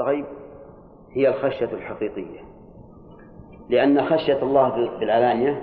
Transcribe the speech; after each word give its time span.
الغيب 0.00 0.24
هي 1.12 1.28
الخشية 1.28 1.72
الحقيقية. 1.72 2.40
لأن 3.68 4.06
خشية 4.06 4.42
الله 4.42 4.98
بالعلانية 5.00 5.62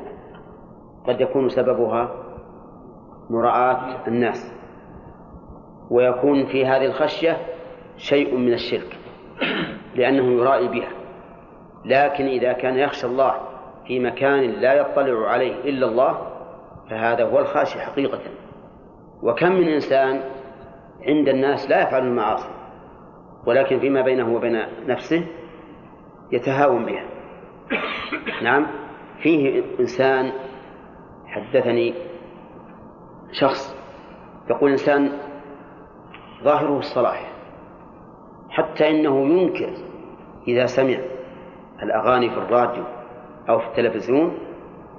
قد 1.08 1.21
يكون 1.21 1.50
سببها 1.50 2.11
مراعاة 3.29 4.08
الناس 4.08 4.53
ويكون 5.92 6.45
في 6.45 6.66
هذه 6.66 6.85
الخشية 6.85 7.37
شيء 7.98 8.38
من 8.38 8.54
الشرك 8.54 8.98
لأنه 9.95 10.42
يرائي 10.42 10.68
بها. 10.68 10.92
لكن 11.86 12.26
إذا 12.26 12.54
كان 12.54 12.78
يخشى 12.78 13.08
الله 13.08 13.34
في 13.88 14.00
مكان 14.00 14.50
لا 14.50 14.74
يطلع 14.74 15.30
عليه 15.30 15.54
إلا 15.54 15.88
الله 15.88 16.18
فهذا 16.90 17.24
هو 17.24 17.40
الخاشي 17.40 17.80
حقيقة. 17.80 18.20
وكم 19.24 19.52
من 19.52 19.68
إنسان 19.68 20.22
عند 21.08 21.28
الناس 21.28 21.70
لا 21.70 21.82
يفعل 21.82 22.08
المعاصي؟ 22.08 22.64
ولكن 23.46 23.80
فيما 23.80 24.02
بينه 24.02 24.36
وبين 24.36 24.61
نفسه 24.88 25.28
يتهاون 26.32 26.86
بها. 26.86 27.06
نعم. 28.42 28.68
فيه 29.21 29.64
إنسان 29.79 30.32
حدثني 31.28 31.93
شخص 33.31 33.75
يقول 34.49 34.71
إنسان 34.71 35.11
ظاهره 36.43 36.79
الصلاح 36.79 37.31
حتى 38.49 38.89
إنه 38.89 39.27
ينكر 39.27 39.73
إذا 40.48 40.65
سمع 40.65 40.98
الأغاني 41.84 42.29
في 42.29 42.37
الراديو 42.37 42.84
أو 43.49 43.59
في 43.59 43.67
التلفزيون 43.67 44.37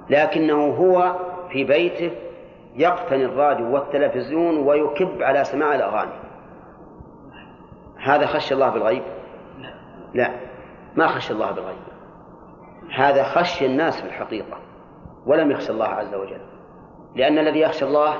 لكنه 0.09 0.65
هو 0.65 1.15
في 1.51 1.63
بيته 1.63 2.11
يقتني 2.75 3.25
الراديو 3.25 3.73
والتلفزيون 3.73 4.57
ويكب 4.57 5.21
على 5.21 5.43
سماع 5.43 5.75
الأغاني. 5.75 6.26
هذا 8.07 8.25
خشي 8.25 8.53
الله 8.53 8.69
بالغيب؟ 8.69 9.03
لا. 10.13 10.31
ما 10.95 11.07
خشي 11.07 11.33
الله 11.33 11.51
بالغيب. 11.51 11.77
هذا 12.95 13.23
خشي 13.23 13.65
الناس 13.65 14.01
في 14.01 14.07
الحقيقة 14.07 14.57
ولم 15.25 15.51
يخشى 15.51 15.71
الله 15.71 15.87
عز 15.87 16.15
وجل. 16.15 16.41
لأن 17.15 17.37
الذي 17.37 17.59
يخشى 17.59 17.85
الله 17.85 18.13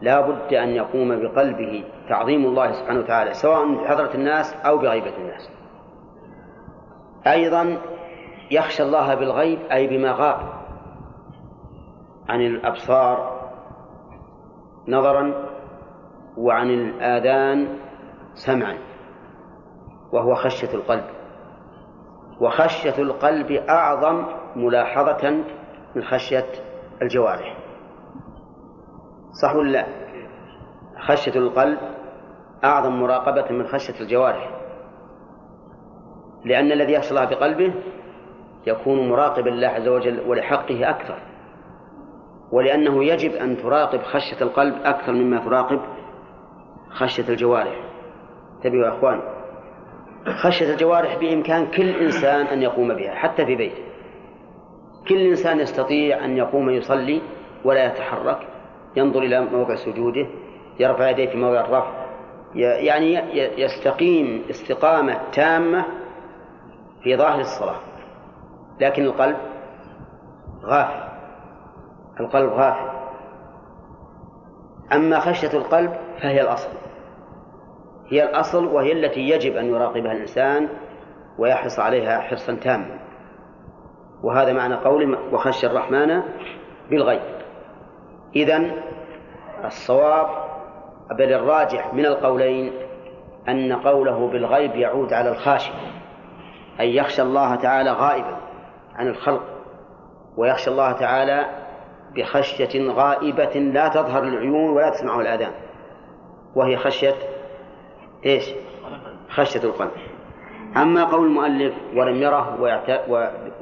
لا 0.00 0.20
بد 0.20 0.54
أن 0.54 0.68
يقوم 0.68 1.22
بقلبه 1.22 1.84
تعظيم 2.08 2.44
الله 2.44 2.72
سبحانه 2.72 3.00
وتعالى 3.00 3.34
سواء 3.34 3.74
بحضرة 3.74 4.14
الناس 4.14 4.54
أو 4.54 4.78
بغيبة 4.78 5.16
الناس. 5.16 5.50
أيضا 7.26 7.78
يخشى 8.50 8.82
الله 8.82 9.14
بالغيب 9.14 9.58
أي 9.72 9.86
بما 9.86 10.12
غاب 10.12 10.40
عن 12.28 12.40
الأبصار 12.40 13.40
نظرا 14.88 15.46
وعن 16.36 16.70
الآذان 16.70 17.78
سمعا. 18.34 18.89
وهو 20.12 20.34
خشية 20.34 20.74
القلب. 20.74 21.04
وخشية 22.40 22.98
القلب 22.98 23.50
أعظم 23.50 24.24
ملاحظة 24.56 25.44
من 25.94 26.02
خشية 26.02 26.46
الجوارح. 27.02 27.56
صح 29.42 29.54
ولا 29.54 29.70
لا؟ 29.70 29.86
خشية 30.98 31.38
القلب 31.38 31.78
أعظم 32.64 33.00
مراقبة 33.00 33.52
من 33.52 33.66
خشية 33.66 34.00
الجوارح. 34.00 34.50
لأن 36.44 36.72
الذي 36.72 36.92
يخشى 36.92 37.10
الله 37.10 37.24
بقلبه 37.24 37.74
يكون 38.66 39.08
مراقبا 39.08 39.50
لله 39.50 39.68
عز 39.68 39.88
وجل 39.88 40.20
ولحقه 40.28 40.90
أكثر. 40.90 41.22
ولأنه 42.52 43.04
يجب 43.04 43.32
أن 43.32 43.56
تراقب 43.56 44.02
خشية 44.02 44.42
القلب 44.42 44.74
أكثر 44.84 45.12
مما 45.12 45.44
تراقب 45.44 45.80
خشية 46.90 47.28
الجوارح. 47.28 47.84
انتبهوا 48.56 48.84
يا 48.84 48.88
أخوان. 48.88 49.39
خشية 50.26 50.72
الجوارح 50.72 51.16
بإمكان 51.18 51.66
كل 51.66 51.88
إنسان 51.88 52.46
أن 52.46 52.62
يقوم 52.62 52.94
بها 52.94 53.14
حتى 53.14 53.46
في 53.46 53.56
بيته. 53.56 53.82
كل 55.08 55.20
إنسان 55.20 55.60
يستطيع 55.60 56.24
أن 56.24 56.36
يقوم 56.36 56.70
يصلي 56.70 57.22
ولا 57.64 57.84
يتحرك 57.84 58.48
ينظر 58.96 59.22
إلى 59.22 59.40
موضع 59.40 59.74
سجوده 59.74 60.26
يرفع 60.80 61.10
يديه 61.10 61.30
في 61.30 61.36
موضع 61.36 61.60
الرفع 61.60 62.06
يعني 62.54 63.14
يستقيم 63.62 64.44
استقامة 64.50 65.20
تامة 65.32 65.84
في 67.02 67.16
ظاهر 67.16 67.40
الصلاة. 67.40 67.80
لكن 68.80 69.04
القلب 69.04 69.36
غافل 70.64 71.10
القلب 72.20 72.50
غافل. 72.52 72.90
أما 74.92 75.20
خشية 75.20 75.58
القلب 75.58 75.92
فهي 76.22 76.40
الأصل. 76.40 76.70
هي 78.10 78.24
الأصل 78.24 78.64
وهي 78.64 78.92
التي 78.92 79.20
يجب 79.20 79.56
أن 79.56 79.66
يراقبها 79.66 80.12
الإنسان 80.12 80.68
ويحرص 81.38 81.78
عليها 81.78 82.20
حرصا 82.20 82.54
تاما. 82.54 82.98
وهذا 84.22 84.52
معنى 84.52 84.74
قول 84.74 85.18
وخشي 85.32 85.66
الرحمن 85.66 86.22
بالغيب. 86.90 87.20
إذن 88.36 88.72
الصواب 89.64 90.26
بل 91.10 91.32
الراجح 91.32 91.94
من 91.94 92.06
القولين 92.06 92.72
أن 93.48 93.72
قوله 93.72 94.28
بالغيب 94.28 94.76
يعود 94.76 95.12
على 95.12 95.30
الخاشي 95.30 95.72
أي 96.80 96.96
يخشى 96.96 97.22
الله 97.22 97.54
تعالى 97.54 97.90
غائبا 97.92 98.36
عن 98.96 99.08
الخلق 99.08 99.42
ويخشى 100.36 100.70
الله 100.70 100.92
تعالى 100.92 101.46
بخشية 102.16 102.90
غائبة 102.90 103.60
لا 103.60 103.88
تظهر 103.88 104.22
العيون 104.22 104.70
ولا 104.70 104.90
تسمعه 104.90 105.20
الآذان 105.20 105.52
وهي 106.54 106.76
خشية 106.76 107.14
إيش؟ 108.26 108.54
خشية 109.28 109.64
القلب. 109.64 109.90
أما 110.76 111.04
قول 111.04 111.26
المؤلف 111.26 111.74
ولم 111.96 112.16
يره 112.16 112.60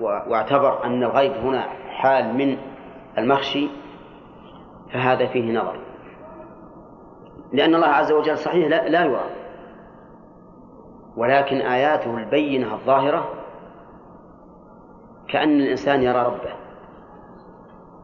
واعتبر 0.01 0.85
أن 0.85 1.03
الغيب 1.03 1.33
هنا 1.33 1.69
حال 1.89 2.35
من 2.35 2.59
المخشي 3.19 3.69
فهذا 4.93 5.27
فيه 5.27 5.59
نظر. 5.59 5.81
لأن 7.53 7.75
الله 7.75 7.87
عز 7.87 8.13
وجل 8.13 8.39
صحيح 8.39 8.69
لا, 8.69 8.89
لا 8.89 9.05
يرى. 9.05 9.25
ولكن 11.17 11.57
آياته 11.57 12.19
البينة 12.19 12.75
الظاهرة 12.75 13.29
كأن 15.29 15.61
الإنسان 15.61 16.03
يرى 16.03 16.23
ربه. 16.23 16.55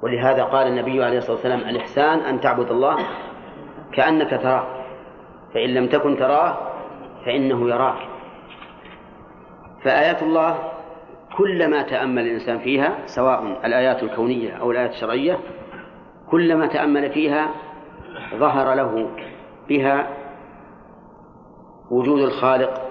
ولهذا 0.02 0.44
قال 0.44 0.66
النبي 0.66 1.04
عليه 1.04 1.18
الصلاة 1.18 1.36
والسلام 1.36 1.60
الإحسان 1.60 2.18
أن 2.18 2.40
تعبد 2.40 2.70
الله 2.70 2.96
كأنك 3.92 4.30
تراه. 4.30 4.73
فإن 5.54 5.68
لم 5.74 5.86
تكن 5.86 6.16
تراه 6.16 6.56
فإنه 7.24 7.68
يراك. 7.68 8.08
فآيات 9.84 10.22
الله 10.22 10.58
كلما 11.36 11.82
تأمل 11.82 12.22
الإنسان 12.22 12.58
فيها 12.58 13.06
سواء 13.06 13.66
الآيات 13.66 14.02
الكونية 14.02 14.52
أو 14.52 14.70
الآيات 14.70 14.90
الشرعية 14.90 15.38
كلما 16.30 16.66
تأمل 16.66 17.10
فيها 17.10 17.50
ظهر 18.34 18.74
له 18.74 19.10
بها 19.68 20.08
وجود 21.90 22.20
الخالق 22.20 22.82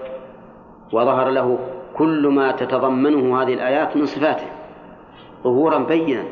وظهر 0.92 1.28
له 1.28 1.58
كل 1.96 2.28
ما 2.28 2.52
تتضمنه 2.52 3.42
هذه 3.42 3.54
الآيات 3.54 3.96
من 3.96 4.06
صفاته 4.06 4.46
ظهورا 5.44 5.78
بينا 5.78 6.24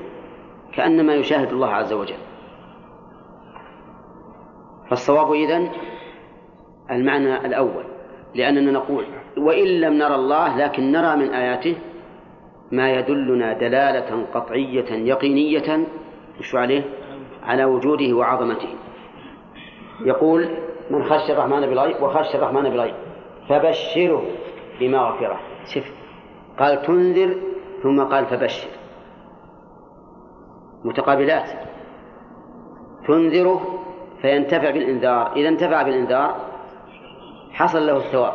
كأنما 0.72 1.14
يشاهد 1.14 1.52
الله 1.52 1.68
عز 1.68 1.92
وجل. 1.92 2.18
فالصواب 4.90 5.32
إذن 5.32 5.70
المعنى 6.90 7.46
الأول 7.46 7.84
لأننا 8.34 8.70
نقول 8.72 9.04
وإن 9.38 9.66
لم 9.66 9.92
نرى 9.92 10.14
الله 10.14 10.56
لكن 10.58 10.92
نرى 10.92 11.16
من 11.16 11.30
آياته 11.30 11.76
ما 12.72 12.90
يدلنا 12.90 13.52
دلالة 13.52 14.26
قطعية 14.34 14.92
يقينية 14.92 15.86
وش 16.40 16.54
عليه؟ 16.54 16.84
على 17.42 17.64
وجوده 17.64 18.16
وعظمته. 18.16 18.68
يقول 20.00 20.48
من 20.90 21.04
خشي 21.04 21.32
الرحمن 21.32 21.60
بالغيب 21.60 22.02
وخشي 22.02 22.38
الرحمن 22.38 22.62
بالغيب 22.62 22.94
فبشره 23.48 24.22
بمغفرة. 24.80 25.40
شف 25.74 25.92
قال 26.58 26.82
تنذر 26.82 27.36
ثم 27.82 28.02
قال 28.02 28.26
فبشر. 28.26 28.68
متقابلات. 30.84 31.50
تنذره 33.06 33.78
فينتفع 34.22 34.70
بالإنذار 34.70 35.32
إذا 35.36 35.48
انتفع 35.48 35.82
بالإنذار 35.82 36.51
حصل 37.52 37.86
له 37.86 37.96
الثواب 37.96 38.34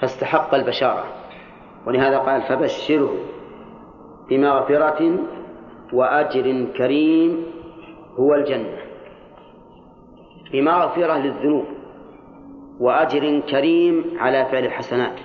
فاستحق 0.00 0.54
البشارة. 0.54 1.04
ولهذا 1.86 2.18
قال 2.18 2.42
فبشره 2.42 3.14
بمغفرة 4.30 5.18
وأجر 5.92 6.66
كريم 6.78 7.46
هو 8.18 8.34
الجنة. 8.34 8.78
بمغفرة 10.52 11.18
للذنوب 11.18 11.64
وأجر 12.80 13.40
كريم 13.40 14.16
على 14.18 14.44
فعل 14.44 14.64
الحسنات. 14.64 15.20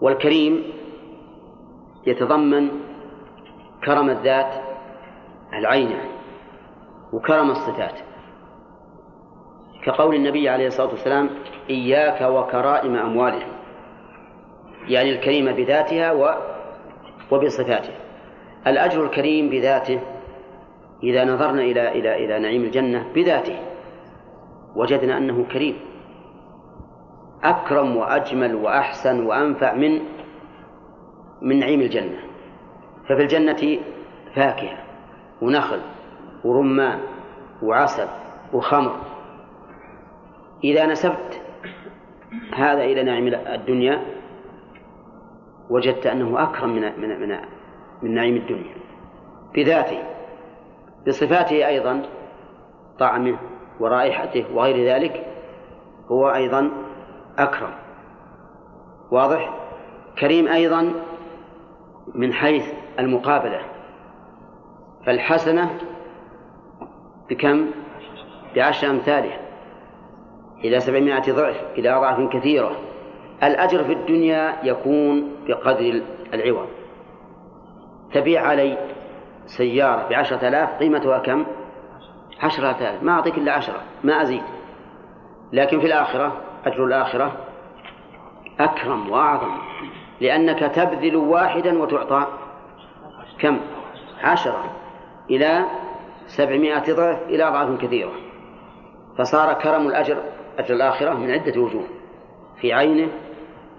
والكريم 0.00 0.62
يتضمن 2.06 2.68
كرم 3.84 4.10
الذات 4.10 4.62
العينة 5.52 6.04
وكرم 7.12 7.50
الصفات. 7.50 7.94
كقول 9.84 10.14
النبي 10.14 10.48
عليه 10.48 10.66
الصلاة 10.66 10.88
والسلام 10.88 11.30
إياك 11.70 12.20
وكرائم 12.20 12.96
أموالهم. 12.96 13.48
يعني 14.88 15.10
الكريمة 15.10 15.52
بذاتها 15.52 16.12
و 16.12 16.34
وبصفاتها 17.30 17.94
الأجر 18.66 19.04
الكريم 19.04 19.48
بذاته 19.48 20.00
إذا 21.02 21.24
نظرنا 21.24 21.62
إلى 21.62 21.88
إلى 21.88 22.24
إلى 22.24 22.38
نعيم 22.38 22.62
الجنة 22.62 23.12
بذاته. 23.14 23.58
وجدنا 24.76 25.18
أنه 25.18 25.44
كريم. 25.52 25.76
أكرم 27.44 27.96
وأجمل 27.96 28.54
وأحسن 28.54 29.26
وأنفع 29.26 29.74
من 29.74 30.00
من 31.42 31.58
نعيم 31.58 31.80
الجنة. 31.80 32.18
ففي 33.08 33.22
الجنة 33.22 33.78
فاكهة 34.34 34.78
ونخل 35.42 35.80
ورمان 36.44 37.00
وعسل 37.62 38.08
وخمر. 38.52 39.07
إذا 40.64 40.86
نسبت 40.86 41.40
هذا 42.54 42.84
إلى 42.84 43.02
نعيم 43.02 43.26
الدنيا 43.34 44.02
وجدت 45.70 46.06
أنه 46.06 46.42
أكرم 46.42 46.70
من 46.70 47.00
من 47.00 47.20
من, 47.20 47.38
من 48.02 48.14
نعيم 48.14 48.36
الدنيا. 48.36 48.74
بذاته 49.54 50.02
بصفاته 51.06 51.66
أيضا 51.66 52.02
طعمه 52.98 53.38
ورائحته 53.80 54.44
وغير 54.54 54.94
ذلك 54.94 55.26
هو 56.10 56.28
أيضا 56.28 56.70
أكرم. 57.38 57.74
واضح؟ 59.10 59.54
كريم 60.18 60.48
أيضا 60.48 60.92
من 62.14 62.32
حيث 62.32 62.72
المقابلة. 62.98 63.60
فالحسنة 65.06 65.78
بكم؟ 67.30 67.66
بعشر 68.56 68.90
أمثالها. 68.90 69.47
إلى 70.64 70.80
سبعمائة 70.80 71.32
ضعف 71.32 71.56
إلى 71.78 71.90
أضعاف 71.90 72.28
كثيرة. 72.32 72.76
الأجر 73.42 73.84
في 73.84 73.92
الدنيا 73.92 74.56
يكون 74.62 75.32
بقدر 75.46 76.02
العوض. 76.34 76.68
تبيع 78.12 78.46
علي 78.46 78.78
سيارة 79.46 80.08
بعشرة 80.08 80.48
آلاف 80.48 80.78
قيمتها 80.78 81.18
كم؟ 81.18 81.46
عشرة 82.42 82.76
آلاف. 82.80 83.02
ما 83.02 83.12
أعطيك 83.12 83.38
إلا 83.38 83.52
عشرة 83.52 83.80
ما 84.04 84.22
أزيد. 84.22 84.42
لكن 85.52 85.80
في 85.80 85.86
الآخرة 85.86 86.36
أجر 86.66 86.84
الآخرة 86.84 87.32
أكرم 88.60 89.10
وأعظم. 89.10 89.56
لأنك 90.20 90.58
تبذل 90.58 91.16
واحدا 91.16 91.82
وتعطى 91.82 92.26
كم؟ 93.38 93.60
عشرة. 94.22 94.64
إلى 95.30 95.64
سبعمائة 96.26 96.92
ضعف 96.92 97.22
إلى 97.28 97.48
أضعاف 97.48 97.80
كثيرة. 97.80 98.12
فصار 99.18 99.52
كرم 99.52 99.86
الأجر 99.86 100.16
أجر 100.58 100.74
الآخرة 100.74 101.14
من 101.14 101.30
عدة 101.30 101.60
وجوه 101.60 101.84
في 102.60 102.72
عينه 102.72 103.08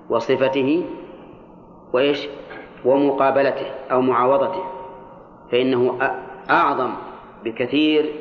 وصفته 0.10 0.86
وإيش؟ 1.94 2.28
ومقابلته 2.86 3.66
أو 3.92 4.02
معاوضته 4.02 4.64
فإنه 5.52 5.98
أعظم 6.50 6.94
بكثير 7.44 8.14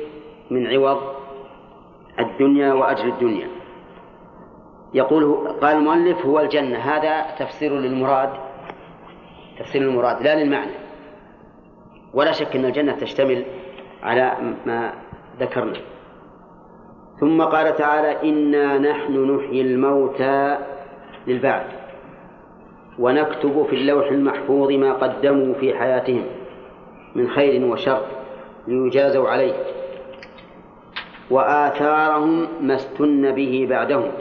من 0.51 0.67
عوض 0.67 1.01
الدنيا 2.19 2.73
وأجر 2.73 3.05
الدنيا. 3.05 3.47
يقول 4.93 5.47
قال 5.61 5.77
المؤلف 5.77 6.25
هو 6.25 6.39
الجنة. 6.39 6.77
هذا 6.77 7.35
تفسير 7.39 7.75
للمراد 7.75 8.29
تفسير 9.59 9.81
المراد 9.81 10.23
لا 10.23 10.43
للمعنى. 10.43 10.71
ولا 12.13 12.31
شك 12.31 12.55
أن 12.55 12.65
الجنة 12.65 12.97
تشتمل 12.97 13.45
على 14.03 14.55
ما 14.65 14.93
ذكرنا. 15.39 15.79
ثم 17.19 17.41
قال 17.41 17.75
تعالى 17.75 18.29
إنا 18.29 18.77
نحن 18.77 19.35
نحيي 19.35 19.61
الموتى 19.61 20.57
للبعث 21.27 21.65
ونكتب 22.99 23.65
في 23.69 23.75
اللوح 23.75 24.07
المحفوظ 24.11 24.71
ما 24.71 24.93
قدموا 24.93 25.53
في 25.53 25.73
حياتهم 25.73 26.23
من 27.15 27.29
خير 27.29 27.65
وشر 27.65 28.01
ليجازوا 28.67 29.29
عليه 29.29 29.53
وآثارهم 31.31 32.47
ما 32.61 32.75
استن 32.75 33.31
به 33.31 33.67
بعدهم 33.69 34.11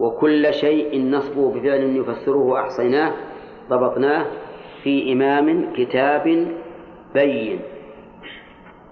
وكل 0.00 0.54
شيء 0.54 1.04
نصبه 1.10 1.52
بفعل 1.52 1.96
يفسره 1.96 2.60
أحصيناه 2.60 3.12
ضبطناه 3.70 4.26
في 4.82 5.12
إمام 5.12 5.72
كتاب 5.72 6.48
بين 7.14 7.60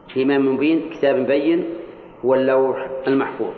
في 0.09 0.23
إمام 0.23 0.55
مبين 0.55 0.91
كتاب 0.91 1.27
بين 1.27 1.65
هو 2.25 2.35
اللوح 2.35 2.87
المحفوظ. 3.07 3.55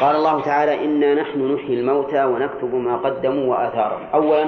قال 0.00 0.16
الله 0.16 0.42
تعالى 0.42 0.84
إنا 0.84 1.14
نحن 1.14 1.54
نحيي 1.54 1.80
الموتى 1.80 2.24
ونكتب 2.24 2.74
ما 2.74 2.96
قدموا 2.96 3.56
وآثارهم. 3.56 4.06
أولا 4.14 4.46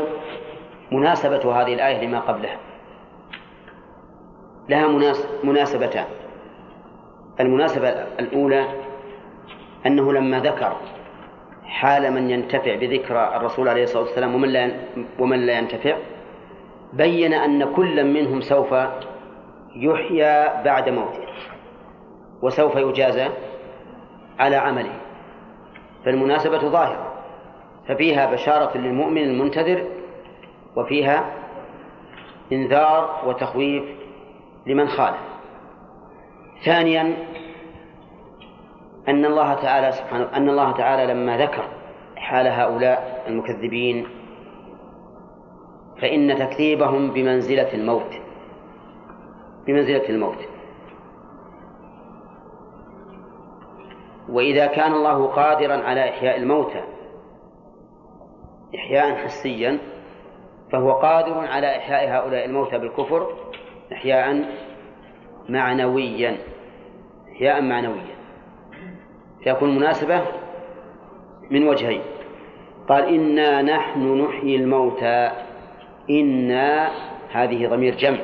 مناسبة 0.92 1.62
هذه 1.62 1.74
الآية 1.74 2.06
لما 2.06 2.20
قبلها. 2.20 2.58
لها 4.68 4.88
مناسبتان. 5.44 6.06
المناسبة 7.40 7.88
الأولى 8.20 8.66
أنه 9.86 10.12
لما 10.12 10.40
ذكر 10.40 10.76
حال 11.64 12.12
من 12.12 12.30
ينتفع 12.30 12.74
بذكرى 12.74 13.36
الرسول 13.36 13.68
عليه 13.68 13.82
الصلاة 13.82 14.02
والسلام 14.02 14.34
ومن 14.34 14.48
لا 14.48 14.70
ومن 15.18 15.46
لا 15.46 15.58
ينتفع 15.58 15.96
بين 16.92 17.34
أن 17.34 17.74
كل 17.74 18.04
منهم 18.04 18.40
سوف 18.40 18.74
يحيى 19.76 20.62
بعد 20.64 20.88
موته. 20.88 21.22
وسوف 22.42 22.76
يجازى 22.76 23.28
على 24.38 24.56
عمله. 24.56 25.00
فالمناسبة 26.04 26.58
ظاهرة. 26.58 27.12
ففيها 27.88 28.32
بشارة 28.32 28.78
للمؤمن 28.78 29.22
المنتظر 29.22 29.84
وفيها 30.76 31.32
إنذار 32.52 33.22
وتخويف 33.26 33.84
لمن 34.66 34.88
خالف. 34.88 35.20
ثانيا 36.64 37.16
أن 39.08 39.24
الله 39.24 39.54
تعالى 39.54 39.92
سبحانه 39.92 40.36
أن 40.36 40.48
الله 40.48 40.72
تعالى 40.72 41.12
لما 41.12 41.38
ذكر 41.38 41.64
حال 42.16 42.46
هؤلاء 42.46 43.24
المكذبين 43.28 44.06
فإن 46.00 46.38
تكذيبهم 46.38 47.10
بمنزلة 47.10 47.74
الموت. 47.74 48.14
بمنزلة 49.66 50.08
الموت. 50.08 50.51
وإذا 54.28 54.66
كان 54.66 54.92
الله 54.92 55.26
قادرا 55.26 55.76
على 55.76 56.08
إحياء 56.10 56.36
الموتى 56.36 56.82
إحياء 58.74 59.14
حسيا 59.14 59.78
فهو 60.72 60.92
قادر 60.92 61.38
على 61.38 61.76
إحياء 61.76 62.08
هؤلاء 62.10 62.44
الموتى 62.44 62.78
بالكفر 62.78 63.26
إحياء 63.92 64.44
معنويا 65.48 66.38
إحياء 67.32 67.62
معنويا. 67.62 68.14
فيكون 69.44 69.76
مناسبة 69.76 70.22
من 71.50 71.68
وجهين. 71.68 72.02
قال 72.88 73.04
إنا 73.04 73.62
نحن 73.62 74.20
نحيي 74.20 74.56
الموتى 74.56 75.30
إنا 76.10 76.90
هذه 77.32 77.66
ضمير 77.66 77.94
جمع. 77.94 78.18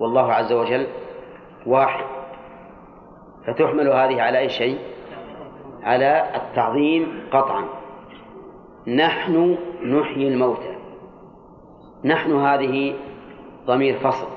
والله 0.00 0.32
عز 0.32 0.52
وجل 0.52 0.86
واحد. 1.66 2.04
فتحمل 3.46 3.88
هذه 3.88 4.22
على 4.22 4.38
أي 4.38 4.48
شيء؟ 4.48 4.78
على 5.82 6.30
التعظيم 6.34 7.22
قطعا. 7.30 7.64
نحن 8.86 9.58
نحيي 9.84 10.28
الموتى. 10.28 10.76
نحن 12.04 12.32
هذه 12.32 12.94
ضمير 13.66 13.98
فصل. 13.98 14.28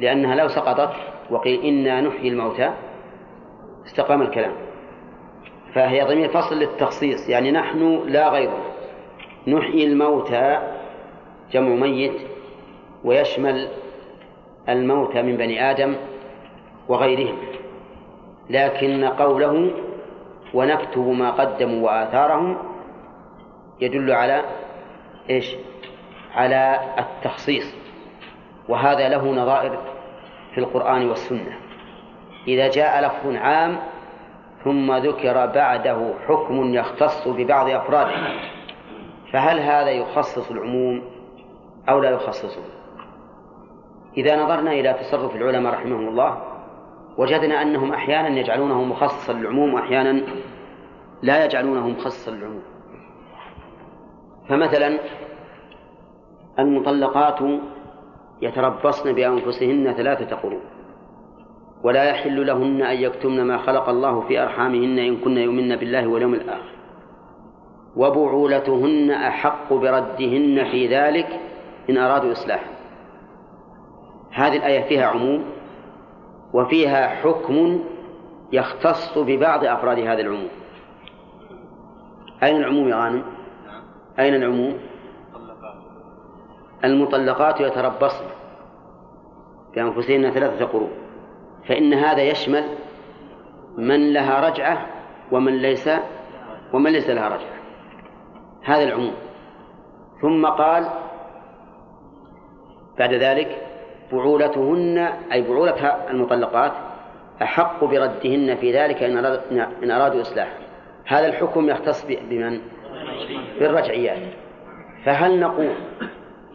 لأنها 0.00 0.34
لو 0.34 0.48
سقطت 0.48 0.92
وقيل 1.30 1.60
إنا 1.60 2.00
نحيي 2.00 2.28
الموتى 2.28 2.72
استقام 3.86 4.22
الكلام. 4.22 4.52
فهي 5.74 6.04
ضمير 6.04 6.28
فصل 6.28 6.54
للتخصيص 6.58 7.28
يعني 7.28 7.50
نحن 7.50 8.02
لا 8.06 8.28
غيرنا 8.28 8.64
نحيي 9.46 9.86
الموتى 9.86 10.58
جمع 11.52 11.68
ميت 11.68 12.20
ويشمل 13.04 13.68
الموتى 14.68 15.22
من 15.22 15.36
بني 15.36 15.70
آدم 15.70 15.94
وغيرهم. 16.88 17.38
لكن 18.50 19.04
قوله 19.04 19.70
ونكتب 20.54 21.08
ما 21.08 21.30
قدموا 21.30 21.86
وآثارهم 21.86 22.56
يدل 23.80 24.12
على 24.12 24.44
إيش؟ 25.30 25.56
على 26.34 26.80
التخصيص. 26.98 27.74
وهذا 28.68 29.08
له 29.08 29.34
نظائر 29.34 29.78
في 30.54 30.58
القرآن 30.58 31.08
والسنة. 31.08 31.58
إذا 32.48 32.68
جاء 32.68 33.00
لفظ 33.00 33.36
عام 33.36 33.78
ثم 34.64 34.92
ذكر 34.92 35.46
بعده 35.46 36.14
حكم 36.28 36.74
يختص 36.74 37.28
ببعض 37.28 37.70
أفراده 37.70 38.16
فهل 39.32 39.60
هذا 39.60 39.90
يخصص 39.90 40.50
العموم 40.50 41.02
أو 41.88 42.00
لا 42.00 42.10
يخصصه؟ 42.10 42.62
إذا 44.16 44.44
نظرنا 44.44 44.72
إلى 44.72 44.92
تصرف 44.92 45.36
العلماء 45.36 45.72
رحمهم 45.72 46.08
الله 46.08 46.47
وجدنا 47.18 47.62
أنهم 47.62 47.92
أحيانا 47.92 48.28
يجعلونه 48.28 48.84
مخصصا 48.84 49.32
للعموم 49.32 49.74
وأحيانا 49.74 50.22
لا 51.22 51.44
يجعلونه 51.44 51.88
مخصصا 51.88 52.30
للعموم. 52.30 52.62
فمثلا 54.48 54.98
المطلقات 56.58 57.38
يتربصن 58.42 59.12
بأنفسهن 59.12 59.92
ثلاثة 59.92 60.36
قروء 60.36 60.60
ولا 61.82 62.04
يحل 62.04 62.46
لهن 62.46 62.82
أن 62.82 62.96
يكتمن 62.96 63.42
ما 63.42 63.58
خلق 63.58 63.88
الله 63.88 64.20
في 64.20 64.42
أرحامهن 64.42 64.98
إن 64.98 65.16
كن 65.16 65.36
يؤمن 65.36 65.76
بالله 65.76 66.06
واليوم 66.06 66.34
الآخر. 66.34 66.72
وبعولتهن 67.96 69.10
أحق 69.10 69.72
بردهن 69.72 70.64
في 70.70 70.86
ذلك 70.86 71.40
إن 71.90 71.98
أرادوا 71.98 72.32
إصلاحا. 72.32 72.70
هذه 74.32 74.56
الآية 74.56 74.88
فيها 74.88 75.06
عموم 75.06 75.57
وفيها 76.52 77.08
حكم 77.08 77.84
يختص 78.52 79.18
ببعض 79.18 79.64
أفراد 79.64 79.98
هذا 79.98 80.20
العموم 80.20 80.48
أين 82.42 82.56
العموم 82.56 82.88
يا 82.88 82.96
غانم؟ 82.96 83.24
أين 84.18 84.34
العموم؟ 84.34 84.78
المطلقات 86.84 87.60
يتربصن 87.60 88.24
بأنفسهن 89.74 90.30
ثلاثة 90.30 90.64
قروء 90.64 90.90
فإن 91.68 91.94
هذا 91.94 92.22
يشمل 92.22 92.64
من 93.76 94.12
لها 94.12 94.48
رجعة 94.48 94.86
ومن 95.32 95.52
ليس 95.52 95.90
ومن 96.72 96.92
ليس 96.92 97.10
لها 97.10 97.28
رجعة 97.28 97.58
هذا 98.62 98.82
العموم 98.82 99.14
ثم 100.22 100.46
قال 100.46 100.88
بعد 102.98 103.14
ذلك 103.14 103.67
بعولتهن 104.12 104.98
أي 105.32 105.42
بعولة 105.42 105.86
المطلقات 106.10 106.72
أحق 107.42 107.84
بردهن 107.84 108.56
في 108.60 108.72
ذلك 108.72 109.02
إن 109.82 109.90
أرادوا 109.90 110.20
إصلاحا 110.20 110.58
هذا 111.04 111.26
الحكم 111.26 111.68
يختص 111.68 112.06
بمن؟ 112.06 112.60
بالرجعيات. 113.60 114.18
فهل 115.04 115.40
نقول 115.40 115.70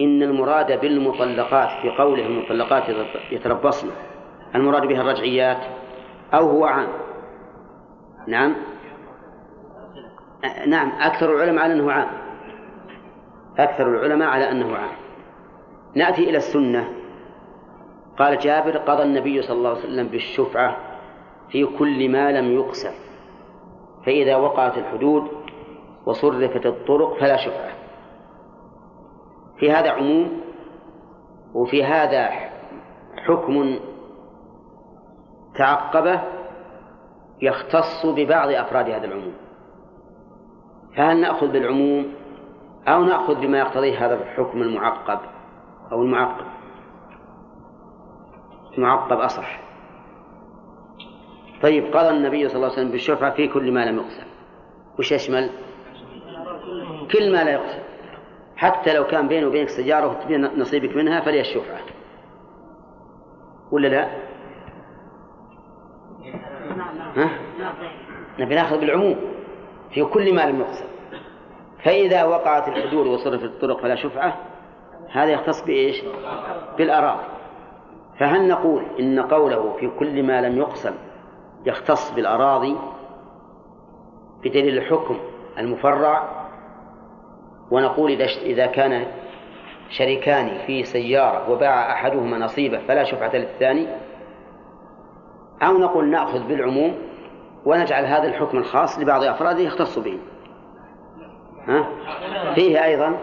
إن 0.02 0.24
المراد 0.24 0.82
بالمطلقات 0.82 1.70
في 1.82 1.90
قوله 1.90 2.26
المطلقات 2.26 2.84
يتربصن 3.32 3.90
المراد 4.56 4.86
بها 4.86 5.02
الرجعيات؟ 5.02 5.58
أو 6.34 6.50
هو 6.50 6.66
عام؟ 6.66 6.88
نعم. 8.28 8.56
نعم 10.68 10.92
أكثر 11.00 11.36
العلماء 11.36 11.64
على 11.64 11.74
أنه 11.74 11.92
عام. 11.92 12.08
أكثر 13.60 13.88
العلماء 13.88 14.28
على 14.28 14.52
أنه 14.52 14.76
عام. 14.76 14.92
نأتي 15.96 16.30
إلى 16.30 16.38
السنة. 16.38 17.03
قال 18.20 18.38
جابر 18.38 18.78
قضى 18.78 19.04
النبي 19.04 19.42
صلى 19.42 19.58
الله 19.58 19.70
عليه 19.70 19.80
وسلم 19.80 20.08
بالشفعة 20.08 20.78
في 21.50 21.66
كل 21.66 22.10
ما 22.10 22.32
لم 22.32 22.52
يقسم 22.52 22.94
فإذا 24.06 24.36
وقعت 24.36 24.78
الحدود 24.78 25.32
وصرفت 26.06 26.66
الطرق 26.66 27.20
فلا 27.20 27.38
شفعة. 27.38 27.74
في 29.58 29.72
هذا 29.72 29.92
عموم 29.92 30.42
وفي 31.54 31.84
هذا 31.84 32.30
حكم 33.18 33.80
تعقبه 35.56 36.22
يختص 37.42 38.06
ببعض 38.06 38.50
أفراد 38.50 38.90
هذا 38.90 39.06
العموم. 39.06 39.34
فهل 40.98 41.22
نأخذ 41.22 41.48
بالعموم 41.48 42.14
أو 42.88 43.04
نأخذ 43.04 43.42
بما 43.42 43.60
يقتضيه 43.60 44.06
هذا 44.06 44.14
الحكم 44.14 44.62
المعقب 44.62 45.20
أو 45.92 46.02
المعقب؟ 46.02 46.46
معقب 48.78 49.18
أصح 49.18 49.60
طيب 51.62 51.98
قضى 51.98 52.10
النبي 52.10 52.48
صلى 52.48 52.56
الله 52.56 52.68
عليه 52.68 52.78
وسلم 52.78 52.92
بالشفعة 52.92 53.32
في 53.34 53.48
كل 53.48 53.72
ما 53.72 53.86
لم 53.86 53.96
يقسم 53.98 54.26
وش 55.00 55.12
يشمل؟ 55.12 55.50
كل 57.12 57.32
ما 57.32 57.44
لا 57.44 57.52
يقسم 57.52 57.80
حتى 58.56 58.94
لو 58.94 59.04
كان 59.04 59.28
بيني 59.28 59.46
وبينك 59.46 59.70
سجارة 59.70 60.08
وتبين 60.08 60.60
نصيبك 60.60 60.96
منها 60.96 61.22
فلي 61.22 61.42
الشفعة 61.42 61.80
ولا 63.72 63.88
لا؟ 63.88 64.08
ها؟ 67.16 67.30
نبي 68.40 68.56
ناخذ 68.56 68.80
بالعموم 68.80 69.16
في 69.92 70.04
كل 70.04 70.36
ما 70.36 70.42
لم 70.42 70.62
يقسم 70.62 70.86
فإذا 71.84 72.24
وقعت 72.24 72.68
الحدود 72.68 73.08
وصرفت 73.08 73.44
الطرق 73.44 73.82
فلا 73.82 73.96
شفعة 73.96 74.38
هذا 75.12 75.32
يختص 75.32 75.66
بإيش؟ 75.66 76.04
بالأراضي 76.78 77.33
فهل 78.20 78.48
نقول 78.48 78.84
إن 79.00 79.20
قوله 79.20 79.76
في 79.80 79.92
كل 80.00 80.24
ما 80.24 80.42
لم 80.42 80.58
يقسم 80.58 80.94
يختص 81.66 82.12
بالأراضي 82.12 82.76
بدليل 84.44 84.78
الحكم 84.78 85.18
المفرع؟ 85.58 86.44
ونقول 87.72 88.22
إذا 88.22 88.66
كان 88.66 89.06
شريكان 89.90 90.58
في 90.68 90.84
سيارة 90.84 91.52
وباع 91.52 91.92
أحدهما 91.92 92.38
نصيبه 92.38 92.80
فلا 92.88 93.04
شفعة 93.04 93.36
للثاني؟ 93.36 93.88
أو 95.64 95.78
نقول 95.78 96.10
نأخذ 96.10 96.48
بالعموم 96.48 96.96
ونجعل 97.66 98.06
هذا 98.06 98.28
الحكم 98.28 98.58
الخاص 98.58 99.00
لبعض 99.00 99.24
أفراده 99.24 99.60
يختص 99.60 100.00
به. 100.00 100.20
ها؟ 101.68 101.88
فيه 102.56 102.84
أيضا 102.84 103.18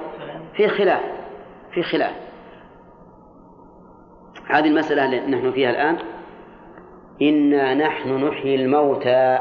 في 0.55 0.69
خلاف 0.69 1.03
في 1.73 1.83
خلاف. 1.83 2.30
هذه 4.51 4.67
المسألة 4.69 5.05
اللي 5.05 5.37
نحن 5.37 5.53
فيها 5.53 5.71
الآن. 5.71 5.97
إنا 7.23 7.75
نحن 7.75 8.25
نحيي 8.25 8.55
الموتى. 8.55 9.39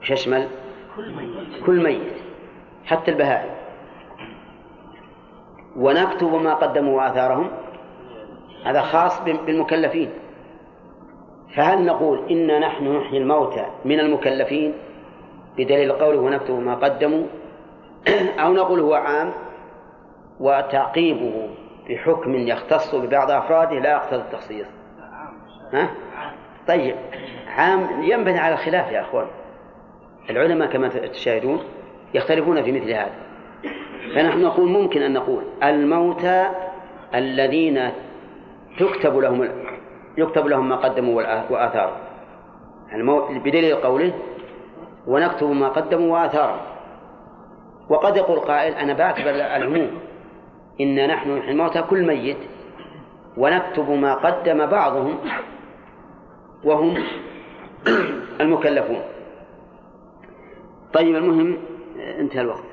وش 0.00 0.10
يشمل؟ 0.10 0.48
كل 0.96 1.12
ميت. 1.14 1.64
كل 1.66 1.82
ميت 1.82 2.12
حتى 2.86 3.10
البهائم. 3.10 3.50
ونكتب 5.76 6.34
ما 6.34 6.54
قدموا 6.54 7.02
وآثارهم 7.02 7.50
هذا 8.64 8.82
خاص 8.82 9.22
بالمكلفين. 9.24 10.10
فهل 11.56 11.84
نقول 11.84 12.20
إنا 12.30 12.58
نحن 12.58 12.96
نحيي 12.96 13.18
الموتى 13.18 13.66
من 13.84 14.00
المكلفين؟ 14.00 14.72
بدليل 15.56 15.92
قوله 15.92 16.18
ونكتب 16.18 16.58
ما 16.58 16.74
قدموا. 16.74 17.26
أو 18.38 18.52
نقول 18.52 18.80
هو 18.80 18.94
عام 18.94 19.32
وتعقيبه. 20.40 21.48
بحكم 21.88 22.34
يختص 22.34 22.94
ببعض 22.94 23.30
أفراده 23.30 23.78
لا 23.78 23.90
يقتضي 23.90 24.20
التخصيص. 24.20 24.66
ها؟ 25.72 25.90
طيب 26.68 26.96
عام 27.56 28.02
ينبني 28.02 28.38
على 28.38 28.54
الخلاف 28.54 28.92
يا 28.92 29.00
أخوان. 29.00 29.26
العلماء 30.30 30.68
كما 30.68 30.88
تشاهدون 30.88 31.62
يختلفون 32.14 32.62
في 32.62 32.72
مثل 32.72 32.90
هذا. 32.90 33.14
فنحن 34.14 34.42
نقول 34.42 34.68
ممكن 34.68 35.02
أن 35.02 35.12
نقول 35.12 35.44
الموتى 35.62 36.48
الذين 37.14 37.90
تكتب 38.78 39.16
لهم 39.16 39.48
يكتب 40.18 40.46
لهم 40.46 40.68
ما 40.68 40.76
قدموا 40.76 41.22
وآثارهم. 41.50 41.96
بدليل 43.44 43.76
قوله 43.76 44.12
ونكتب 45.06 45.50
ما 45.50 45.68
قدموا 45.68 46.18
وآثارهم. 46.18 46.60
وقد 47.88 48.16
يقول 48.16 48.38
قائل 48.38 48.74
أنا 48.74 48.92
بعتبر 48.92 49.30
العموم 49.30 49.90
إنا 50.80 51.06
نحن 51.06 51.36
نحيي 51.36 51.50
الموتى 51.50 51.82
كل 51.82 52.06
ميت 52.06 52.36
ونكتب 53.36 53.90
ما 53.90 54.14
قدم 54.14 54.66
بعضهم 54.66 55.18
وهم 56.64 56.94
المكلفون. 58.40 59.02
طيب 60.92 61.16
المهم 61.16 61.56
انتهى 62.18 62.40
الوقت. 62.40 62.64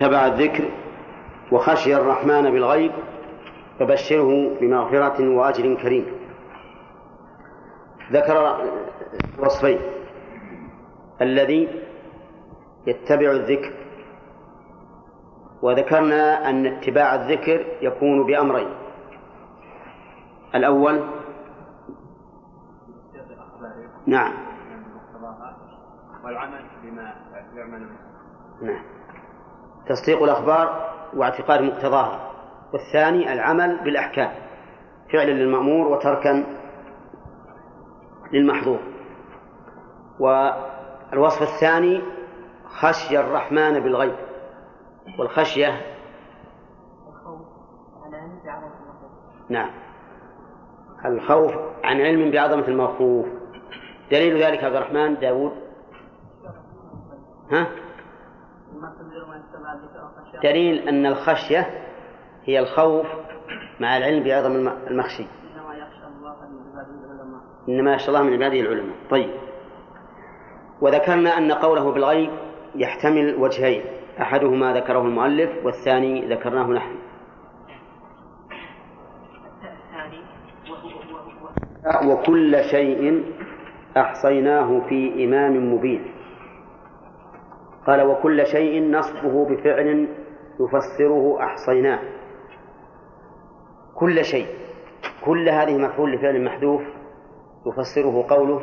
تبع 0.00 0.26
الذكر 0.26 0.64
وخشي 1.52 1.96
الرحمن 1.96 2.50
بالغيب 2.50 2.92
فبشره 3.78 4.50
بمغفرة 4.60 5.28
وأجر 5.28 5.74
كريم. 5.74 6.06
ذكر 8.12 8.66
وصفين. 9.38 9.78
الذي 11.22 11.68
يتبع 12.86 13.30
الذكر 13.30 13.72
وذكرنا 15.62 16.50
أن 16.50 16.66
اتباع 16.66 17.14
الذكر 17.14 17.66
يكون 17.82 18.26
بأمرين. 18.26 18.68
الأول 20.54 21.00
نعم. 24.06 24.32
والعمل 26.24 26.64
بما 26.82 27.14
يعمل 27.54 27.86
نعم. 28.62 28.82
تصديق 29.88 30.22
الأخبار 30.22 30.90
واعتقاد 31.14 31.62
مقتضاها. 31.62 32.30
والثاني 32.72 33.32
العمل 33.32 33.84
بالأحكام. 33.84 34.30
فعلا 35.12 35.30
للمأمور 35.30 35.88
وتركا 35.88 36.44
للمحظور. 38.32 38.78
والوصف 40.20 41.42
الثاني 41.42 42.02
خشي 42.66 43.20
الرحمن 43.20 43.80
بالغيب. 43.80 44.29
والخشية. 45.18 45.80
نعم. 49.48 49.70
الخوف 51.04 51.52
عن 51.84 52.00
علم 52.00 52.30
بعظمة 52.30 52.68
المخوف 52.68 53.26
دليل 54.10 54.42
ذلك 54.42 54.64
عبد 54.64 54.76
الرحمن 54.76 55.14
داود؟ 55.14 55.52
ها؟ 57.52 57.66
دليل 60.42 60.88
أن 60.88 61.06
الخشية 61.06 61.86
هي 62.44 62.58
الخوف 62.58 63.06
مع 63.80 63.96
العلم 63.96 64.24
بعظم 64.24 64.68
المخشي. 64.86 65.22
إنما 65.22 65.74
يخشى 65.74 66.06
الله 66.06 66.36
من 66.46 66.58
عباده 66.72 67.04
العلماء. 67.04 67.40
إنما 67.68 67.94
يخشى 67.94 68.08
الله 68.08 68.22
من 68.22 68.32
عباده 68.32 68.60
العلماء. 68.60 68.96
طيب. 69.10 69.30
وذكرنا 70.80 71.38
أن 71.38 71.52
قوله 71.52 71.92
بالغيب 71.92 72.30
يحتمل 72.74 73.34
وجهين. 73.34 73.99
أحدهما 74.22 74.72
ذكره 74.72 75.00
المؤلف 75.00 75.50
والثاني 75.64 76.34
ذكرناه 76.34 76.66
نحن. 76.66 76.94
وكل 82.04 82.64
شيء 82.64 83.24
أحصيناه 83.96 84.80
في 84.88 85.24
إمام 85.24 85.74
مبين. 85.74 86.04
قال 87.86 88.02
وكل 88.02 88.46
شيء 88.46 88.90
نصبه 88.90 89.44
بفعل 89.48 90.08
يفسره 90.60 91.44
أحصيناه. 91.44 91.98
كل 93.94 94.24
شيء. 94.24 94.46
كل 95.24 95.48
هذه 95.48 95.78
مفعول 95.78 96.12
لفعل 96.12 96.44
محذوف 96.44 96.82
يفسره 97.66 98.26
قوله 98.30 98.60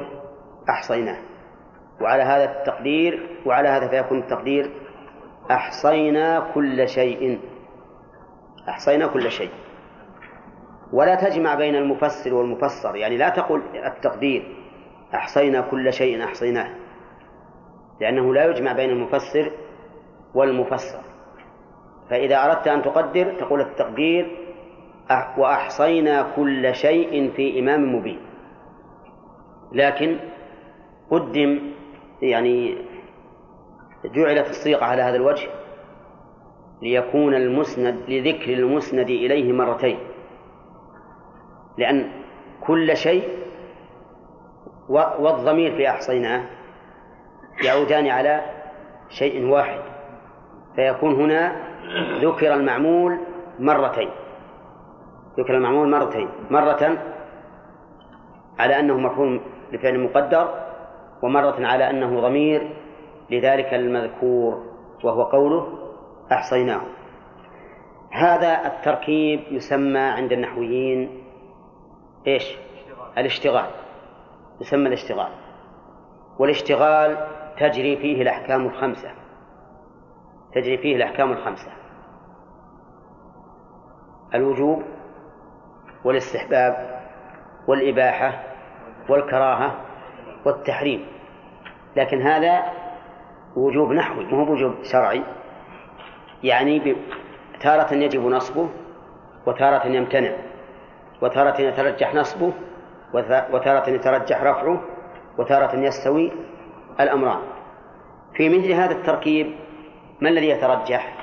أحصيناه. 0.70 1.18
وعلى 2.02 2.24
هذا 2.24 2.44
التقدير 2.44 3.42
وعلى 3.46 3.70
هذا 3.70 3.88
فيكون 3.88 4.20
التقدير 4.20 4.72
أحصينا 5.52 6.52
كل 6.54 6.90
شيء. 6.90 7.40
أحصينا 8.70 9.08
كل 9.08 9.32
شيء. 9.32 9.50
ولا 10.94 11.16
تجمع 11.16 11.56
بين 11.56 11.76
المفسر 11.76 12.34
والمفسر. 12.34 12.96
يعني 12.96 13.18
لا 13.18 13.30
تقل 13.30 13.62
التقدير. 13.86 14.56
أحصينا 15.14 15.62
كل 15.62 15.94
شيء 15.94 16.24
أحصيناه. 16.24 16.70
لأنه 18.02 18.34
لا 18.34 18.46
يجمع 18.46 18.74
بين 18.74 18.90
المفسر 18.90 19.52
والمفسر. 20.34 21.00
فإذا 22.10 22.46
أردت 22.46 22.68
أن 22.68 22.82
تقدر 22.82 23.34
تقول 23.40 23.62
التقدير 23.62 24.38
وأحصينا 25.38 26.32
كل 26.36 26.76
شيء 26.76 27.32
في 27.32 27.60
إمام 27.60 27.96
مبين. 27.96 28.20
لكن 29.72 30.20
قدم 31.12 31.60
يعني 32.22 32.78
جعلت 34.14 34.50
الصيغة 34.50 34.86
على 34.86 35.02
هذا 35.02 35.16
الوجه 35.16 35.48
ليكون 36.82 37.34
المسند 37.34 37.96
لذكر 38.08 38.54
المسند 38.54 39.10
إليه 39.10 39.54
مرتين. 39.54 40.00
لأن 41.78 42.12
كل 42.62 42.98
شيء 42.98 43.30
والضمير 45.20 45.76
في 45.76 45.90
أحصيناه 45.90 46.44
يعودان 47.64 48.08
على 48.08 48.42
شيء 49.10 49.46
واحد 49.46 49.80
فيكون 50.76 51.16
هنا 51.16 51.56
ذكر 52.22 52.54
المعمول 52.54 53.18
مرتين. 53.60 54.10
ذكر 55.40 55.56
المعمول 55.58 55.90
مرتين 55.90 56.30
مرة 56.50 56.98
على 58.60 58.80
أنه 58.80 58.98
مفهوم 58.98 59.42
لفعل 59.72 60.00
مقدر 60.00 60.50
ومرة 61.22 61.66
على 61.68 61.90
أنه 61.90 62.22
ضمير 62.22 62.74
لذلك 63.30 63.74
المذكور 63.74 64.64
وهو 65.04 65.24
قوله 65.24 65.68
أحصيناه. 66.32 66.82
هذا 68.12 68.68
التركيب 68.68 69.40
يسمى 69.52 70.00
عند 70.00 70.32
النحويين 70.32 71.24
إيش؟ 72.28 72.58
الاشتغال. 73.18 73.70
يسمى 74.62 74.88
الاشتغال. 74.88 75.32
والاشتغال 76.40 77.28
تجري 77.60 77.98
فيه 77.98 78.22
الأحكام 78.22 78.66
الخمسة. 78.66 79.12
تجري 80.54 80.78
فيه 80.78 80.96
الأحكام 80.96 81.32
الخمسة. 81.32 81.72
الوجوب 84.36 84.84
والاستحباب 86.06 87.02
والإباحة 87.68 88.44
والكراهة 89.10 89.76
والتحريم. 90.46 91.08
لكن 91.96 92.22
هذا 92.22 92.64
وجوب 93.56 93.92
نحوي 93.92 94.26
مو 94.26 94.52
وجوب 94.52 94.74
شرعي 94.84 95.24
يعني 96.44 96.96
تارة 97.60 97.94
يجب 97.94 98.26
نصبه 98.26 98.70
وتارة 99.46 99.88
يمتنع 99.88 100.32
وتارة 101.22 101.62
يترجح 101.62 102.14
نصبه 102.16 102.54
وتارة 103.54 103.90
يترجح 103.90 104.44
رفعه 104.44 104.82
وتارة 105.38 105.76
يستوي 105.76 106.32
الأمران 107.00 107.40
في 108.34 108.50
مثل 108.50 108.72
هذا 108.72 108.92
التركيب 108.92 109.56
ما 110.22 110.30
الذي 110.30 110.50
يترجح؟ 110.50 111.14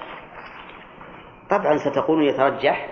طبعا 1.50 1.76
ستقول 1.76 2.28
يترجح 2.28 2.88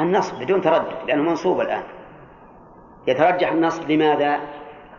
النصب 0.00 0.42
بدون 0.42 0.60
تردد 0.60 1.08
لأنه 1.08 1.22
منصوب 1.22 1.60
الآن 1.60 1.82
يترجح 3.06 3.52
النصب 3.52 3.90
لماذا؟ 3.90 4.40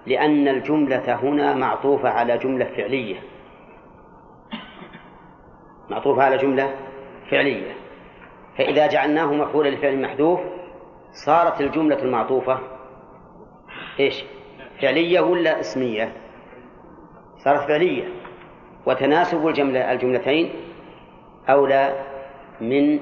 لأن 0.05 0.47
الجملة 0.47 1.15
هنا 1.15 1.53
معطوفة 1.53 2.09
على 2.09 2.37
جملة 2.37 2.65
فعلية 2.65 3.15
معطوفة 5.89 6.23
على 6.23 6.37
جملة 6.37 6.75
فعلية 7.31 7.75
فإذا 8.57 8.87
جعلناه 8.87 9.33
مفعولا 9.33 9.69
لفعل 9.69 10.01
محذوف 10.01 10.39
صارت 11.25 11.61
الجملة 11.61 12.03
المعطوفة 12.03 12.59
إيش؟ 13.99 14.23
فعلية 14.81 15.19
ولا 15.19 15.59
اسمية؟ 15.59 16.13
صارت 17.37 17.67
فعلية 17.67 18.03
وتناسب 18.85 19.47
الجملة 19.47 19.91
الجملتين 19.91 20.49
أولى 21.49 21.95
من 22.61 22.99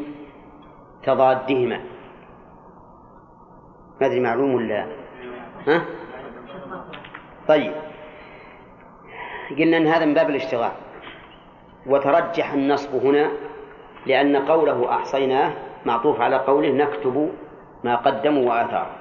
تضادهما 1.04 1.78
ما 4.02 4.08
أدري 4.08 4.20
معلوم 4.20 4.54
ولا 4.54 4.88
ها؟ 5.68 5.86
طيب 7.48 7.74
قلنا 9.58 9.78
أن 9.78 9.88
هذا 9.88 10.06
من 10.06 10.14
باب 10.14 10.30
الاشتغال 10.30 10.72
وترجح 11.88 12.54
النصب 12.54 13.06
هنا 13.06 13.32
لأن 14.06 14.36
قوله 14.36 14.96
أحصيناه 14.96 15.54
معطوف 15.86 16.22
على 16.22 16.36
قوله 16.36 16.70
نكتب 16.70 17.32
ما 17.84 17.96
قدموا 17.96 18.50
وآثارهم. 18.50 18.98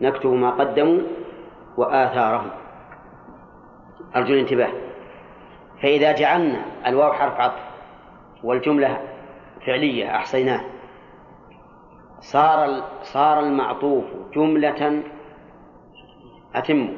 نكتب 0.00 0.32
ما 0.32 0.50
قدموا 0.50 1.00
وآثارهم. 1.76 2.50
أرجو 4.16 4.34
الانتباه. 4.34 4.72
فإذا 5.82 6.12
جعلنا 6.12 6.62
الواو 6.86 7.12
حرف 7.12 7.40
عطف 7.40 7.62
والجملة 8.44 9.00
فعلية 9.66 10.16
أحصيناه 10.16 10.60
صار 12.20 12.82
صار 13.02 13.40
المعطوف 13.40 14.04
جملة 14.34 15.02
أتم 16.54 16.88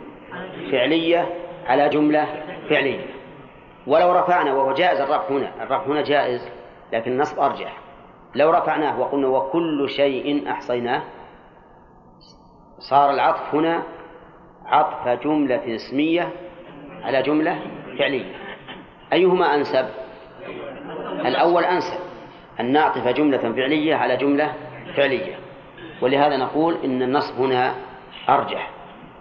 فعلية 0.72 1.34
على 1.66 1.88
جملة 1.88 2.26
فعلية. 2.70 3.17
ولو 3.88 4.12
رفعنا 4.12 4.54
وهو 4.54 4.72
جائز 4.72 5.00
الرفع 5.00 5.30
هنا. 5.30 5.50
الرفع 5.62 5.86
هنا 5.86 6.02
جائز 6.02 6.48
لكن 6.92 7.12
النصب 7.12 7.38
أرجح. 7.40 7.76
لو 8.34 8.50
رفعناه 8.50 9.00
وقلنا 9.00 9.28
وكل 9.28 9.88
شيء 9.88 10.50
أحصيناه 10.50 11.02
صار 12.78 13.10
العطف 13.10 13.54
هنا 13.54 13.82
عطف 14.66 15.08
جملة 15.24 15.74
اسمية 15.74 16.28
على 17.02 17.22
جملة 17.22 17.58
فعلية. 17.98 18.34
أيهما 19.12 19.54
أنسب؟ 19.54 19.88
الأول 21.26 21.64
أنسب 21.64 21.98
أن 22.60 22.72
نعطف 22.72 23.08
جملة 23.08 23.38
فعلية 23.38 23.94
على 23.94 24.16
جملة 24.16 24.52
فعلية. 24.96 25.38
ولهذا 26.02 26.36
نقول 26.36 26.76
إن 26.84 27.02
النصب 27.02 27.40
هنا 27.40 27.74
أرجح. 28.28 28.70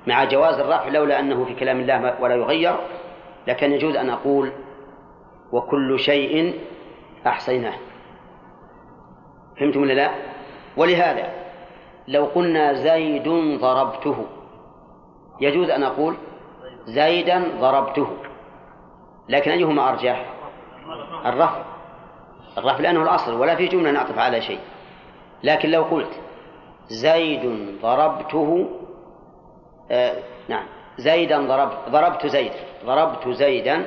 مع 0.08 0.24
جواز 0.24 0.60
الرفع 0.60 0.88
لولا 0.88 1.20
أنه 1.20 1.46
في 1.46 1.54
كلام 1.54 1.80
الله 1.80 2.22
ولا 2.22 2.36
يغير 2.36 2.76
لكن 3.48 3.72
يجوز 3.72 3.96
أن 3.96 4.10
أقول 4.10 4.52
وكل 5.52 6.00
شيء 6.00 6.60
أحصيناه. 7.28 7.74
فهمتم 9.60 9.82
ولا 9.82 9.94
لا؟ 9.94 10.12
ولهذا 10.78 11.34
لو 12.08 12.26
قلنا 12.26 12.74
زيد 12.74 13.30
ضربته 13.62 14.26
يجوز 15.42 15.70
أن 15.70 15.84
أقول 15.84 16.16
زيدا 16.86 17.44
ضربته 17.60 18.08
لكن 19.30 19.52
أيهما 19.52 19.90
أرجح؟ 19.90 20.34
الرفع. 21.26 21.64
الرفع 22.58 22.80
لأنه 22.80 23.04
الأصل 23.04 23.34
ولا 23.34 23.56
في 23.56 23.68
جملة 23.68 23.92
نعطف 23.92 24.18
على 24.20 24.42
شيء. 24.42 24.60
لكن 25.44 25.70
لو 25.70 25.84
قلت 25.84 26.20
زيد 26.88 27.76
ضربته 27.82 28.70
آه 29.92 30.14
نعم 30.50 30.66
زيدا 30.98 31.48
ضربت 31.48 31.78
ضربت 31.90 32.28
زيد 32.28 32.52
ضربت 32.88 33.30
زيدا 33.30 33.86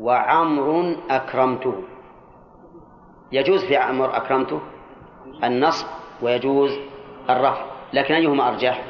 وعمر 0.00 0.96
أكرمته. 1.10 1.74
يجوز 3.32 3.64
في 3.64 3.76
عمر 3.76 4.16
أكرمته؟ 4.16 4.60
النصب 5.44 5.86
ويجوز 6.22 6.78
الرفع. 7.30 7.64
لكن 7.92 8.14
أيهما 8.14 8.48
أرجح؟ 8.48 8.82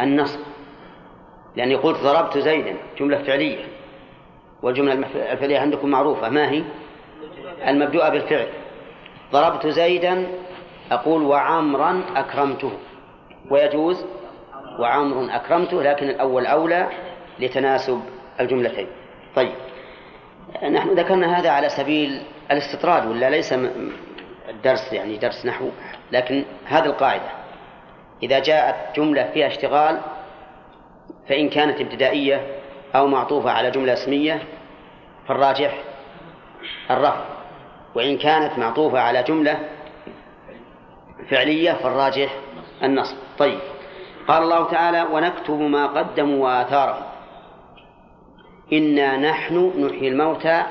النصب. 0.00 0.40
لأني 1.56 1.74
قلت 1.74 2.00
ضربت 2.00 2.38
زيدا 2.38 2.76
جملة 2.98 3.18
فعلية. 3.22 3.64
والجملة 4.62 4.92
الفعلية 5.32 5.58
عندكم 5.58 5.88
معروفة. 5.88 6.28
ما 6.28 6.50
هي؟ 6.50 6.64
المبدوءة 7.66 8.08
بالفعل. 8.08 8.48
ضربت 9.32 9.66
زيدا 9.66 10.26
أقول 10.92 11.22
وعمرا 11.22 12.02
أكرمته. 12.16 12.72
ويجوز 13.50 14.04
وعمر 14.78 15.36
أكرمته 15.36 15.82
لكن 15.82 16.08
الأول 16.08 16.46
أولى 16.46 16.88
لتناسب 17.40 18.00
الجملتين. 18.40 18.86
طيب. 19.36 19.52
نحن 20.72 20.88
ذكرنا 20.90 21.38
هذا 21.38 21.50
على 21.50 21.68
سبيل 21.68 22.22
الاستطراد 22.50 23.06
ولا 23.06 23.30
ليس 23.30 23.54
الدرس 24.48 24.92
يعني 24.92 25.16
درس 25.16 25.46
نحو 25.46 25.68
لكن 26.12 26.44
هذه 26.64 26.84
القاعدة. 26.84 27.30
إذا 28.22 28.38
جاءت 28.38 28.96
جملة 28.96 29.30
فيها 29.32 29.46
اشتغال 29.46 30.00
فإن 31.28 31.48
كانت 31.48 31.80
ابتدائية 31.80 32.46
أو 32.94 33.06
معطوفة 33.06 33.50
على 33.50 33.70
جملة 33.70 33.92
اسمية 33.92 34.42
فالراجح 35.28 35.74
الرفع. 36.90 37.24
وإن 37.94 38.18
كانت 38.18 38.58
معطوفة 38.58 39.00
على 39.00 39.22
جملة 39.22 39.58
فعلية 41.30 41.72
فالراجح 41.72 42.30
النصب. 42.82 43.16
طيب. 43.38 43.58
قال 44.28 44.42
الله 44.42 44.70
تعالى 44.70 45.02
ونكتب 45.02 45.60
ما 45.60 45.86
قدموا 45.86 46.44
وآثارهم. 46.44 47.09
إنا 48.72 49.16
نحن 49.16 49.72
نحيي 49.78 50.08
الموتى 50.08 50.62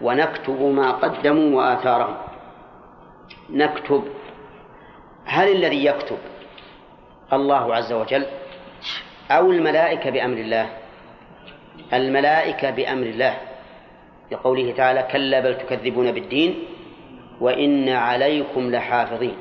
ونكتب 0.00 0.62
ما 0.62 0.90
قدموا 0.92 1.62
وآثارهم. 1.62 2.16
نكتب. 3.50 4.04
هل 5.24 5.52
الذي 5.52 5.84
يكتب 5.84 6.18
الله 7.32 7.74
عز 7.74 7.92
وجل 7.92 8.26
أو 9.30 9.50
الملائكة 9.50 10.10
بأمر 10.10 10.36
الله؟ 10.36 10.68
الملائكة 11.92 12.70
بأمر 12.70 13.06
الله. 13.06 13.38
لقوله 14.32 14.72
تعالى 14.72 15.08
كلا 15.12 15.40
بل 15.40 15.58
تكذبون 15.58 16.12
بالدين 16.12 16.64
وإن 17.40 17.88
عليكم 17.88 18.70
لحافظين. 18.70 19.36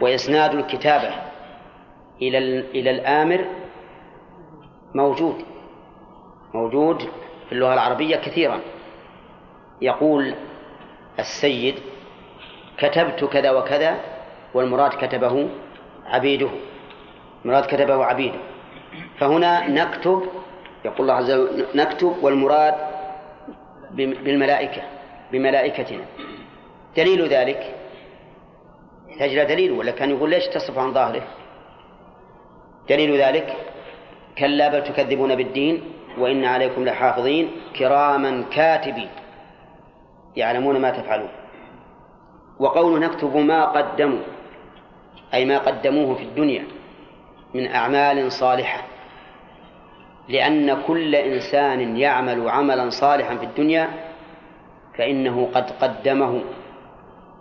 وإسناد 0.00 0.54
الكتابة 0.54 1.14
إلى 2.22 2.38
إلى 2.58 2.90
الآمر 2.90 3.44
موجود. 4.94 5.51
موجود 6.54 7.02
في 7.46 7.52
اللغة 7.52 7.74
العربية 7.74 8.16
كثيرا. 8.16 8.60
يقول 9.80 10.34
السيد 11.18 11.74
كتبت 12.78 13.24
كذا 13.24 13.50
وكذا 13.50 14.00
والمراد 14.54 14.90
كتبه 14.90 15.48
عبيده 16.06 16.50
مراد 17.44 17.66
كتبه 17.66 18.04
عبيده. 18.04 18.38
فهنا 19.18 19.68
نكتب 19.68 20.22
يقول 20.84 21.00
الله 21.00 21.14
عز 21.14 21.30
وجل 21.30 21.66
نكتب 21.74 22.16
والمراد 22.22 22.74
بالملائكة 23.90 24.82
بملائكتنا. 25.32 26.04
دليل 26.96 27.28
ذلك 27.28 27.74
يحتاج 29.08 29.30
إلى 29.30 29.44
دليل 29.44 29.72
ولا 29.72 29.90
كان 29.92 30.10
يقول 30.10 30.30
ليش 30.30 30.46
تصف 30.46 30.78
عن 30.78 30.92
ظاهره؟ 30.92 31.22
دليل 32.88 33.20
ذلك 33.20 33.56
كلا 34.38 34.68
بل 34.68 34.84
تكذبون 34.84 35.34
بالدين 35.34 35.82
وإن 36.18 36.44
عليكم 36.44 36.84
لحافظين 36.84 37.50
كراما 37.78 38.44
كاتبين. 38.50 39.08
يعلمون 40.36 40.80
ما 40.80 40.90
تفعلون. 40.90 41.28
وقول 42.58 43.00
نكتب 43.00 43.36
ما 43.36 43.64
قدموا 43.64 44.22
أي 45.34 45.44
ما 45.44 45.58
قدموه 45.58 46.14
في 46.14 46.22
الدنيا 46.22 46.64
من 47.54 47.66
أعمال 47.66 48.32
صالحة. 48.32 48.82
لأن 50.28 50.82
كل 50.82 51.14
إنسان 51.14 51.96
يعمل 51.96 52.48
عملا 52.48 52.90
صالحا 52.90 53.36
في 53.36 53.44
الدنيا 53.44 53.88
فإنه 54.98 55.48
قد 55.54 55.70
قدمه 55.70 56.42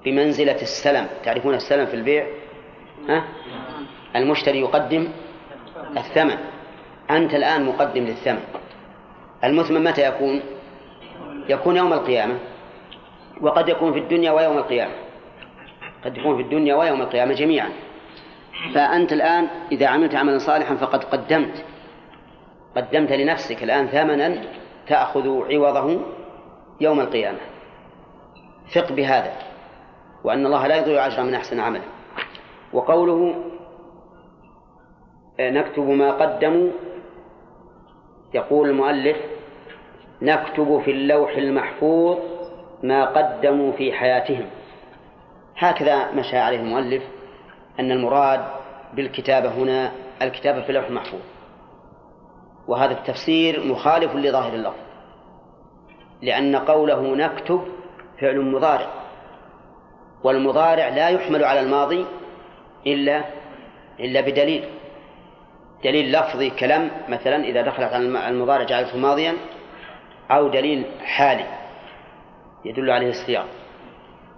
بمنزلة 0.05 0.61
السلم. 0.61 1.07
تعرفون 1.23 1.53
السلم 1.53 1.85
في 1.85 1.93
البيع؟ 1.93 2.27
ها؟ 3.09 3.23
المشتري 4.15 4.59
يقدم 4.59 5.07
الثمن. 5.97 6.37
أنت 7.11 7.33
الآن 7.33 7.65
مقدم 7.65 8.03
للثمن. 8.03 8.41
المثمن 9.43 9.83
متى 9.83 10.07
يكون؟ 10.07 10.41
يكون 11.49 11.77
يوم 11.77 11.93
القيامة. 11.93 12.39
وقد 13.41 13.69
يكون 13.69 13.93
في 13.93 13.99
الدنيا 13.99 14.31
ويوم 14.31 14.57
القيامة. 14.57 14.93
قد 16.05 16.17
يكون 16.17 16.35
في 16.35 16.41
الدنيا 16.41 16.75
ويوم 16.75 17.01
القيامة 17.01 17.33
جميعا. 17.33 17.69
فأنت 18.73 19.13
الآن 19.13 19.47
إذا 19.71 19.87
عملت 19.87 20.15
عملا 20.15 20.37
صالحا 20.37 20.75
فقد 20.75 21.03
قدمت. 21.03 21.65
قدمت 22.75 23.11
لنفسك 23.11 23.63
الآن 23.63 23.87
ثمنا 23.87 24.41
تأخذ 24.87 25.53
عوضه 25.53 26.01
يوم 26.81 26.99
القيامة. 26.99 27.39
ثق 28.73 28.91
بهذا. 28.91 29.33
وأن 30.23 30.45
الله 30.45 30.67
لا 30.67 30.75
يضيع 30.75 31.07
أجر 31.07 31.23
من 31.23 31.33
أحسن 31.33 31.59
عملا 31.59 31.83
وقوله 32.73 33.35
نكتب 35.39 35.83
ما 35.83 36.11
قدموا 36.11 36.69
يقول 38.33 38.69
المؤلف 38.69 39.17
نكتب 40.21 40.81
في 40.85 40.91
اللوح 40.91 41.37
المحفوظ 41.37 42.17
ما 42.83 43.05
قدموا 43.05 43.71
في 43.71 43.93
حياتهم. 43.93 44.45
هكذا 45.57 46.11
مشى 46.11 46.37
عليه 46.37 46.59
المؤلف 46.59 47.03
أن 47.79 47.91
المراد 47.91 48.41
بالكتابة 48.93 49.49
هنا 49.49 49.91
الكتابة 50.21 50.61
في 50.61 50.69
اللوح 50.69 50.87
المحفوظ. 50.87 51.19
وهذا 52.67 52.91
التفسير 52.91 53.65
مخالف 53.67 54.15
لظاهر 54.15 54.53
اللفظ 54.53 54.79
لأن 56.21 56.55
قوله 56.55 57.15
نكتب 57.15 57.61
فعل 58.21 58.41
مضارع 58.41 58.87
والمضارع 60.23 60.89
لا 60.89 61.09
يحمل 61.09 61.43
على 61.43 61.59
الماضي 61.59 62.05
إلا 62.87 63.21
إلا 63.99 64.21
بدليل. 64.21 64.63
دليل 65.83 66.11
لفظي 66.11 66.49
كلام 66.49 66.91
مثلا 67.09 67.43
إذا 67.43 67.61
دخلت 67.61 67.93
على 67.93 68.29
المضارع 68.29 68.63
جعلته 68.63 68.97
ماضيا 68.97 69.33
أو 70.31 70.47
دليل 70.47 70.85
حالي 71.03 71.45
يدل 72.65 72.91
عليه 72.91 73.09
السياق 73.09 73.45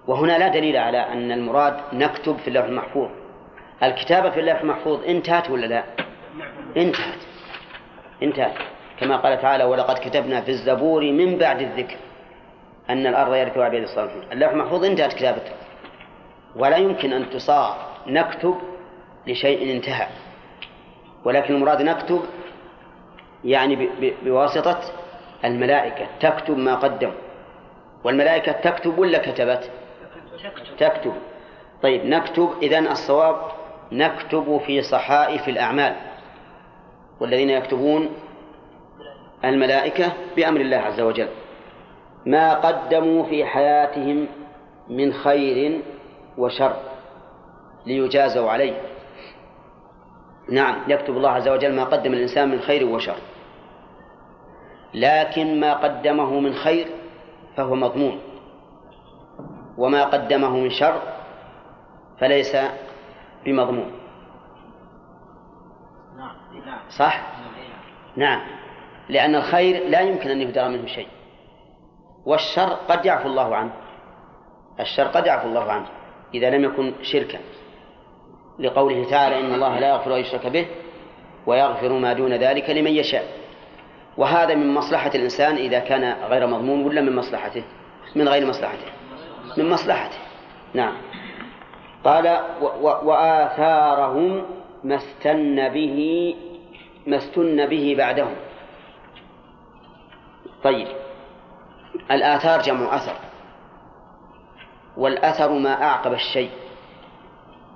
وهنا 0.08 0.38
لا 0.38 0.48
دليل 0.48 0.78
على 0.78 0.98
أن 0.98 1.32
المراد 1.32 1.78
نكتب 1.94 2.38
في 2.38 2.48
اللوح 2.48 2.66
المحفوظ. 2.66 3.10
الكتابة 3.84 4.30
في 4.30 4.40
اللوح 4.40 4.62
المحفوظ 4.62 5.04
انتهت 5.04 5.50
ولا 5.50 5.66
لا؟ 5.66 5.84
انتهت. 6.78 7.20
انتهت. 8.24 8.58
كما 9.00 9.18
قال 9.18 9.42
تعالى 9.42 9.64
ولقد 9.64 9.96
كتبنا 9.96 10.42
في 10.42 10.50
الزبور 10.52 11.02
من 11.12 11.38
بعد 11.38 11.62
الذكر 11.62 11.98
أن 12.90 13.08
الأرض 13.08 13.36
يرثها 13.36 13.66
عباد 13.66 13.82
الصالحين. 13.84 14.32
اللوح 14.32 14.52
المحفوظ 14.52 14.86
انتهت 14.86 15.14
كتابته. 15.14 15.52
ولا 16.56 16.78
يمكن 16.78 17.14
أن 17.14 17.30
تصاغ 17.30 17.76
نكتب 18.08 18.56
لشيء 19.28 19.76
انتهى. 19.76 20.08
ولكن 21.26 21.56
المراد 21.56 21.82
نكتب 21.82 22.22
يعني 23.46 23.90
بواسطة 24.26 24.80
الملائكة 25.46 26.08
تكتب 26.20 26.58
ما 26.58 26.76
قدم. 26.76 27.12
والملائكة 28.04 28.52
تكتب 28.52 28.98
ولا 28.98 29.18
كتبت؟ 29.18 29.72
تكتب. 30.80 31.14
طيب 31.82 32.06
نكتب 32.06 32.50
إذن 32.62 32.88
الصواب 32.88 33.36
نكتب 33.92 34.62
في 34.66 34.82
صحائف 34.82 35.50
الأعمال. 35.50 35.96
والذين 37.20 37.50
يكتبون 37.50 38.10
الملائكة 39.46 40.14
بأمر 40.36 40.62
الله 40.62 40.78
عز 40.78 41.02
وجل. 41.02 41.28
ما 42.26 42.54
قدموا 42.54 43.24
في 43.24 43.46
حياتهم 43.46 44.28
من 44.90 45.14
خير 45.14 45.82
وشر 46.38 46.76
ليجازوا 47.86 48.50
عليه. 48.50 48.93
نعم 50.50 50.76
يكتب 50.88 51.18
الله 51.18 51.30
عز 51.30 51.48
وجل 51.48 51.76
ما 51.76 51.84
قدم 51.84 52.14
الإنسان 52.14 52.50
من 52.50 52.60
خير 52.60 52.86
وشر. 52.86 53.16
لكن 54.94 55.60
ما 55.60 55.74
قدمه 55.74 56.40
من 56.40 56.54
خير 56.54 56.88
فهو 57.58 57.76
مضمون. 57.76 58.20
وما 59.78 60.04
قدمه 60.04 60.50
من 60.50 60.70
شر 60.70 61.02
فليس 62.20 62.58
بمضمون. 63.46 63.92
صح؟ 66.90 67.22
نعم. 68.16 68.42
لأن 69.10 69.36
الخير 69.36 69.90
لا 69.90 70.00
يمكن 70.00 70.30
أن 70.30 70.42
يهدر 70.42 70.70
منه 70.70 70.86
شيء. 70.86 71.08
والشر 72.26 72.70
قد 72.90 73.06
يعفو 73.06 73.28
الله 73.28 73.56
عنه. 73.56 73.74
الشر 74.80 75.04
قد 75.04 75.26
يعفو 75.26 75.48
الله 75.48 75.72
عنه 75.72 75.88
إذا 76.34 76.50
لم 76.50 76.64
يكن 76.64 76.94
شركا. 77.02 77.40
لقوله 78.60 79.10
تعالى 79.10 79.40
إن 79.40 79.54
الله 79.54 79.80
لا 79.80 79.90
يغفر 79.90 80.16
أن 80.16 80.20
يشرك 80.20 80.48
به 80.48 80.68
ويغفر 81.46 81.94
ما 81.94 82.14
دون 82.14 82.34
ذلك 82.34 82.70
لمن 82.70 82.92
يشاء. 82.92 83.26
وهذا 84.18 84.56
من 84.56 84.74
مصلحة 84.74 85.12
الإنسان 85.16 85.56
إذا 85.56 85.80
كان 85.80 86.16
غير 86.30 86.48
مضمون 86.48 86.86
ولا 86.86 87.02
من 87.02 87.16
مصلحته؟ 87.16 87.64
من 88.16 88.30
غير 88.30 88.46
مصلحته. 88.46 88.92
من 89.58 89.70
مصلحته. 89.70 90.18
نعم. 90.74 90.94
قال 92.04 92.40
وآثارهم 92.82 94.46
ما 94.84 94.96
استن 94.96 95.70
به 95.70 96.36
ما 97.08 97.18
استن 97.18 97.66
به 97.66 97.96
بعدهم. 97.98 98.36
طيب. 100.64 100.88
الآثار 102.12 102.62
جمع 102.62 102.96
أثر. 102.96 103.16
والأثر 104.98 105.52
ما 105.52 105.84
أعقب 105.84 106.14
الشيء. 106.14 106.50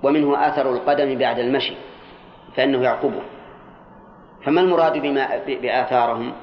ومنه 0.03 0.47
أثر 0.47 0.71
القدم 0.73 1.17
بعد 1.17 1.39
المشي 1.39 1.73
فإنه 2.55 2.83
يعقبه. 2.83 3.21
فما 4.45 4.61
المراد 4.61 4.97
بما 4.97 5.37
بآثارهم؟ 5.47 6.33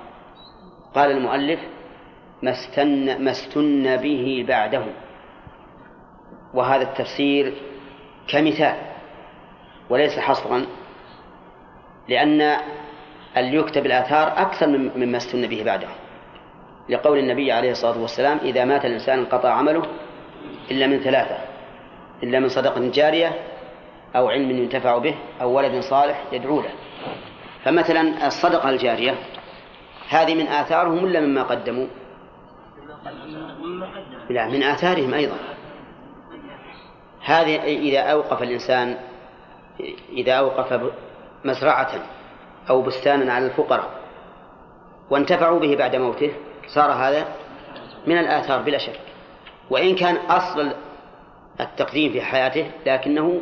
قال 0.95 1.11
المؤلف 1.11 1.61
ما 2.43 2.51
استن, 2.51 3.25
ما 3.25 3.31
استن 3.31 3.97
به 3.97 4.45
بعده 4.49 4.85
وهذا 6.55 6.83
التفسير 6.83 7.55
كمثال 8.29 8.77
وليس 9.90 10.19
حصرا 10.19 10.67
لأن 12.09 12.57
يكتب 13.37 13.87
الآثار 13.87 14.29
أكثر 14.29 14.67
مما 14.67 15.17
استن 15.17 15.47
به 15.47 15.62
بعده 15.64 15.88
لقول 16.88 17.19
النبي 17.19 17.53
عليه 17.53 17.71
الصلاة 17.71 18.01
والسلام 18.01 18.38
إذا 18.38 18.64
مات 18.64 18.85
الإنسان 18.85 19.19
انقطع 19.19 19.51
عمله 19.51 19.83
إلا 20.71 20.87
من 20.87 20.99
ثلاثة. 20.99 21.54
إلا 22.24 22.40
من 22.40 22.48
صدقة 22.48 22.88
جارية 22.88 23.32
أو 24.16 24.28
علم 24.28 24.50
ينتفع 24.50 24.98
به 24.98 25.14
أو 25.40 25.56
ولد 25.56 25.80
صالح 25.80 26.24
يدعو 26.32 26.60
له. 26.60 26.70
فمثلا 27.64 28.26
الصدقة 28.26 28.70
الجارية 28.70 29.14
هذه 30.08 30.34
من 30.34 30.46
آثارهم 30.46 31.04
ولا 31.04 31.20
مما 31.20 31.42
قدموا؟ 31.42 31.87
لا 34.30 34.48
من 34.48 34.62
آثارهم 34.62 35.14
أيضا. 35.14 35.37
هذه 37.24 37.62
إذا 37.62 38.00
أوقف 38.00 38.42
الإنسان 38.42 38.96
إذا 40.12 40.32
أوقف 40.32 40.80
مزرعة 41.44 41.90
أو 42.70 42.82
بستانا 42.82 43.32
على 43.32 43.46
الفقراء 43.46 43.90
وانتفعوا 45.10 45.60
به 45.60 45.76
بعد 45.76 45.96
موته 45.96 46.32
صار 46.66 46.92
هذا 46.92 47.26
من 48.06 48.18
الآثار 48.18 48.62
بلا 48.62 48.78
شك. 48.78 49.00
وإن 49.70 49.94
كان 49.94 50.16
أصل 50.16 50.72
التقديم 51.61 52.12
في 52.12 52.21
حياته 52.21 52.71
لكنه 52.87 53.40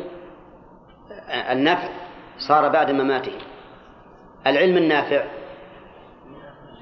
النفع 1.51 1.89
صار 2.37 2.69
بعد 2.69 2.91
مماته. 2.91 3.31
العلم 4.47 4.77
النافع 4.77 5.23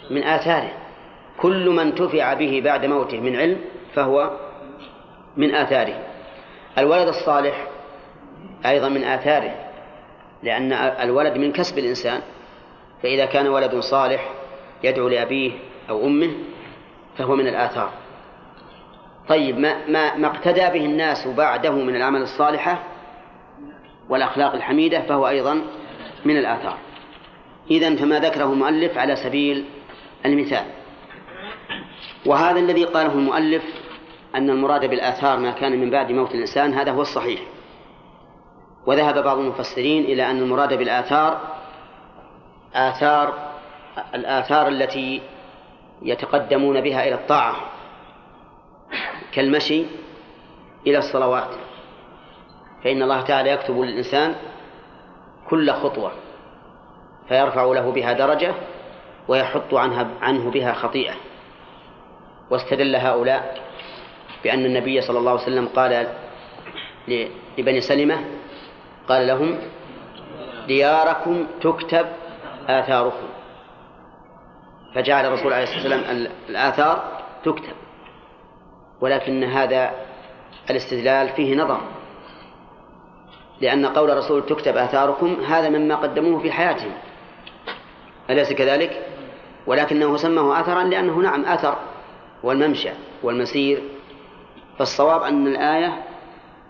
من 0.10 0.24
آثاره. 0.24 0.72
كل 1.40 1.70
من 1.70 1.80
انتفع 1.80 2.34
به 2.34 2.62
بعد 2.64 2.86
موته 2.86 3.20
من 3.20 3.36
علم 3.36 3.58
فهو 3.94 4.38
من 5.38 5.56
آثاره. 5.56 6.00
الولد 6.78 7.08
الصالح 7.08 7.68
أيضا 8.66 8.90
من 8.90 9.04
آثاره 9.04 9.56
لأن 10.44 10.74
الولد 10.74 11.38
من 11.38 11.52
كسب 11.52 11.78
الإنسان. 11.78 12.22
فإذا 13.04 13.26
كان 13.26 13.48
ولد 13.48 13.80
صالح 13.80 14.30
يدعو 14.84 15.08
لأبيه 15.08 15.52
أو 15.90 16.06
أمه 16.06 16.32
فهو 17.18 17.36
من 17.36 17.48
الآثار. 17.48 18.01
طيب 19.32 19.60
ما, 19.60 19.88
ما, 19.88 20.16
ما 20.16 20.28
اقتدى 20.28 20.60
به 20.60 20.86
الناس 20.86 21.28
بعده 21.28 21.72
من 21.72 21.96
العمل 21.96 22.22
الصالحة 22.22 22.84
والأخلاق 24.10 24.54
الحميدة 24.54 25.02
فهو 25.02 25.28
أيضا 25.28 25.62
من 26.26 26.38
الآثار. 26.38 26.78
إذا 27.72 27.96
فما 27.96 28.20
ذكره 28.20 28.46
المؤلف 28.46 28.98
على 28.98 29.16
سبيل 29.16 29.66
المثال. 30.26 30.66
وهذا 32.26 32.60
الذي 32.60 32.84
قاله 32.84 33.14
المؤلف 33.14 33.64
أن 34.36 34.50
المراد 34.50 34.86
بالآثار 34.86 35.40
ما 35.40 35.52
كان 35.52 35.80
من 35.80 35.90
بعد 35.90 36.12
موت 36.12 36.36
الإنسان 36.36 36.74
هذا 36.74 36.92
هو 36.92 37.02
الصحيح. 37.02 37.40
وذهب 38.86 39.24
بعض 39.24 39.38
المفسرين 39.38 40.04
إلى 40.04 40.32
أن 40.32 40.38
المراد 40.38 40.74
بالآثار 40.74 41.42
آثار 42.74 43.34
الآثار 44.16 44.68
التي 44.68 45.22
يتقدمون 46.02 46.82
بها 46.82 47.08
إلى 47.08 47.16
الطاعة. 47.16 47.81
كالمشي 49.32 49.86
إلى 50.88 50.98
الصلوات. 50.98 51.50
فإن 52.84 53.04
الله 53.04 53.22
تعالى 53.22 53.50
يكتب 53.50 53.80
للإنسان 53.80 54.36
كل 55.50 55.72
خطوة 55.72 56.12
فيرفع 57.28 57.64
له 57.64 57.92
بها 57.92 58.14
درجة 58.14 58.54
ويحط 59.28 59.74
عنها 59.74 60.08
عنه 60.22 60.52
بها 60.52 60.74
خطيئة. 60.74 61.14
واستدل 62.50 62.96
هؤلاء 62.96 63.62
بأن 64.44 64.66
النبي 64.66 65.02
صلى 65.02 65.20
الله 65.20 65.32
عليه 65.32 65.42
وسلم 65.42 65.68
قال 65.68 66.08
لبني 67.58 67.82
سلمة 67.82 68.26
قال 69.08 69.28
لهم 69.28 69.58
دياركم 70.68 71.48
تكتب 71.62 72.06
آثاركم. 72.68 73.28
فجعل 74.96 75.26
الرسول 75.26 75.54
عليه 75.54 75.64
الصلاة 75.64 75.78
والسلام 75.78 76.28
الآثار 76.50 77.22
تكتب. 77.44 77.81
ولكن 79.02 79.44
هذا 79.44 79.92
الاستدلال 80.70 81.30
فيه 81.30 81.56
نظر 81.56 81.82
لأن 83.62 83.86
قول 83.86 84.12
الرسول 84.12 84.46
تكتب 84.46 84.78
آثاركم 84.78 85.38
هذا 85.48 85.70
مما 85.70 85.96
قدموه 85.96 86.40
في 86.40 86.52
حياتهم. 86.52 86.92
أليس 88.30 88.54
كذلك؟ 88.54 89.06
ولكنه 89.68 90.18
سماه 90.18 90.60
أثرا 90.60 90.84
لأنه 90.84 91.20
نعم 91.20 91.46
أثر 91.46 91.78
والممشى 92.44 92.90
والمسير. 93.24 93.82
فالصواب 94.80 95.24
أن 95.24 95.48
الآية 95.48 96.04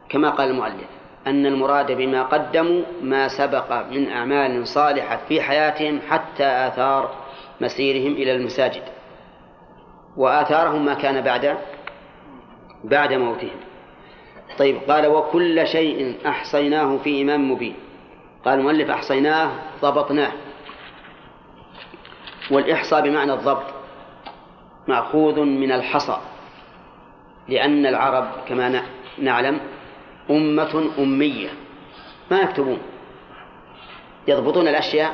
كما 0.09 0.29
قال 0.29 0.49
المؤلف 0.49 0.87
أن 1.27 1.45
المراد 1.45 1.91
بما 1.91 2.23
قدموا 2.23 2.81
ما 3.01 3.27
سبق 3.27 3.85
من 3.91 4.09
أعمال 4.09 4.67
صالحة 4.67 5.19
في 5.29 5.41
حياتهم 5.41 5.99
حتى 6.09 6.43
آثار 6.43 7.11
مسيرهم 7.61 8.13
إلى 8.13 8.35
المساجد. 8.35 8.83
وآثارهم 10.17 10.85
ما 10.85 10.93
كان 10.93 11.21
بعد 11.21 11.57
بعد 12.83 13.13
موتهم. 13.13 13.59
طيب 14.57 14.77
قال 14.87 15.07
وكل 15.07 15.67
شيء 15.67 16.15
أحصيناه 16.27 16.97
في 16.97 17.21
إمام 17.21 17.51
مبين. 17.51 17.75
قال 18.45 18.59
المؤلف 18.59 18.89
أحصيناه 18.89 19.51
ضبطناه. 19.81 20.31
والإحصاء 22.51 23.01
بمعنى 23.01 23.33
الضبط 23.33 23.65
مأخوذ 24.87 25.39
من 25.39 25.71
الحصى 25.71 26.17
لأن 27.47 27.85
العرب 27.85 28.27
كما 28.47 28.83
نعلم 29.17 29.59
أمة 30.29 30.91
أمية. 30.99 31.49
ما 32.31 32.39
يكتبون. 32.39 32.79
يضبطون 34.27 34.67
الأشياء 34.67 35.13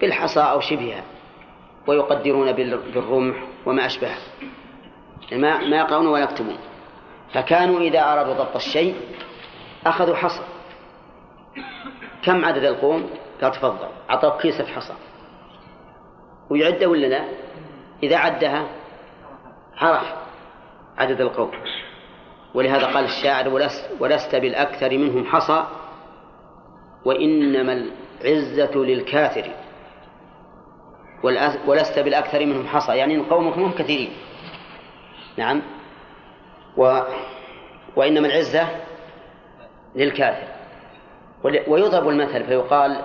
بالحصى 0.00 0.40
أو 0.40 0.60
شبهها 0.60 1.04
ويقدرون 1.86 2.52
بالرمح 2.52 3.36
وما 3.66 3.86
أشبهه 3.86 4.16
ما 5.32 5.58
ما 5.58 5.76
يقرؤون 5.76 6.06
ولا 6.06 6.22
يكتبون. 6.22 6.58
فكانوا 7.32 7.80
إذا 7.80 8.00
أرادوا 8.12 8.34
ضبط 8.34 8.56
الشيء 8.56 8.94
أخذوا 9.86 10.16
حصى 10.16 10.42
كم 12.22 12.44
عدد 12.44 12.64
القوم؟ 12.64 13.10
قال 13.42 13.52
تفضل. 13.52 13.88
أعطوه 14.10 14.38
كيسة 14.38 14.66
حصى 14.66 14.94
ويعده 16.50 16.86
ولا 16.86 17.06
لا؟ 17.06 17.24
إذا 18.02 18.16
عدها 18.16 18.66
عرف 19.76 20.14
عدد 20.98 21.20
القوم. 21.20 21.50
ولهذا 22.54 22.86
قال 22.86 23.04
الشاعر 23.04 23.48
ولست, 23.48 23.90
ولست 24.00 24.34
بالأكثر 24.34 24.98
منهم 24.98 25.24
حصى 25.26 25.64
وإنما 27.04 27.90
العزة 28.20 28.74
للكاثر 28.74 29.50
ولست 31.66 31.98
بالأكثر 31.98 32.46
منهم 32.46 32.66
حصى. 32.66 32.96
يعني 32.96 33.14
إن 33.14 33.22
قومك 33.22 33.58
هم 33.58 33.72
كثيرين. 33.72 34.10
نعم. 35.36 35.62
و 36.76 37.00
وإنما 37.96 38.26
العزة 38.26 38.68
للكافر. 39.94 40.48
ويضرب 41.44 42.08
المثل 42.08 42.44
فيقال 42.44 43.02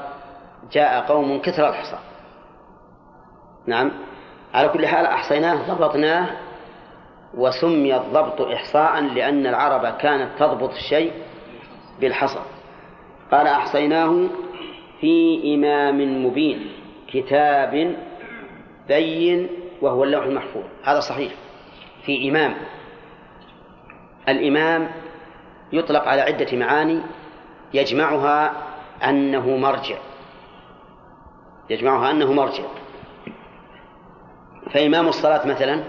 جاء 0.72 1.02
قوم 1.02 1.42
كثر 1.42 1.70
الحصى. 1.70 1.98
نعم. 3.68 3.92
على 4.54 4.70
كل 4.70 4.88
حال 4.88 5.06
أحصيناه 5.06 5.74
ضبطناه 5.76 6.30
وسمي 7.34 7.96
الضبط 7.96 8.42
إحصاء 8.42 9.02
لأن 9.02 9.48
العرب 9.48 9.98
كانت 9.98 10.40
تضبط 10.40 10.70
الشيء 10.74 11.12
بالحصى. 12.00 12.42
قال 13.32 13.48
أحصيناه 13.48 14.28
في 15.02 15.42
إمام 15.56 16.26
مبين 16.26 16.72
كتاب 17.08 17.96
بين 18.88 19.48
وهو 19.82 20.04
اللوح 20.04 20.26
المحفوظ. 20.26 20.64
هذا 20.84 21.00
صحيح. 21.00 21.32
في 22.06 22.30
إمام. 22.30 22.56
الإمام 24.30 24.92
يطلق 25.74 26.08
على 26.08 26.22
عدة 26.22 26.58
معاني 26.58 27.02
يجمعها 27.74 28.54
أنه 29.04 29.58
مرجع. 29.58 29.98
يجمعها 31.70 32.12
أنه 32.12 32.34
مرجع. 32.34 32.64
فإمام 34.74 35.08
الصلاة 35.08 35.48
مثلا 35.48 35.84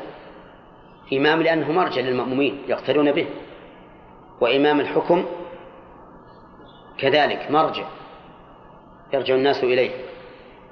إمام 1.12 1.42
لأنه 1.42 1.72
مرجع 1.72 2.00
للمأمومين 2.00 2.62
يقتدون 2.68 3.12
به 3.12 3.26
وإمام 4.40 4.80
الحكم 4.80 5.24
كذلك 6.98 7.50
مرجع. 7.50 7.84
يرجع 9.12 9.34
الناس 9.34 9.64
إليه. 9.64 9.90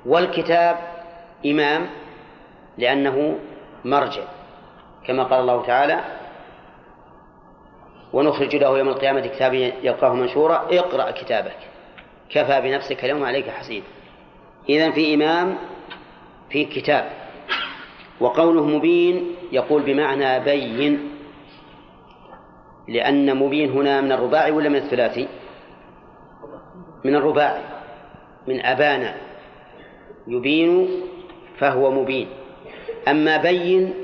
والكتاب 0.06 0.76
إمام 1.46 1.86
لأنه 2.78 3.38
مرجع. 3.84 4.39
كما 5.06 5.22
قال 5.22 5.40
الله 5.40 5.66
تعالى 5.66 6.00
ونخرج 8.12 8.56
له 8.56 8.78
يوم 8.78 8.88
القيامة 8.88 9.20
كتابا 9.20 9.56
يلقاه 9.56 10.14
منشورا 10.14 10.66
اقرأ 10.70 11.10
كتابك. 11.10 11.56
كفى 12.30 12.60
بنفسك 12.60 13.04
اليوم 13.04 13.24
عليك 13.24 13.48
حسيب 13.48 13.82
إذا 14.68 14.90
في 14.90 15.14
إمام 15.14 15.56
في 16.50 16.64
كتاب. 16.64 17.10
وقوله 18.20 18.66
مبين 18.66 19.34
يقول 19.52 19.82
بمعنى 19.82 20.40
بين 20.40 21.10
لأن 22.88 23.36
مبين 23.36 23.70
هنا 23.70 24.00
من 24.00 24.12
الرباعي 24.12 24.50
ولا 24.50 24.68
من 24.68 24.76
الثلاثي؟ 24.76 25.28
من 27.04 27.14
الرباعي 27.14 27.62
من 28.48 28.66
أبانا. 28.66 29.14
يبين 30.26 30.88
فهو 31.58 31.90
مبين. 31.90 32.28
أما 33.08 33.36
بين 33.36 33.94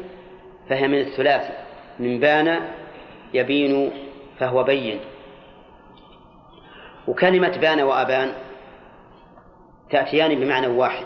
فهي 0.68 0.88
من 0.88 1.00
الثلاثي 1.00 1.52
من 1.98 2.20
بان 2.20 2.68
يبين 3.34 3.92
فهو 4.38 4.62
بين. 4.62 5.00
وكلمة 7.08 7.56
بان 7.56 7.82
وأبان 7.82 8.32
تأتيان 9.90 10.34
بمعنى 10.34 10.66
واحد 10.66 11.04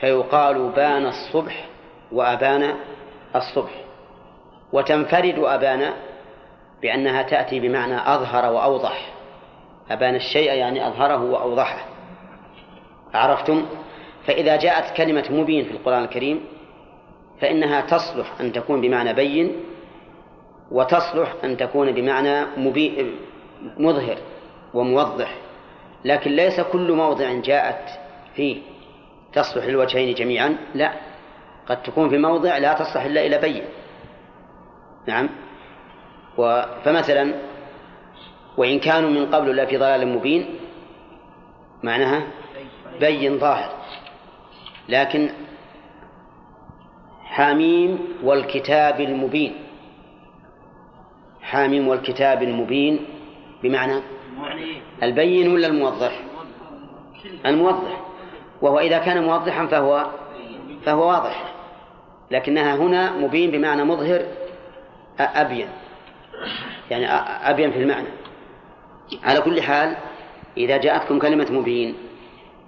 فيقال 0.00 0.68
بان 0.68 1.06
الصبح 1.06 1.68
وأبان 2.12 2.74
الصبح. 3.36 3.70
وتنفرد 4.72 5.38
أبان 5.38 5.92
بأنها 6.82 7.22
تأتي 7.22 7.60
بمعنى 7.60 7.96
أظهر 7.96 8.52
وأوضح. 8.52 9.12
أبان 9.90 10.14
الشيء 10.14 10.52
يعني 10.52 10.88
أظهره 10.88 11.22
وأوضحه. 11.22 11.84
عرفتم؟ 13.14 13.66
فإذا 14.26 14.56
جاءت 14.56 14.96
كلمة 14.96 15.24
مبين 15.30 15.64
في 15.64 15.70
القرآن 15.70 16.04
الكريم 16.04 16.40
فإنها 17.42 17.80
تصلح 17.80 18.40
أن 18.40 18.52
تكون 18.52 18.80
بمعنى 18.80 19.12
بين 19.12 19.56
وتصلح 20.70 21.34
أن 21.44 21.56
تكون 21.56 21.92
بمعنى 21.92 22.46
مبين 22.56 23.16
مظهر 23.76 24.16
وموضح. 24.74 25.34
لكن 26.04 26.30
ليس 26.30 26.60
كل 26.60 26.92
موضع 26.92 27.32
جاءت 27.32 27.88
فيه 28.34 28.62
تصلح 29.32 29.64
للوجهين 29.64 30.14
جميعا 30.14 30.56
لا. 30.74 30.92
قد 31.66 31.82
تكون 31.82 32.10
في 32.10 32.18
موضع 32.18 32.58
لا 32.58 32.72
تصلح 32.72 33.04
إلا 33.04 33.26
إلى 33.26 33.38
بين. 33.38 33.64
نعم. 35.06 35.28
فمثلا 36.84 37.34
وإن 38.56 38.78
كانوا 38.78 39.10
من 39.10 39.26
قبل 39.34 39.56
لا 39.56 39.66
في 39.66 39.76
ضلال 39.76 40.08
مبين 40.08 40.46
معناها 41.82 42.22
بين 43.00 43.38
ظاهر. 43.38 43.72
لكن 44.88 45.30
حاميم 47.32 47.98
والكتاب 48.22 49.00
المبين. 49.00 49.54
حاميم 51.42 51.88
والكتاب 51.88 52.42
المبين 52.42 52.98
بمعنى 53.62 54.00
البين 55.02 55.52
ولا 55.52 55.66
الموضح؟ 55.66 56.20
الموضح. 57.46 58.00
وهو 58.62 58.78
إذا 58.78 58.98
كان 58.98 59.24
موضحا 59.24 59.66
فهو 59.66 60.06
فهو 60.84 61.08
واضح. 61.08 61.44
لكنها 62.30 62.76
هنا 62.76 63.12
مبين 63.16 63.50
بمعنى 63.50 63.84
مظهر 63.84 64.26
أبين. 65.20 65.68
يعني 66.90 67.06
أبين 67.50 67.70
في 67.72 67.78
المعنى. 67.78 68.08
على 69.24 69.40
كل 69.40 69.62
حال 69.62 69.96
إذا 70.56 70.76
جاءتكم 70.76 71.18
كلمة 71.18 71.46
مبين 71.50 71.94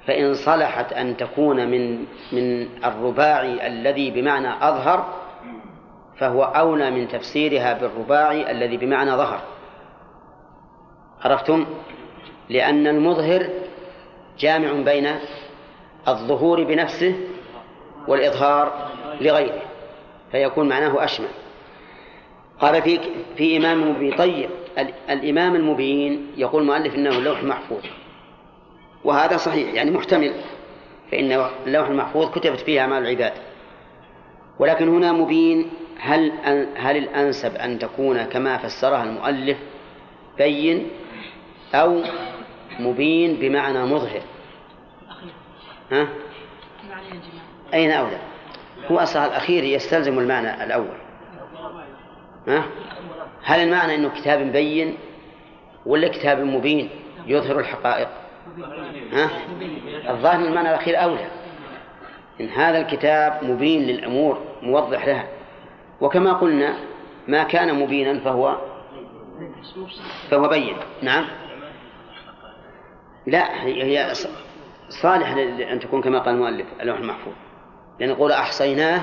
فإن 0.07 0.35
صلحت 0.35 0.93
أن 0.93 1.17
تكون 1.17 1.69
من 1.69 2.05
من 2.33 2.69
الرباعي 2.85 3.67
الذي 3.67 4.11
بمعنى 4.11 4.49
أظهر 4.69 5.15
فهو 6.17 6.43
أولى 6.43 6.91
من 6.91 7.09
تفسيرها 7.09 7.73
بالرباعي 7.73 8.51
الذي 8.51 8.77
بمعنى 8.77 9.11
ظهر. 9.11 9.41
عرفتم؟ 11.25 11.67
لأن 12.49 12.87
المظهر 12.87 13.49
جامع 14.39 14.73
بين 14.73 15.09
الظهور 16.09 16.65
بنفسه 16.65 17.15
والإظهار 18.09 18.91
لغيره 19.21 19.63
فيكون 20.33 20.69
معناه 20.69 21.05
أشمل. 21.05 21.29
قال 22.61 22.83
في 22.83 23.01
في 23.37 23.57
إمام 23.57 23.91
مبين 23.91 24.17
طيب 24.17 24.51
الإمام 25.11 25.57
المبين 25.57 26.27
يقول 26.37 26.63
المؤلف 26.63 26.95
إنه 26.95 27.19
اللوح 27.19 27.39
المحفوظ 27.39 27.81
وهذا 29.05 29.37
صحيح 29.37 29.75
يعني 29.75 29.91
محتمل 29.91 30.35
فإن 31.11 31.47
اللوح 31.67 31.89
المحفوظ 31.89 32.31
كتبت 32.31 32.61
فيه 32.61 32.81
أعمال 32.81 33.03
العباد. 33.03 33.33
ولكن 34.59 34.89
هنا 34.89 35.13
مبين 35.13 35.71
هل 35.99 36.33
هل 36.77 36.97
الأنسب 36.97 37.57
أن 37.57 37.79
تكون 37.79 38.23
كما 38.23 38.59
فسرها 38.59 39.05
المؤلف 39.05 39.59
بين 40.39 40.89
أو 41.75 42.03
مبين 42.81 43.37
بمعنى 43.37 43.85
مظهر. 43.85 44.23
ها؟ 45.93 46.09
أين 47.75 47.91
أولى؟ 47.91 48.19
هو 48.91 48.99
أصلا 48.99 49.27
الأخير 49.27 49.65
يستلزم 49.65 50.19
المعنى 50.19 50.65
الأول. 50.65 50.97
ها؟ 52.49 52.65
هل 53.43 53.61
المعنى 53.61 53.95
أنه 53.95 54.09
كتاب 54.09 54.53
بين 54.53 54.97
ولا 55.87 56.09
كتاب 56.09 56.41
مبين 56.41 56.91
يظهر 57.27 57.61
الحقائق؟ 57.61 58.09
ها؟ 59.13 59.31
الظاهر 60.11 60.45
المعنى 60.45 60.69
الأخير 60.69 61.03
أولى. 61.03 61.27
إن 62.41 62.49
هذا 62.49 62.79
الكتاب 62.79 63.45
مبين 63.45 63.83
للأمور 63.83 64.39
موضح 64.63 65.07
لها. 65.07 65.29
وكما 66.01 66.33
قلنا 66.33 66.75
ما 67.29 67.43
كان 67.43 67.75
مبينا 67.75 68.21
فهو 68.21 68.59
فهو 70.31 70.49
بين. 70.49 70.77
نعم؟ 71.03 71.25
لا 73.27 73.65
هي 73.65 74.13
صالح 74.89 75.29
أن 75.73 75.81
تكون 75.81 76.03
كما 76.03 76.19
قال 76.19 76.35
المؤلف 76.35 76.67
اللوح 76.81 76.99
المحفوظ. 76.99 77.35
لأن 78.01 78.11
يقول 78.11 78.33
أحصيناه 78.33 79.03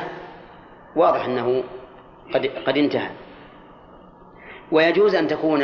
واضح 0.96 1.26
أنه 1.26 1.64
قد 2.34 2.46
قد 2.46 2.78
انتهى. 2.78 3.10
ويجوز 4.72 5.16
أن 5.16 5.28
تكون 5.28 5.64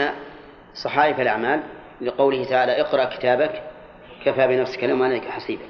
صحائف 0.74 1.20
الأعمال 1.20 1.64
لقوله 2.02 2.44
تعالى 2.44 2.82
اقرأ 2.82 3.06
كتابك 3.06 3.64
كفى 4.28 4.48
بنفسك 4.48 4.84
اليوم 4.84 5.04
عليك 5.04 5.24
حسيبا 5.24 5.64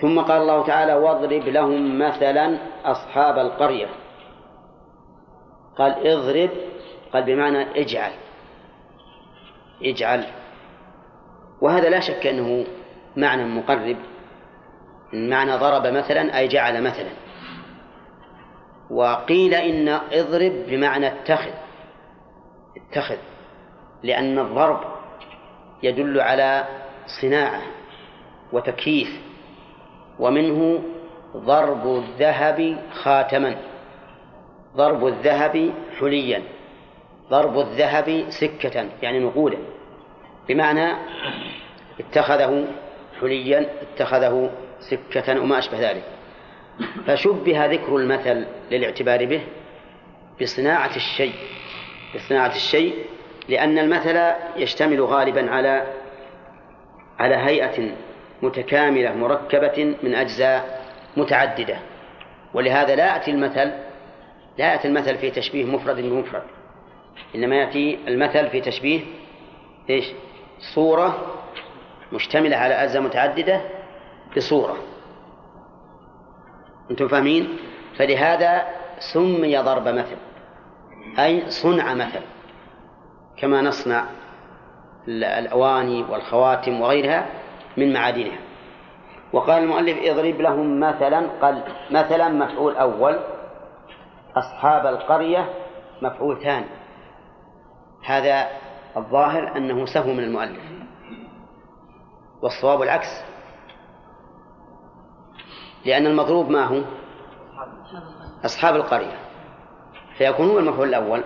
ثم 0.00 0.20
قال 0.20 0.42
الله 0.42 0.66
تعالى 0.66 0.94
واضرب 0.94 1.48
لهم 1.48 1.98
مثلا 1.98 2.58
أصحاب 2.84 3.38
القرية. 3.38 3.88
قال 5.78 6.06
اضرب 6.06 6.50
قال 7.12 7.22
بمعنى 7.22 7.82
اجعل. 7.82 8.12
اجعل. 9.82 10.24
وهذا 11.60 11.88
لا 11.88 12.00
شك 12.00 12.26
أنه 12.26 12.66
معنى 13.16 13.44
مقرب. 13.44 13.96
معنى 15.12 15.56
ضرب 15.56 15.86
مثلا 15.86 16.38
أي 16.38 16.48
جعل 16.48 16.82
مثلا. 16.82 17.10
وقيل 18.90 19.54
إن 19.54 19.88
اضرب 19.88 20.52
بمعنى 20.68 21.06
اتخذ. 21.06 21.52
اتخذ. 22.76 23.18
لأن 24.02 24.38
الضرب 24.38 24.80
يدل 25.82 26.20
على 26.20 26.64
صناعة 27.20 27.62
وتكييف 28.52 29.20
ومنه 30.18 30.82
ضرب 31.36 31.96
الذهب 31.96 32.78
خاتما 32.92 33.56
ضرب 34.76 35.06
الذهب 35.06 35.72
حليا 36.00 36.42
ضرب 37.30 37.58
الذهب 37.58 38.24
سكة 38.28 38.88
يعني 39.02 39.18
نقودا 39.18 39.58
بمعنى 40.48 40.92
اتخذه 42.00 42.66
حليا 43.20 43.66
اتخذه 43.82 44.50
سكة 44.80 45.40
وما 45.40 45.58
أشبه 45.58 45.90
ذلك. 45.90 46.02
فشبه 47.06 47.66
ذكر 47.66 47.96
المثل 47.96 48.46
للاعتبار 48.70 49.24
به 49.24 49.40
بصناعة 50.42 50.96
الشيء 50.96 51.32
بصناعة 52.14 52.54
الشيء 52.54 52.94
لأن 53.48 53.78
المثل 53.78 54.32
يشتمل 54.56 55.00
غالبا 55.00 55.50
على 55.50 55.86
على 57.18 57.34
هيئة 57.34 57.90
متكاملة 58.42 59.14
مركبة 59.14 59.96
من 60.02 60.14
أجزاء 60.14 60.84
متعددة. 61.16 61.78
ولهذا 62.54 62.96
لا 62.96 63.06
يأتي 63.06 63.30
المثل 63.30 63.72
لا 64.58 64.72
يأتي 64.72 64.88
المثل 64.88 65.18
في 65.18 65.30
تشبيه 65.30 65.64
مفرد 65.64 65.96
بمفرد. 65.96 66.42
إنما 67.34 67.56
يأتي 67.56 67.98
المثل 68.08 68.50
في 68.50 68.60
تشبيه 68.60 69.00
إيش؟ 69.90 70.06
صورة 70.74 71.34
مشتملة 72.12 72.56
على 72.56 72.74
أجزاء 72.74 73.02
متعددة 73.02 73.60
بصورة. 74.36 74.76
أنتم 76.90 77.08
فاهمين؟ 77.08 77.58
فلهذا 77.96 78.66
سمي 78.98 79.58
ضرب 79.58 79.88
مثل 79.88 80.16
أي 81.18 81.50
صنع 81.50 81.94
مثل 81.94 82.20
كما 83.36 83.62
نصنع 83.62 84.04
الأواني 85.08 86.02
والخواتم 86.02 86.80
وغيرها 86.80 87.26
من 87.76 87.92
معادنها. 87.92 88.38
وقال 89.32 89.62
المؤلف 89.62 89.98
اضرب 90.02 90.40
لهم 90.40 90.80
مثلا 90.80 91.26
قال 91.42 91.62
مثلا 91.90 92.28
مفعول 92.28 92.76
أول 92.76 93.18
أصحاب 94.36 94.86
القرية 94.86 95.48
مفعول 96.02 96.42
ثاني. 96.42 96.66
هذا 98.04 98.46
الظاهر 98.96 99.56
أنه 99.56 99.86
سهو 99.86 100.12
من 100.12 100.24
المؤلف. 100.24 100.62
والصواب 102.42 102.82
العكس. 102.82 103.24
لأن 105.84 106.06
المضروب 106.06 106.50
ما 106.50 106.64
هو؟ 106.64 106.82
أصحاب 108.44 108.76
القرية. 108.76 109.18
فيكون 110.18 110.48
هو 110.48 110.58
المفعول 110.58 110.88
الأول 110.88 111.24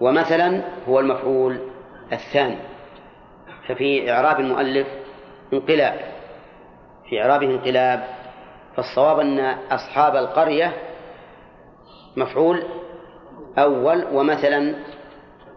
ومثلا 0.00 0.62
هو 0.88 1.00
المفعول 1.00 1.58
الثاني. 2.12 2.69
ففي 3.68 4.12
إعراب 4.12 4.40
المؤلف 4.40 4.86
انقلاب. 5.52 6.00
في 7.08 7.22
إعرابه 7.22 7.46
انقلاب 7.46 8.04
فالصواب 8.76 9.18
أن 9.20 9.40
أصحاب 9.70 10.16
القرية 10.16 10.72
مفعول 12.16 12.62
أول 13.58 14.04
ومثلا 14.12 14.74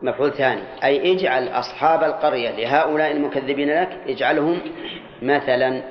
مفعول 0.02 0.32
ثاني. 0.32 0.62
أي 0.84 1.14
اجعل 1.14 1.48
أصحاب 1.48 2.04
القرية 2.04 2.52
لهؤلاء 2.52 3.12
المكذبين 3.12 3.70
لك 3.82 4.00
اجعلهم 4.08 4.60
مثلا 5.22 5.84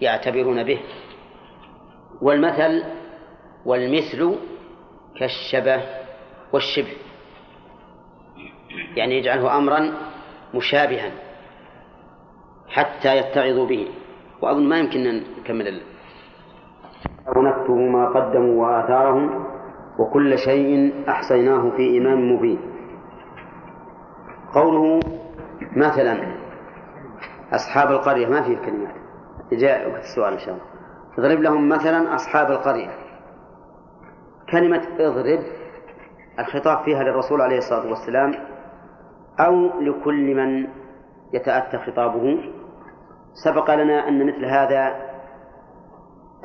يعتبرون 0.00 0.62
به. 0.62 0.80
والمثل 2.22 2.84
والمثل 3.64 4.36
كالشبه 5.18 5.82
والشبه. 6.52 6.92
يعني 8.96 9.18
يجعله 9.18 9.56
أمرا 9.56 9.92
مشابها 10.54 11.10
حتى 12.68 13.16
يتعظوا 13.16 13.66
به. 13.66 13.88
وأظن 14.42 14.68
ما 14.68 14.78
يمكن 14.78 15.06
أن 15.06 15.22
نكمل 15.40 15.80
ونكتب 17.36 17.70
ما 17.70 18.08
قدموا 18.08 18.66
وآثارهم 18.66 19.44
وكل 19.98 20.38
شيء 20.38 20.94
أحصيناه 21.08 21.70
في 21.76 21.98
إمام 21.98 22.32
مبين. 22.32 22.60
قوله 24.54 25.00
مثلا 25.76 26.36
أصحاب 27.52 27.90
القرية 27.90 28.26
ما 28.26 28.42
فيه 28.42 28.56
كلمات. 28.56 28.94
جاء 29.52 29.90
وقت 29.90 30.02
السؤال 30.02 30.32
إن 30.32 30.38
شاء 30.38 30.54
الله. 30.54 30.64
اضرب 31.18 31.42
لهم 31.42 31.68
مثلا 31.68 32.14
أصحاب 32.14 32.50
القرية. 32.50 32.90
كلمة 34.52 34.82
اضرب 35.00 35.40
الخطاب 36.38 36.84
فيها 36.84 37.02
للرسول 37.02 37.40
عليه 37.40 37.58
الصلاة 37.58 37.90
والسلام 37.90 38.34
أو 39.46 39.80
لكل 39.80 40.34
من 40.34 40.68
يتأتى 41.32 41.78
خطابه. 41.78 42.38
سبق 43.44 43.74
لنا 43.74 44.08
أن 44.08 44.26
مثل 44.26 44.44
هذا 44.44 45.10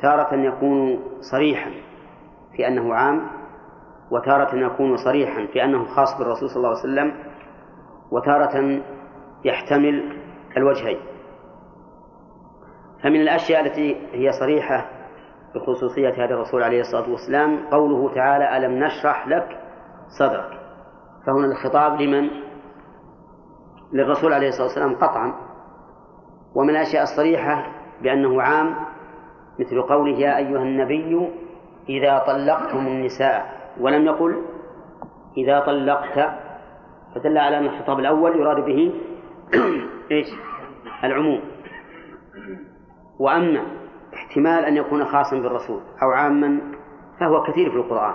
تارة 0.02 0.34
يكون 0.34 0.98
صريحا 1.30 1.70
في 2.56 2.68
أنه 2.68 2.94
عام 2.94 3.26
وتارة 4.10 4.56
يكون 4.56 4.96
صريحا 4.96 5.46
في 5.52 5.64
أنه 5.64 5.84
خاص 5.84 6.18
بالرسول 6.18 6.48
صلى 6.48 6.56
الله 6.56 6.68
عليه 6.68 6.78
وسلم 6.78 7.12
وتارة 8.10 8.80
يحتمل 9.44 10.18
الوجهين. 10.56 10.98
فمن 13.02 13.20
الأشياء 13.20 13.66
التي 13.66 13.96
هي 14.12 14.32
صريحة 14.40 14.90
بخصوصية 15.54 16.24
هذا 16.24 16.34
الرسول 16.34 16.62
عليه 16.62 16.80
الصلاة 16.80 17.10
والسلام 17.10 17.66
قوله 17.70 18.14
تعالى 18.14 18.56
ألم 18.56 18.84
نشرح 18.84 19.28
لك 19.28 19.58
صدرك؟ 20.18 20.60
فهنا 21.26 21.46
الخطاب 21.46 22.00
لمن؟ 22.00 22.45
للرسول 23.92 24.32
عليه 24.32 24.48
الصلاة 24.48 24.66
والسلام 24.66 24.94
قطعا. 24.94 25.34
ومن 26.54 26.70
الأشياء 26.70 27.02
الصريحة 27.02 27.66
بأنه 28.02 28.42
عام 28.42 28.74
مثل 29.58 29.82
قوله 29.82 30.18
يا 30.18 30.36
أيها 30.36 30.62
النبي 30.62 31.30
إذا 31.88 32.18
طلقتم 32.18 32.86
النساء. 32.86 33.56
ولم 33.80 34.06
يقل 34.06 34.42
إذا 35.36 35.60
طلقت 35.60 36.30
فدل 37.14 37.38
على 37.38 37.58
أن 37.58 37.64
الخطاب 37.64 37.98
الأول 37.98 38.40
يراد 38.40 38.64
به 38.64 38.92
إيش؟ 40.12 40.26
العموم. 41.04 41.40
وأما 43.20 43.62
احتمال 44.14 44.64
أن 44.64 44.76
يكون 44.76 45.04
خاصا 45.04 45.36
بالرسول 45.36 45.80
أو 46.02 46.10
عاما 46.10 46.60
فهو 47.20 47.42
كثير 47.42 47.70
في 47.70 47.76
القرآن. 47.76 48.14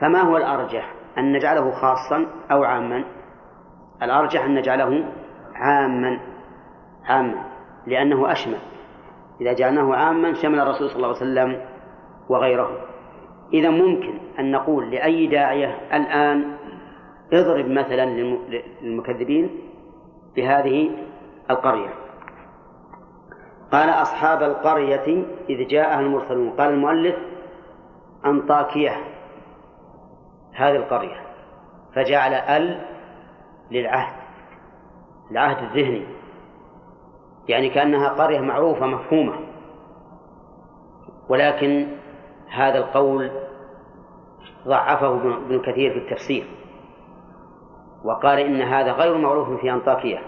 فما 0.00 0.20
هو 0.20 0.36
الأرجح؟ 0.36 0.94
أن 1.18 1.32
نجعله 1.32 1.70
خاصا 1.70 2.26
أو 2.52 2.64
عاما؟ 2.64 3.04
الأرجح 4.02 4.44
أن 4.44 4.54
نجعله 4.54 5.04
عاما 5.54 6.20
عاما 7.04 7.44
لأنه 7.86 8.32
أشمل. 8.32 8.58
إذا 9.40 9.52
جعلناه 9.52 9.94
عاما 9.94 10.34
شمل 10.34 10.60
الرسول 10.60 10.88
صلى 10.88 10.96
الله 10.96 11.08
عليه 11.08 11.16
وسلم 11.16 11.60
وغيره. 12.28 12.70
إذا 13.52 13.70
ممكن 13.70 14.18
أن 14.38 14.50
نقول 14.50 14.90
لأي 14.90 15.26
داعية 15.26 15.78
الآن 15.92 16.56
اضرب 17.32 17.66
مثلا 17.68 18.06
للمكذبين 18.82 19.50
بهذه 20.36 20.90
القرية. 21.50 21.90
قال 23.72 23.88
أصحاب 23.88 24.42
القرية 24.42 25.24
إذ 25.50 25.66
جاءها 25.68 26.00
المرسلون. 26.00 26.50
قال 26.50 26.70
المؤلف 26.70 27.16
أنطاكية 28.26 28.96
هذه 30.54 30.76
القرية. 30.76 31.20
فجعل 31.94 32.34
ال 32.34 32.95
للعهد 33.70 34.26
العهد 35.30 35.62
الذهني. 35.62 36.06
يعني 37.48 37.70
كأنها 37.70 38.08
قرية 38.08 38.40
معروفة 38.40 38.86
مفهومة. 38.86 39.34
ولكن 41.28 41.86
هذا 42.50 42.78
القول 42.78 43.30
ضعفه 44.66 45.14
ابن 45.14 45.60
كثير 45.60 45.92
في 45.92 45.98
التفسير. 45.98 46.46
وقال 48.04 48.38
إن 48.38 48.62
هذا 48.62 48.92
غير 48.92 49.18
معروف 49.18 49.60
في 49.60 49.72
أنطاكية. 49.72 50.18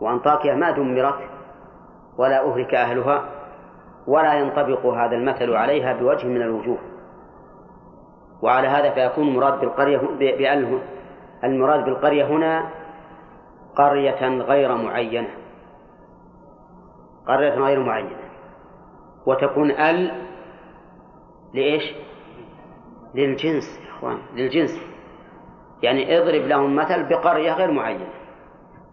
وأنطاكية 0.00 0.52
ما 0.52 0.70
دمرت 0.70 1.18
ولا 2.18 2.52
أهلك 2.52 2.74
أهلها 2.74 3.24
ولا 4.06 4.34
ينطبق 4.34 4.86
هذا 4.86 5.16
المثل 5.16 5.54
عليها 5.54 5.92
بوجه 5.92 6.26
من 6.26 6.42
الوجوه. 6.42 6.78
وعلى 8.42 8.68
هذا 8.68 8.90
فيكون 8.90 9.28
المراد 9.28 9.60
بالقرية 9.60 9.98
بأله 10.18 10.80
المراد 11.44 11.84
بالقرية 11.84 12.24
هنا 12.24 12.70
قرية 13.76 14.28
غير 14.28 14.74
معينة. 14.76 15.28
قرية 17.26 17.54
غير 17.54 17.80
معينة. 17.80 18.16
وتكون 19.26 19.70
ال 19.70 20.12
لإيش؟ 21.54 21.94
للجنس 23.14 23.80
يا 23.80 23.90
إخوان 23.90 24.18
للجنس. 24.34 24.80
يعني 25.82 26.18
اضرب 26.18 26.42
لهم 26.42 26.76
مثل 26.76 27.04
بقرية 27.04 27.52
غير 27.52 27.70
معينة. 27.70 28.08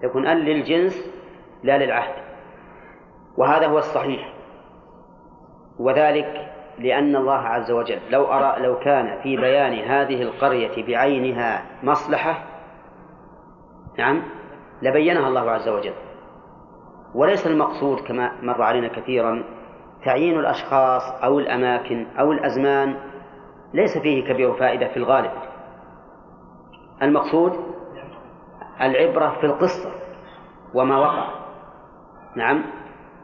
تكون 0.02 0.28
ال 0.28 0.38
للجنس 0.38 1.12
لا 1.64 1.78
للعهد. 1.78 2.24
وهذا 3.38 3.68
هو 3.68 3.78
الصحيح. 3.78 4.34
وذلك 5.80 6.54
لأن 6.82 7.16
الله 7.16 7.38
عز 7.38 7.72
وجل 7.72 8.00
لو 8.10 8.26
أرى 8.26 8.64
لو 8.64 8.80
كان 8.80 9.22
في 9.24 9.38
بيان 9.38 9.74
هذه 9.74 10.22
القرية 10.22 10.86
بعينها 10.86 11.66
مصلحة 11.84 12.44
نعم 13.98 14.24
لبينها 14.82 15.28
الله 15.28 15.52
عز 15.52 15.70
وجل. 15.70 15.94
وليس 17.16 17.48
المقصود 17.48 18.00
كما 18.00 18.32
مر 18.42 18.62
علينا 18.62 18.88
كثيرا 18.88 19.44
تعيين 20.06 20.40
الأشخاص 20.40 21.12
أو 21.24 21.40
الأماكن 21.40 22.08
أو 22.20 22.32
الأزمان 22.32 22.96
ليس 23.74 23.98
فيه 23.98 24.34
كبير 24.34 24.54
فائدة 24.54 24.88
في 24.88 24.98
الغالب. 24.98 25.32
المقصود 27.02 27.54
العبرة 28.82 29.38
في 29.40 29.46
القصة 29.46 29.92
وما 30.74 30.98
وقع. 31.00 31.28
نعم. 32.36 32.64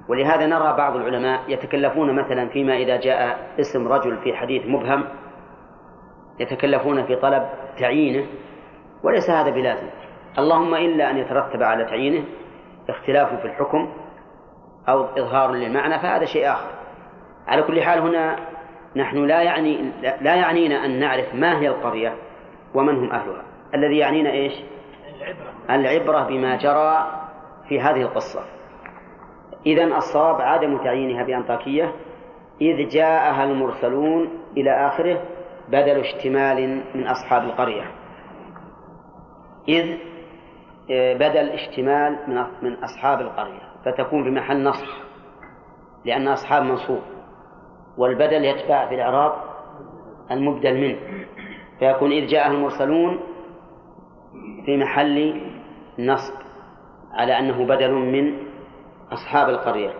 ولهذا 0.09 0.45
نرى 0.45 0.77
بعض 0.77 0.95
العلماء 0.95 1.41
يتكلفون 1.47 2.15
مثلا 2.15 2.49
فيما 2.49 2.77
إذا 2.77 2.97
جاء 2.97 3.49
اسم 3.59 3.87
رجل 3.87 4.17
في 4.17 4.33
حديث 4.33 4.65
مبهم 4.65 5.03
يتكلفون 6.39 7.05
في 7.05 7.15
طلب 7.15 7.49
تعيينه 7.79 8.27
وليس 9.03 9.29
هذا 9.29 9.49
بلازم. 9.49 9.87
اللهم 10.37 10.75
إلا 10.75 11.11
أن 11.11 11.17
يترتب 11.17 11.63
على 11.63 11.85
تعيينه 11.85 12.23
اختلاف 12.89 13.33
في 13.41 13.45
الحكم 13.45 13.93
أو 14.89 15.05
إظهار 15.05 15.51
للمعنى 15.51 15.99
فهذا 15.99 16.25
شيء 16.25 16.51
آخر. 16.51 16.69
على 17.47 17.61
كل 17.63 17.81
حال 17.81 17.99
هنا 17.99 18.35
نحن 18.95 19.25
لا 19.25 19.41
يعني 19.41 19.91
لا 20.21 20.35
يعنينا 20.35 20.85
أن 20.85 20.99
نعرف 20.99 21.35
ما 21.35 21.59
هي 21.59 21.67
القرية 21.67 22.15
ومن 22.73 22.97
هم 22.97 23.11
أهلها. 23.11 23.43
الذي 23.73 23.97
يعنينا 23.97 24.31
إيش؟ 24.31 24.53
العبرة, 25.17 25.53
العبرة 25.69 26.27
بما 26.27 26.55
جرى 26.55 27.07
في 27.69 27.81
هذه 27.81 28.01
القصة. 28.01 28.56
إذا 29.67 29.83
الصواب 29.83 30.41
عدم 30.41 30.77
تعيينها 30.77 31.23
بأنطاكية 31.23 31.91
إذ 32.61 32.89
جاءها 32.89 33.43
المرسلون 33.43 34.29
إلى 34.57 34.87
آخره 34.87 35.21
بدل 35.67 35.99
اشتمال 35.99 36.81
من 36.95 37.07
أصحاب 37.07 37.43
القرية. 37.43 37.91
إذ 39.69 39.97
بدل 40.89 41.49
اشتمال 41.49 42.17
من 42.27 42.43
من 42.61 42.83
أصحاب 42.83 43.21
القرية. 43.21 43.61
فتكون 43.85 44.23
في 44.23 44.29
محل 44.29 44.63
نصب 44.63 44.87
لأن 46.05 46.27
أصحاب 46.27 46.63
منصوب. 46.63 47.01
والبدل 47.97 48.45
يتبع 48.45 48.87
في 48.87 48.95
الإعراب 48.95 49.33
المبدل 50.31 50.81
منه. 50.81 50.97
فيكون 51.79 52.11
إذ 52.11 52.27
جاءه 52.27 52.51
المرسلون 52.51 53.19
في 54.65 54.77
محل 54.77 55.41
نصب 55.99 56.33
على 57.13 57.39
أنه 57.39 57.65
بدل 57.65 57.91
من 57.91 58.46
أصحاب 59.11 59.49
القرية. 59.49 59.93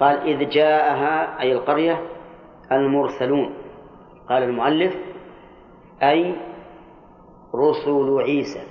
قال 0.00 0.16
إذ 0.18 0.48
جاءها 0.48 1.40
أي 1.40 1.52
القرية 1.52 2.02
المرسلون. 2.72 3.54
قال 4.28 4.42
المؤلف 4.42 4.94
أي 6.02 6.36
رسل 7.54 8.20
عيسى. 8.20 8.62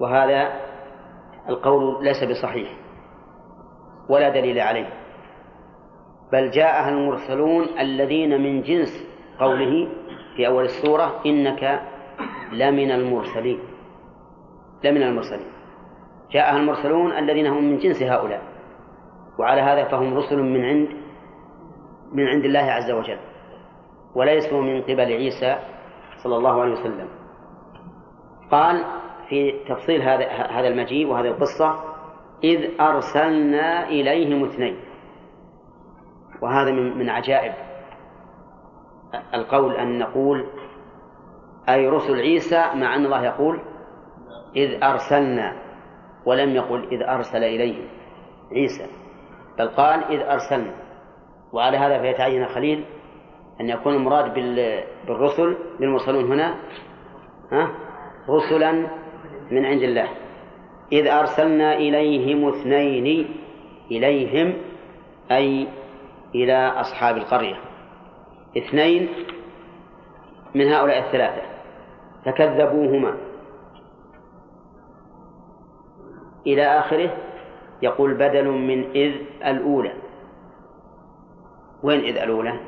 وهذا 0.00 0.60
القول 1.48 2.04
ليس 2.04 2.24
بصحيح 2.24 2.76
ولا 4.08 4.28
دليل 4.28 4.60
عليه. 4.60 4.88
بل 6.32 6.50
جاءها 6.50 6.88
المرسلون 6.88 7.64
الذين 7.80 8.42
من 8.42 8.62
جنس 8.62 9.06
قوله 9.40 9.88
في 10.36 10.46
أول 10.46 10.64
السورة 10.64 11.20
إنك 11.26 11.82
لمن 12.52 12.90
المرسلين. 12.90 13.58
لمن 14.84 15.02
المرسلين. 15.02 15.55
جاءها 16.30 16.56
المرسلون 16.56 17.12
الذين 17.12 17.46
هم 17.46 17.64
من 17.64 17.78
جنس 17.78 18.02
هؤلاء. 18.02 18.42
وعلى 19.38 19.60
هذا 19.60 19.84
فهم 19.84 20.14
رسل 20.14 20.42
من 20.42 20.64
عند 20.64 20.88
من 22.12 22.26
عند 22.26 22.44
الله 22.44 22.60
عز 22.60 22.90
وجل. 22.90 23.18
وليسوا 24.14 24.62
من 24.62 24.82
قبل 24.82 25.00
عيسى 25.12 25.56
صلى 26.16 26.36
الله 26.36 26.60
عليه 26.60 26.72
وسلم. 26.72 27.08
قال 28.50 28.84
في 29.28 29.64
تفصيل 29.68 30.02
هذا 30.02 30.26
هذا 30.28 30.68
المجيء 30.68 31.06
وهذه 31.06 31.28
القصة 31.28 31.78
إذ 32.44 32.80
أرسلنا 32.80 33.88
إليهم 33.88 34.44
اثنين. 34.44 34.76
وهذا 36.42 36.70
من 36.70 36.98
من 36.98 37.08
عجائب 37.08 37.52
القول 39.34 39.76
أن 39.76 39.98
نقول 39.98 40.46
أي 41.68 41.88
رسل 41.88 42.20
عيسى 42.20 42.64
مع 42.74 42.94
أن 42.94 43.04
الله 43.04 43.24
يقول 43.24 43.60
إذ 44.56 44.84
أرسلنا 44.84 45.56
ولم 46.26 46.56
يقل 46.56 46.88
إذ 46.92 47.02
أرسل 47.02 47.44
إليهم 47.44 47.88
عيسى 48.52 48.86
بل 49.58 49.68
قال 49.68 50.04
إذ 50.04 50.20
أرسلنا. 50.20 50.74
وعلى 51.52 51.76
هذا 51.76 52.00
فيتعين 52.00 52.46
خليل 52.46 52.84
أن 53.60 53.68
يكون 53.68 53.94
المراد 53.94 54.34
بالرسل 55.06 55.56
بالمرسلون 55.80 56.32
هنا 56.32 56.54
ها 57.52 57.70
رسلا 58.28 58.72
من 59.50 59.66
عند 59.66 59.82
الله. 59.82 60.08
إذ 60.92 61.06
أرسلنا 61.06 61.76
إليهم 61.76 62.48
اثنين 62.48 63.28
إليهم 63.90 64.54
أي 65.30 65.68
إلى 66.34 66.68
أصحاب 66.68 67.16
القرية. 67.16 67.56
اثنين 68.58 69.08
من 70.54 70.72
هؤلاء 70.72 70.98
الثلاثة 70.98 71.42
فكذبوهما. 72.24 73.25
إلى 76.46 76.78
آخره 76.78 77.10
يقول 77.82 78.14
بدل 78.14 78.48
من 78.48 78.90
إذ 78.90 79.14
الأولى. 79.46 79.92
وين 81.82 82.00
إذ 82.00 82.16
الأولى؟ 82.16 82.60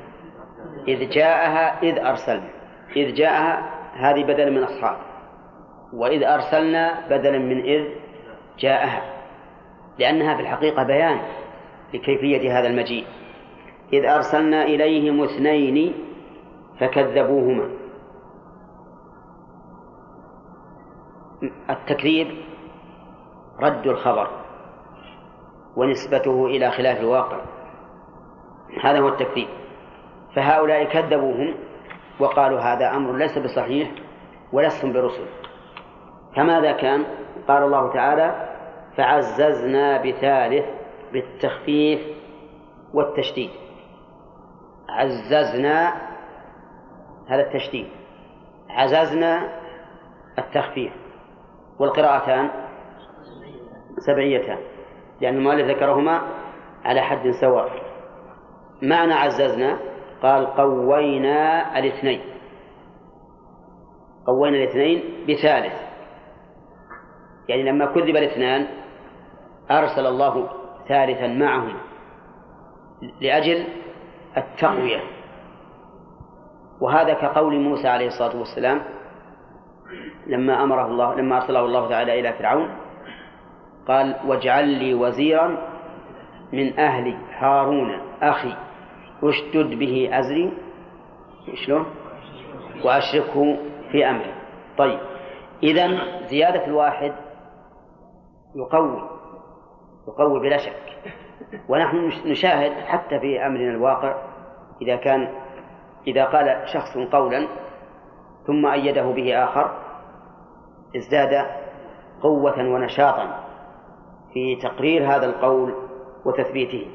إذ 0.88 1.08
جاءها 1.08 1.82
إذ 1.82 1.98
أرسلنا. 1.98 2.50
إذ 2.96 3.14
جاءها 3.14 3.70
هذه 3.94 4.24
بدل 4.24 4.52
من 4.52 4.62
أصحاب. 4.62 4.96
وإذ 5.92 6.24
أرسلنا 6.24 7.08
بدلا 7.08 7.38
من 7.38 7.60
إذ 7.60 7.84
جاءها. 8.58 9.02
لأنها 9.98 10.34
في 10.34 10.42
الحقيقة 10.42 10.82
بيان 10.82 11.18
لكيفية 11.94 12.58
هذا 12.58 12.66
المجيء. 12.66 13.06
إذ 13.92 14.04
أرسلنا 14.04 14.62
إليهم 14.62 15.22
اثنين 15.22 15.94
فكذبوهما. 16.80 17.70
التكذيب 21.70 22.28
رد 23.60 23.86
الخبر 23.86 24.30
ونسبته 25.76 26.46
إلى 26.46 26.70
خلاف 26.70 27.00
الواقع. 27.00 27.40
هذا 28.82 29.00
هو 29.00 29.08
التكذيب. 29.08 29.48
فهؤلاء 30.34 30.84
كذبوهم 30.84 31.54
وقالوا 32.20 32.60
هذا 32.60 32.96
أمر 32.96 33.16
ليس 33.16 33.38
بصحيح 33.38 33.90
ولستم 34.52 34.92
برسل. 34.92 35.26
فماذا 36.36 36.72
كان؟ 36.72 37.04
قال 37.48 37.62
الله 37.62 37.92
تعالى 37.92 38.48
فعززنا 38.96 40.02
بثالث 40.02 40.66
بالتخفيف 41.12 42.00
والتشديد. 42.94 43.50
عززنا 44.88 45.92
هذا 47.28 47.42
التشديد. 47.42 47.86
عززنا 48.70 49.48
التخفيف. 50.38 50.92
والقراءتان 51.78 52.50
سبعيتان 54.06 54.58
لأن 55.20 55.36
المؤلف 55.36 55.66
ذكرهما 55.76 56.22
على 56.84 57.00
حد 57.00 57.30
سواء. 57.40 57.70
معنى 58.82 59.12
عززنا 59.12 59.78
قال 60.22 60.46
قوينا 60.46 61.78
الاثنين. 61.78 62.20
قوينا 64.26 64.56
الاثنين 64.56 65.02
بثالث. 65.28 65.74
يعني 67.48 67.62
لما 67.62 67.86
كذب 67.86 68.16
الاثنان 68.16 68.66
أرسل 69.70 70.06
الله 70.06 70.48
ثالثا 70.88 71.26
معهم 71.26 71.76
لأجل 73.20 73.64
التقوية. 74.36 75.00
وهذا 76.80 77.14
كقول 77.14 77.60
موسى 77.60 77.88
عليه 77.88 78.06
الصلاة 78.06 78.38
والسلام 78.38 78.82
لما 80.26 80.62
أمره 80.62 80.86
الله 80.86 81.14
لما 81.14 81.36
أرسله 81.36 81.64
الله 81.64 81.88
تعالى 81.88 82.20
إلى 82.20 82.32
فرعون 82.32 82.70
قال 83.88 84.16
واجعل 84.26 84.68
لي 84.68 84.94
وزيرا 84.94 85.56
من 86.52 86.78
أهلي 86.78 87.16
هارون. 87.38 88.00
أخي 88.22 88.54
اشدد 89.22 89.78
به 89.78 90.10
أزري 90.12 90.52
شلون؟ 91.54 91.86
وأشركه 92.84 93.56
في 93.92 94.10
أمري. 94.10 94.34
طيب 94.78 94.98
إذا 95.62 95.88
زيادة 96.26 96.64
الواحد 96.66 97.12
يقوي 98.56 99.08
يقوي 100.08 100.40
بلا 100.40 100.56
شك. 100.56 100.82
ونحن 101.68 102.12
نشاهد 102.26 102.72
حتى 102.72 103.20
في 103.20 103.46
أمرنا 103.46 103.70
الواقع 103.70 104.14
إذا 104.82 104.96
كان 104.96 105.28
إذا 106.06 106.24
قال 106.24 106.62
شخص 106.68 106.96
قولا 107.12 107.48
ثم 108.46 108.66
أيده 108.66 109.02
به 109.02 109.44
آخر 109.44 109.70
ازداد 110.96 111.46
قوة 112.22 112.58
ونشاطا. 112.58 113.47
في 114.32 114.56
تقرير 114.56 115.16
هذا 115.16 115.26
القول 115.26 115.74
وتثبيته. 116.24 116.86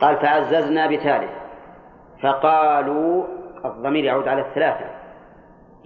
قال 0.00 0.16
فعززنا 0.16 0.86
بثالث. 0.86 1.30
فقالوا 2.22 3.24
الضمير 3.64 4.04
يعود 4.04 4.28
على 4.28 4.40
الثلاثة. 4.40 4.90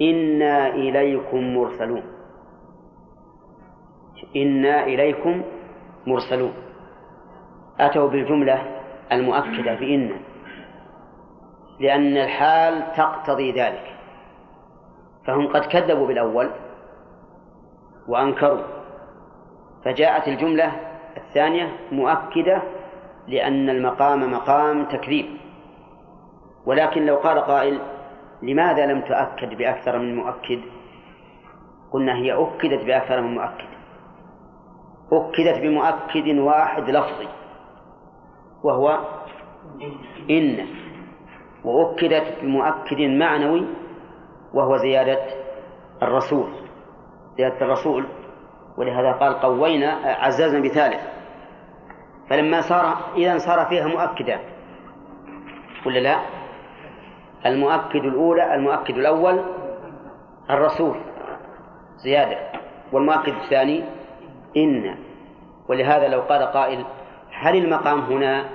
إنا 0.00 0.68
إليكم 0.68 1.54
مرسلون. 1.54 2.02
إنا 4.36 4.84
إليكم 4.84 5.42
مرسلون. 6.06 6.52
أتوا 7.80 8.08
بالجملة 8.08 8.62
المؤكدة 9.12 9.74
بإن 9.74 10.12
لأن 11.80 12.16
الحال 12.16 12.92
تقتضي 12.96 13.52
ذلك. 13.52 13.96
فهم 15.26 15.48
قد 15.48 15.60
كذبوا 15.60 16.06
بالأول 16.06 16.50
وأنكروا. 18.08 18.81
فجاءت 19.84 20.28
الجملة 20.28 20.72
الثانية 21.16 21.76
مؤكدة 21.92 22.62
لأن 23.28 23.70
المقام 23.70 24.32
مقام 24.32 24.84
تكذيب. 24.84 25.26
ولكن 26.66 27.06
لو 27.06 27.16
قال 27.16 27.38
قائل 27.38 27.80
لماذا 28.42 28.86
لم 28.86 29.00
تؤكد 29.00 29.58
بأكثر 29.58 29.98
من 29.98 30.16
مؤكد؟ 30.16 30.60
قلنا 31.92 32.16
هي 32.16 32.32
أكدت 32.32 32.84
بأكثر 32.84 33.20
من 33.20 33.34
مؤكد. 33.34 33.68
أكدت 35.12 35.58
بمؤكد 35.62 36.38
واحد 36.38 36.90
لفظي 36.90 37.28
وهو 38.64 38.98
إن. 40.30 40.66
وأكدت 41.64 42.42
بمؤكد 42.42 43.00
معنوي 43.00 43.66
وهو 44.54 44.76
زيادة 44.76 45.20
الرسول. 46.02 46.48
زيادة 47.36 47.60
الرسول 47.62 48.06
ولهذا 48.82 49.12
قال 49.12 49.40
قوينا 49.40 49.90
عززنا 50.04 50.60
بثالث. 50.60 51.00
فلما 52.30 52.60
صار 52.60 52.96
إذا 53.16 53.38
صار 53.38 53.66
فيها 53.66 53.86
مؤكدان 53.86 54.40
ولا 55.86 55.98
لا؟ 55.98 56.16
المؤكد 57.46 58.04
الأولى 58.04 58.54
المؤكد 58.54 58.94
الأول 58.94 59.44
الرسول 60.50 60.96
زيادة 61.96 62.38
والمؤكد 62.92 63.32
الثاني 63.32 63.84
إن. 64.56 64.96
ولهذا 65.68 66.08
لو 66.08 66.20
قال 66.20 66.42
قائل 66.42 66.84
هل 67.30 67.56
المقام 67.56 68.00
هنا 68.00 68.48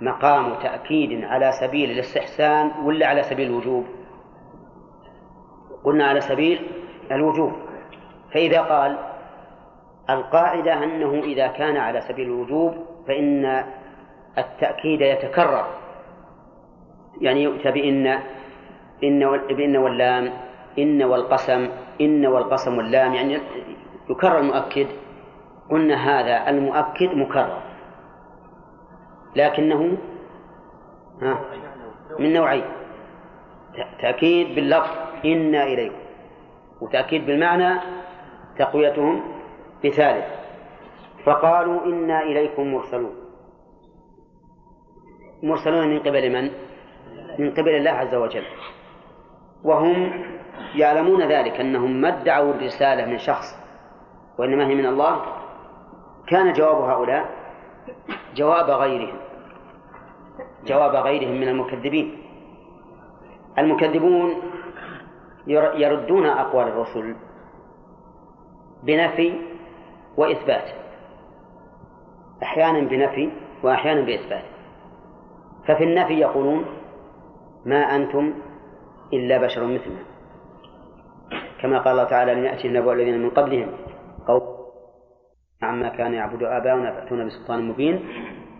مقام 0.00 0.54
تأكيد 0.54 1.24
على 1.24 1.52
سبيل 1.52 1.90
الاستحسان 1.90 2.70
ولا 2.84 3.06
على 3.06 3.22
سبيل 3.22 3.46
الوجوب؟ 3.50 3.86
قلنا 5.84 6.06
على 6.08 6.20
سبيل 6.20 6.70
الوجوب. 7.12 7.52
فإذا 8.34 8.60
قال 8.60 8.98
القاعدة 10.10 10.84
أنه 10.84 11.14
إذا 11.14 11.46
كان 11.46 11.76
على 11.76 12.00
سبيل 12.00 12.26
الوجوب 12.26 12.74
فإن 13.08 13.64
التأكيد 14.38 15.00
يتكرر. 15.00 15.66
يعني 17.20 17.42
يؤتى 17.42 17.70
بإن 17.70 18.06
إن 19.04 19.38
بإن 19.48 19.76
واللام 19.76 20.32
إن 20.78 21.02
والقسم 21.02 21.68
إن 22.00 22.26
والقسم 22.26 22.76
واللام. 22.76 23.14
يعني 23.14 23.38
يكرر 24.10 24.38
المؤكد. 24.38 24.86
قلنا 25.70 25.94
هذا 25.94 26.50
المؤكد 26.50 27.14
مكرر. 27.14 27.62
لكنه 29.36 29.96
ها؟ 31.22 31.38
من 32.18 32.32
نوعين. 32.32 32.64
تأكيد 34.02 34.54
باللفظ 34.54 34.90
إنا 35.24 35.62
إليكم. 35.62 35.98
وتأكيد 36.80 37.26
بالمعنى 37.26 37.80
تقويتهم 38.58 39.37
بثالث 39.84 40.24
فقالوا 41.24 41.84
إنا 41.84 42.22
إليكم 42.22 42.72
مرسلون. 42.72 43.14
مرسلون 45.42 45.88
من 45.88 45.98
قبل 45.98 46.32
من؟ 46.32 46.50
من 47.38 47.50
قبل 47.50 47.68
الله 47.68 47.90
عز 47.90 48.14
وجل. 48.14 48.44
وهم 49.64 50.24
يعلمون 50.74 51.22
ذلك 51.22 51.60
أنهم 51.60 52.00
ما 52.00 52.08
ادعوا 52.08 52.54
الرسالة 52.54 53.06
من 53.06 53.18
شخص 53.18 53.58
وإنما 54.38 54.66
هي 54.66 54.74
من 54.74 54.86
الله. 54.86 55.22
كان 56.26 56.52
جواب 56.52 56.90
هؤلاء؟ 56.90 57.28
جواب 58.34 58.70
غيرهم. 58.70 59.18
جواب 60.66 60.94
غيرهم 60.96 61.40
من 61.40 61.48
المكذبين. 61.48 62.18
المكذبون 63.58 64.34
يردون 65.76 66.26
أقوال 66.26 66.68
الرسل 66.68 67.14
بنفي 68.82 69.47
وإثبات. 70.18 70.64
أحيانا 72.42 72.80
بنفي 72.80 73.30
وأحيانا 73.62 74.00
بإثبات. 74.00 74.44
ففي 75.68 75.84
النفي 75.84 76.14
يقولون 76.14 76.64
ما 77.66 77.96
أنتم 77.96 78.34
إلا 79.12 79.38
بشر 79.38 79.64
مثلنا. 79.64 80.02
كما 81.62 81.78
قال 81.78 81.88
الله 81.88 82.04
تعالى 82.04 82.34
لم 82.34 82.44
يأتي 82.44 82.68
النبوة 82.68 82.92
الذين 82.92 83.22
من 83.22 83.30
قبلهم. 83.30 83.70
قول 84.26 84.42
عما 85.62 85.88
كان 85.88 86.14
يعبد 86.14 86.42
آباؤنا 86.42 86.92
فأتونا 86.92 87.24
بسلطان 87.24 87.68
مبين. 87.68 88.04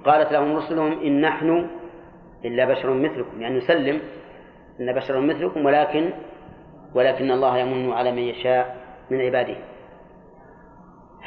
قالت 0.04 0.32
لهم 0.32 0.56
رسلهم 0.56 0.92
إن 0.92 1.20
نحن 1.20 1.70
إلا 2.44 2.64
بشر 2.64 2.94
مثلكم. 2.94 3.42
يعني 3.42 3.58
نسلم 3.58 4.00
إن 4.80 4.92
بشر 4.92 5.20
مثلكم 5.20 5.66
ولكن 5.66 6.10
ولكن 6.94 7.30
الله 7.30 7.58
يمن 7.58 7.92
على 7.92 8.12
من 8.12 8.18
يشاء 8.18 8.76
من 9.10 9.20
عباده. 9.20 9.56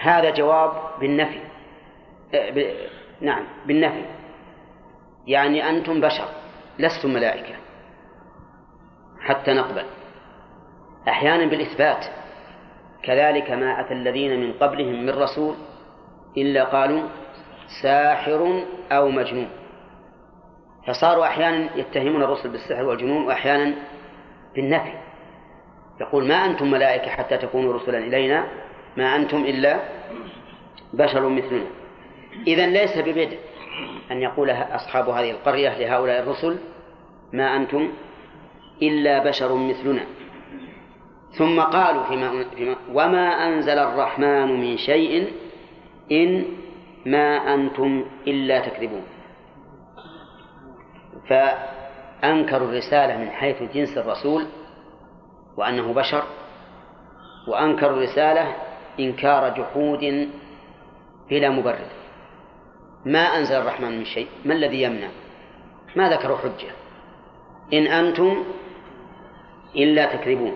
هذا 0.01 0.29
جواب 0.29 0.71
بالنفي. 0.99 1.39
ب... 2.33 2.73
نعم 3.21 3.43
بالنفي. 3.65 4.05
يعني 5.27 5.69
أنتم 5.69 6.01
بشر 6.01 6.27
لستم 6.79 7.13
ملائكة. 7.13 7.55
حتى 9.19 9.53
نقبل. 9.53 9.85
أحيانا 11.07 11.45
بالإثبات. 11.45 12.05
كذلك 13.03 13.51
ما 13.51 13.81
أتى 13.81 13.93
الذين 13.93 14.39
من 14.39 14.53
قبلهم 14.53 15.05
من 15.05 15.09
رسول 15.09 15.55
إلا 16.37 16.63
قالوا 16.63 17.03
ساحر 17.81 18.63
أو 18.91 19.09
مجنون. 19.09 19.49
فصاروا 20.87 21.25
أحيانا 21.25 21.77
يتهمون 21.77 22.23
الرسل 22.23 22.49
بالسحر 22.49 22.83
والجنون 22.83 23.25
وأحيانا 23.27 23.75
بالنفي. 24.55 24.93
يقول 26.01 26.27
ما 26.27 26.35
أنتم 26.35 26.71
ملائكة 26.71 27.09
حتى 27.09 27.37
تكونوا 27.37 27.73
رسلا 27.73 27.97
إلينا؟ 27.97 28.47
ما 28.97 29.15
أنتم 29.15 29.37
إلا 29.37 29.79
بشر 30.93 31.29
مثلنا. 31.29 31.67
إذا 32.47 32.67
ليس 32.67 32.97
ببدء 32.97 33.39
أن 34.11 34.21
يقول 34.21 34.49
أصحاب 34.49 35.09
هذه 35.09 35.31
القرية 35.31 35.77
لهؤلاء 35.79 36.23
الرسل 36.23 36.57
ما 37.33 37.55
أنتم 37.55 37.91
إلا 38.81 39.23
بشر 39.23 39.55
مثلنا. 39.55 40.05
ثم 41.31 41.61
قالوا 41.61 42.03
فيما, 42.03 42.45
فيما 42.55 42.75
وما 42.93 43.47
أنزل 43.47 43.79
الرحمن 43.79 44.61
من 44.61 44.77
شيء 44.77 45.33
إن 46.11 46.45
ما 47.05 47.53
أنتم 47.53 48.05
إلا 48.27 48.59
تكذبون. 48.59 49.03
فأنكروا 51.29 52.67
الرسالة 52.67 53.17
من 53.17 53.29
حيث 53.29 53.63
جنس 53.73 53.97
الرسول 53.97 54.45
وأنه 55.57 55.93
بشر 55.93 56.23
وأنكروا 57.47 57.97
الرسالة 57.97 58.55
إنكار 58.99 59.49
جحود 59.49 60.29
بلا 61.29 61.49
مبرر. 61.49 61.87
ما 63.05 63.19
أنزل 63.19 63.55
الرحمن 63.55 63.97
من 63.97 64.05
شيء 64.05 64.27
ما 64.45 64.53
الذي 64.53 64.81
يمنع؟ 64.81 65.09
ما 65.95 66.09
ذكروا 66.09 66.37
حجة. 66.37 66.71
إن 67.73 67.87
أنتم 67.87 68.43
إلا 69.75 70.05
تكذبون. 70.05 70.55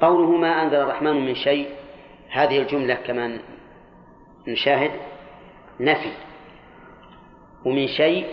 قوله 0.00 0.30
ما 0.30 0.62
أنزل 0.62 0.76
الرحمن 0.76 1.26
من 1.26 1.34
شيء 1.34 1.68
هذه 2.30 2.58
الجملة 2.58 2.94
كما 2.94 3.38
نشاهد 4.48 4.90
نفي. 5.80 6.12
ومن 7.64 7.86
شيء 7.86 8.26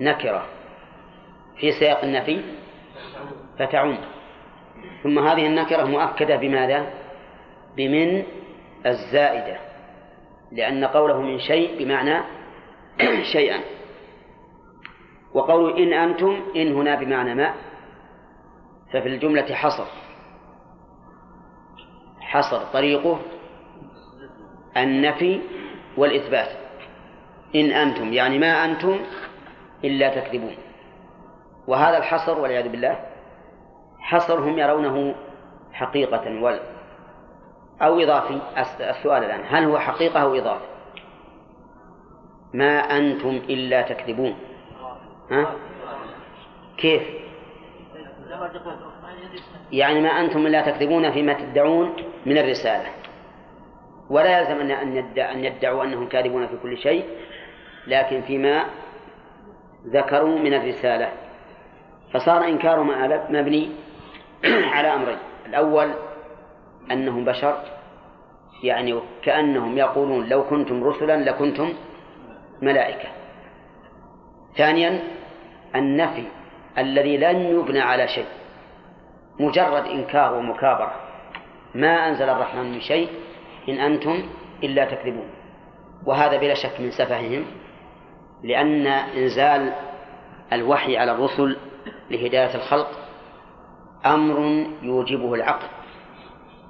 نكرة. 0.00 0.46
في 1.56 1.72
سياق 1.72 2.04
النفي 2.04 2.40
فتعم. 3.58 3.98
ثم 5.02 5.18
هذه 5.18 5.46
النكرة 5.46 5.84
مؤكدة 5.84 6.36
بماذا؟ 6.36 7.05
بمن 7.76 8.22
الزائدة 8.86 9.58
لأن 10.52 10.84
قوله 10.84 11.20
من 11.20 11.38
شيء 11.38 11.78
بمعنى 11.78 12.22
شيئا. 13.32 13.60
وقول 15.34 15.82
إن 15.82 15.92
أنتم 15.92 16.40
إن 16.56 16.74
هنا 16.74 16.94
بمعنى 16.94 17.34
ما 17.34 17.54
ففي 18.92 19.08
الجملة 19.08 19.54
حصر. 19.54 19.86
حصر 22.20 22.58
طريقه 22.72 23.20
النفي 24.76 25.40
والإثبات. 25.96 26.48
إن 27.54 27.70
أنتم 27.70 28.12
يعني 28.12 28.38
ما 28.38 28.64
أنتم 28.64 29.00
إلا 29.84 30.20
تكذبون. 30.20 30.54
وهذا 31.66 31.98
الحصر 31.98 32.40
والعياذ 32.40 32.68
بالله 32.68 33.00
حصر 33.98 34.38
هم 34.38 34.58
يرونه 34.58 35.14
حقيقة 35.72 36.28
أو 37.82 38.00
إضافي؟ 38.00 38.40
السؤال 38.80 39.24
الآن. 39.24 39.40
هل 39.48 39.64
هو 39.64 39.78
حقيقة 39.78 40.22
أو 40.22 40.34
إضافي؟ 40.34 40.64
ما 42.54 42.78
أنتم 42.78 43.28
إلا 43.28 43.82
تكذبون. 43.82 44.36
ها؟ 45.30 45.52
كيف؟ 46.78 47.02
يعني 49.72 50.00
ما 50.00 50.08
أنتم 50.08 50.46
إلا 50.46 50.70
تكذبون 50.70 51.12
فيما 51.12 51.32
تدعون 51.32 51.96
من 52.26 52.38
الرسالة. 52.38 52.88
ولا 54.10 54.38
يلزم 54.38 54.60
أن 54.60 54.70
أن 55.18 55.44
يدعوا 55.44 55.84
أنهم 55.84 56.08
كاذبون 56.08 56.46
في 56.46 56.56
كل 56.62 56.78
شيء 56.78 57.04
لكن 57.86 58.22
فيما 58.22 58.64
ذكروا 59.86 60.38
من 60.38 60.54
الرسالة. 60.54 61.08
فصار 62.12 62.44
إنكارهم 62.44 62.90
مبني 63.30 63.70
على 64.74 64.88
أمرين. 64.94 65.18
الأول 65.46 65.90
أنهم 66.90 67.24
بشر؟ 67.24 67.60
يعني 68.62 69.00
كأنهم 69.22 69.78
يقولون 69.78 70.28
لو 70.28 70.44
كنتم 70.44 70.84
رسلا 70.84 71.30
لكنتم 71.30 71.72
ملائكة. 72.62 73.08
ثانيا 74.56 75.02
النفي 75.74 76.24
الذي 76.78 77.16
لن 77.16 77.36
يبنى 77.36 77.80
على 77.80 78.08
شيء 78.08 78.26
مجرد 79.40 79.86
إنكار 79.86 80.34
ومكابرة. 80.34 80.94
ما 81.74 82.08
أنزل 82.08 82.28
الرحمن 82.28 82.72
من 82.72 82.80
شيء 82.80 83.08
إن 83.68 83.74
أنتم 83.74 84.22
إلا 84.62 84.84
تكذبون. 84.84 85.28
وهذا 86.06 86.36
بلا 86.36 86.54
شك 86.54 86.80
من 86.80 86.90
سفههم 86.90 87.44
لأن 88.42 88.86
إنزال 88.86 89.72
الوحي 90.52 90.96
على 90.96 91.12
الرسل 91.12 91.56
لهداية 92.10 92.54
الخلق 92.54 92.88
أمر 94.06 94.66
يوجبه 94.82 95.34
العقل. 95.34 95.75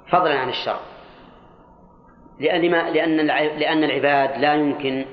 فضلا 0.09 0.39
عن 0.39 0.49
الشرع. 0.49 0.79
لأن 2.39 2.61
لأن 2.93 3.17
لأن 3.59 3.83
العباد 3.83 4.37
لا 4.37 4.53
يمكن 4.53 5.05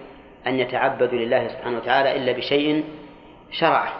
أن 0.47 0.59
يتعبدوا 0.59 1.19
لله 1.19 1.49
سبحانه 1.49 1.77
وتعالى 1.77 2.17
إلا 2.17 2.33
بشيء 2.33 2.85
شرعه 3.51 3.93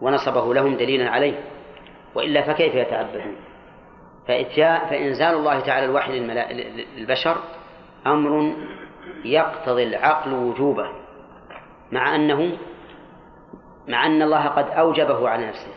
ونصبه 0.00 0.54
لهم 0.54 0.76
دليلا 0.76 1.10
عليه 1.10 1.34
وإلا 2.14 2.42
فكيف 2.42 2.74
يتعبدون؟ 2.74 3.36
فإنزال 4.26 5.34
الله 5.34 5.60
تعالى 5.60 5.86
الوحي 5.86 6.20
للبشر 6.96 7.36
أمر 8.06 8.54
يقتضي 9.24 9.82
العقل 9.82 10.32
وجوبه 10.32 10.88
مع 11.92 12.14
أنه 12.14 12.56
مع 13.88 14.06
أن 14.06 14.22
الله 14.22 14.46
قد 14.46 14.70
أوجبه 14.70 15.28
على 15.28 15.46
نفسه. 15.46 15.72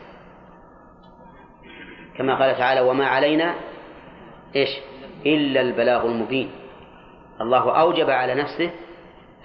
كما 2.18 2.36
قال 2.36 2.58
تعالى 2.58 2.82
وما 2.82 3.08
علينا 3.08 3.56
إيش؟ 4.56 4.70
إلا 5.26 5.62
البلاغ 5.62 6.06
المبين. 6.06 6.52
الله 7.42 7.80
أوجب 7.82 8.10
على 8.10 8.36
نفسه 8.36 8.72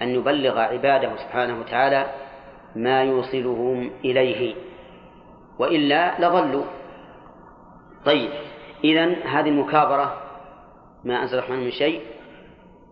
أن 0.01 0.09
يبلغ 0.09 0.59
عباده 0.59 1.15
سبحانه 1.15 1.59
وتعالى 1.59 2.05
ما 2.75 3.03
يوصلهم 3.03 3.91
إليه. 4.05 4.55
وإلا 5.59 6.19
لظلوا 6.19 6.63
طيب 8.05 8.29
إذا 8.83 9.03
هذه 9.25 9.49
المكابرة 9.49 10.21
ما 11.03 11.21
أنزل 11.21 11.37
الرحمن 11.37 11.59
من 11.59 11.71
شيء 11.71 12.01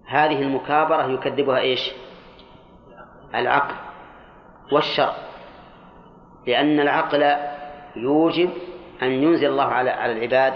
هذه 0.07 0.41
المكابرة 0.41 1.11
يكذبها 1.11 1.59
إيش؟ 1.59 1.91
العقل 3.35 3.75
والشرع. 4.71 5.13
لأن 6.47 6.79
العقل 6.79 7.35
يوجب 7.95 8.49
أن 9.01 9.11
ينزل 9.11 9.47
الله 9.47 9.63
على 9.63 9.89
على 9.89 10.11
العباد 10.11 10.53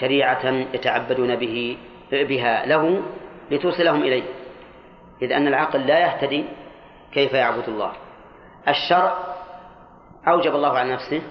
شريعة 0.00 0.46
يتعبدون 0.46 1.36
به 1.36 1.76
بها 2.12 2.66
له 2.66 3.02
لتوصلهم 3.50 4.02
إليه. 4.02 4.22
إذ 5.22 5.32
أن 5.32 5.46
العقل 5.48 5.86
لا 5.86 5.98
يهتدي 5.98 6.44
كيف 7.12 7.32
يعبد 7.32 7.68
الله. 7.68 7.92
الشرع 8.68 9.18
أوجب 10.28 10.54
الله 10.54 10.78
على 10.78 10.92
نفسه 10.92 11.22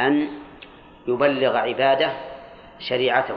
أن 0.00 0.28
يبلغ 1.08 1.56
عباده 1.56 2.12
شريعته. 2.78 3.34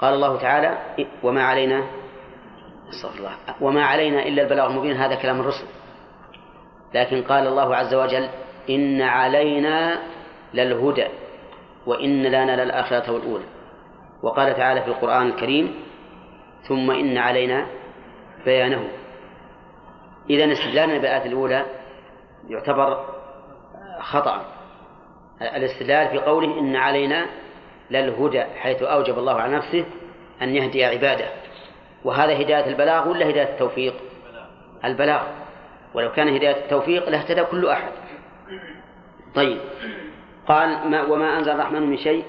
قال 0.00 0.14
الله 0.14 0.38
تعالى 0.38 0.78
وما 1.22 1.44
علينا 1.44 1.84
استغفر 2.88 3.18
الله 3.18 3.32
وما 3.60 3.84
علينا 3.84 4.22
إلا 4.22 4.42
البلاغ 4.42 4.66
المبين. 4.66 4.96
هذا 4.96 5.14
كلام 5.14 5.40
الرسل. 5.40 5.66
لكن 6.94 7.22
قال 7.22 7.46
الله 7.46 7.76
عز 7.76 7.94
وجل 7.94 8.28
إن 8.70 9.02
علينا 9.02 10.02
للهدى. 10.54 11.08
وإن 11.86 12.22
لنا 12.22 12.64
للآخرة 12.64 13.12
والأولى. 13.12 13.44
وقال 14.22 14.56
تعالى 14.56 14.82
في 14.82 14.88
القرآن 14.88 15.26
الكريم 15.26 15.74
ثم 16.68 16.90
إن 16.90 17.18
علينا 17.18 17.66
بيانه. 18.44 18.88
إذا 20.30 20.52
استدلالنا 20.52 20.98
بالآية 20.98 21.26
الأولى 21.26 21.64
يعتبر 22.48 23.04
خطأ. 24.00 24.44
الاستدلال 25.42 26.08
في 26.08 26.18
قوله 26.18 26.60
إن 26.60 26.76
علينا 26.76 27.26
للهدى 27.90 28.42
حيث 28.42 28.82
أوجب 28.82 29.18
الله 29.18 29.40
على 29.40 29.56
نفسه 29.56 29.84
أن 30.42 30.56
يهدي 30.56 30.84
عباده. 30.84 31.28
وهذا 32.04 32.42
هداية 32.42 32.66
البلاغ 32.66 33.08
ولا 33.08 33.30
هداية 33.30 33.52
التوفيق؟ 33.52 33.94
البلاغ. 34.84 35.22
ولو 35.94 36.12
كان 36.12 36.28
هداية 36.28 36.56
التوفيق 36.56 37.08
لاهتدى 37.08 37.44
كل 37.44 37.68
أحد. 37.68 37.92
طيب. 39.34 39.58
قال 40.48 40.88
ما 40.90 41.02
وما 41.02 41.38
أنزل 41.38 41.50
الرحمن 41.50 41.82
من 41.82 41.96
شيء 41.96 42.24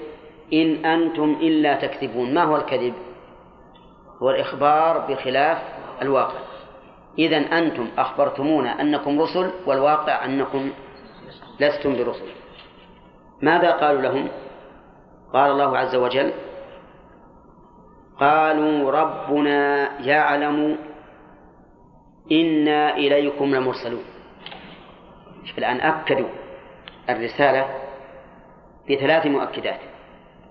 إن 0.52 0.84
أنتم 0.84 1.36
إلا 1.40 1.74
تكذبون. 1.74 2.34
ما 2.34 2.42
هو 2.42 2.56
الكذب؟ 2.56 2.94
هو 4.22 4.30
الإخبار 4.30 4.98
بخلاف 4.98 5.58
الواقع. 6.02 6.38
إذا 7.18 7.36
أنتم 7.36 7.88
أخبرتمونا 7.98 8.80
أنكم 8.80 9.20
رسل 9.20 9.50
والواقع 9.66 10.24
أنكم 10.24 10.70
لستم 11.60 11.96
برسل. 11.96 12.28
ماذا 13.42 13.70
قالوا 13.70 14.02
لهم؟ 14.02 14.28
قال 15.32 15.50
الله 15.50 15.78
عز 15.78 15.94
وجل 15.94 16.32
قالوا 18.20 18.90
ربنا 18.90 19.88
يعلم 20.00 20.78
إنا 22.32 22.96
إليكم 22.96 23.54
لمرسلون. 23.54 24.04
الآن 25.58 25.80
أكدوا 25.80 26.28
الرسالة 27.10 27.83
بثلاث 28.90 29.26
مؤكدات 29.26 29.80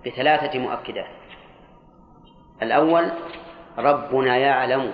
بثلاثة 0.06 0.58
مؤكدات. 0.58 1.06
الأول 2.62 3.10
ربنا 3.78 4.36
يعلم 4.36 4.92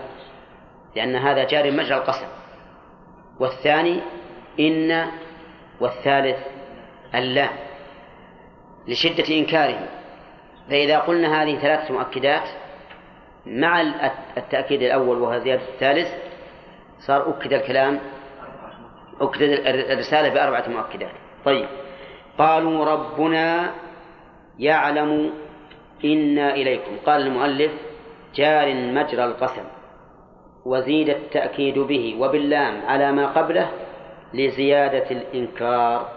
لأن 0.97 1.17
هذا 1.17 1.45
جار 1.45 1.71
مجرى 1.71 1.99
القسم. 1.99 2.27
والثاني 3.41 4.01
إن 4.61 5.07
والثالث 5.81 6.39
اللام 7.15 7.51
لشدة 8.89 9.37
إنكارهم. 9.37 9.87
فإذا 10.71 10.99
قلنا 10.99 11.43
هذه 11.43 11.59
ثلاثة 11.59 11.95
مؤكدات 11.95 12.49
مع 13.47 13.81
التأكيد 14.37 14.83
الأول 14.83 15.19
وهو 15.19 15.39
زيادة 15.39 15.63
الثالث 15.63 16.09
صار 16.99 17.31
أكد 17.31 17.53
الكلام 17.53 18.01
أكد 19.21 19.43
الرسالة 19.67 20.29
بأربعة 20.29 20.69
مؤكدات. 20.69 21.13
طيب. 21.45 21.69
قالوا 22.41 22.85
ربنا 22.85 23.73
يعلم 24.59 25.33
إنا 26.05 26.55
إليكم. 26.55 26.97
قال 27.07 27.27
المؤلف 27.27 27.73
جار 28.35 28.75
مجرى 28.75 29.25
القسم 29.25 29.65
وزيد 30.65 31.09
التأكيد 31.09 31.79
به 31.79 32.17
وباللام 32.21 32.87
على 32.87 33.13
ما 33.13 33.27
قبله 33.27 33.71
لزيادة 34.35 35.11
الإنكار. 35.11 36.09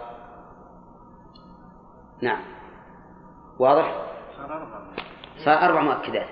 نعم. 2.22 2.40
واضح؟ 3.58 3.94
صار 5.44 5.64
أربع 5.64 5.80
مؤكدات. 5.80 6.28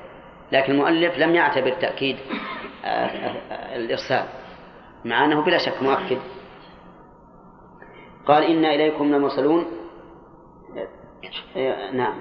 لكن 0.53 0.73
المؤلف 0.73 1.19
لم 1.19 1.35
يعتبر 1.35 1.71
تأكيد 1.71 2.17
آه، 2.85 2.89
آه، 2.89 3.77
الإرسال 3.77 4.25
مع 5.05 5.25
أنه 5.25 5.45
بلا 5.45 5.59
شك 5.59 5.83
مؤكد. 5.83 6.19
قال 8.27 8.45
إنا 8.45 8.75
إليكم 8.75 9.15
لمرسلون. 9.15 9.65
آه، 9.65 9.82
نعم. 11.93 12.15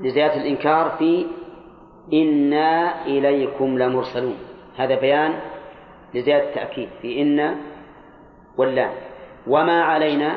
لزيادة 0.00 0.36
الإنكار 0.36 0.90
في 0.98 1.26
إنا 2.12 3.06
إليكم 3.06 3.78
لمرسلون. 3.78 4.36
هذا 4.76 5.00
بيان 5.00 5.40
لزيادة 6.14 6.48
التأكيد 6.48 6.88
في 7.02 7.22
إن 7.22 7.56
واللام 8.56 8.92
وما 9.46 9.82
علينا 9.82 10.36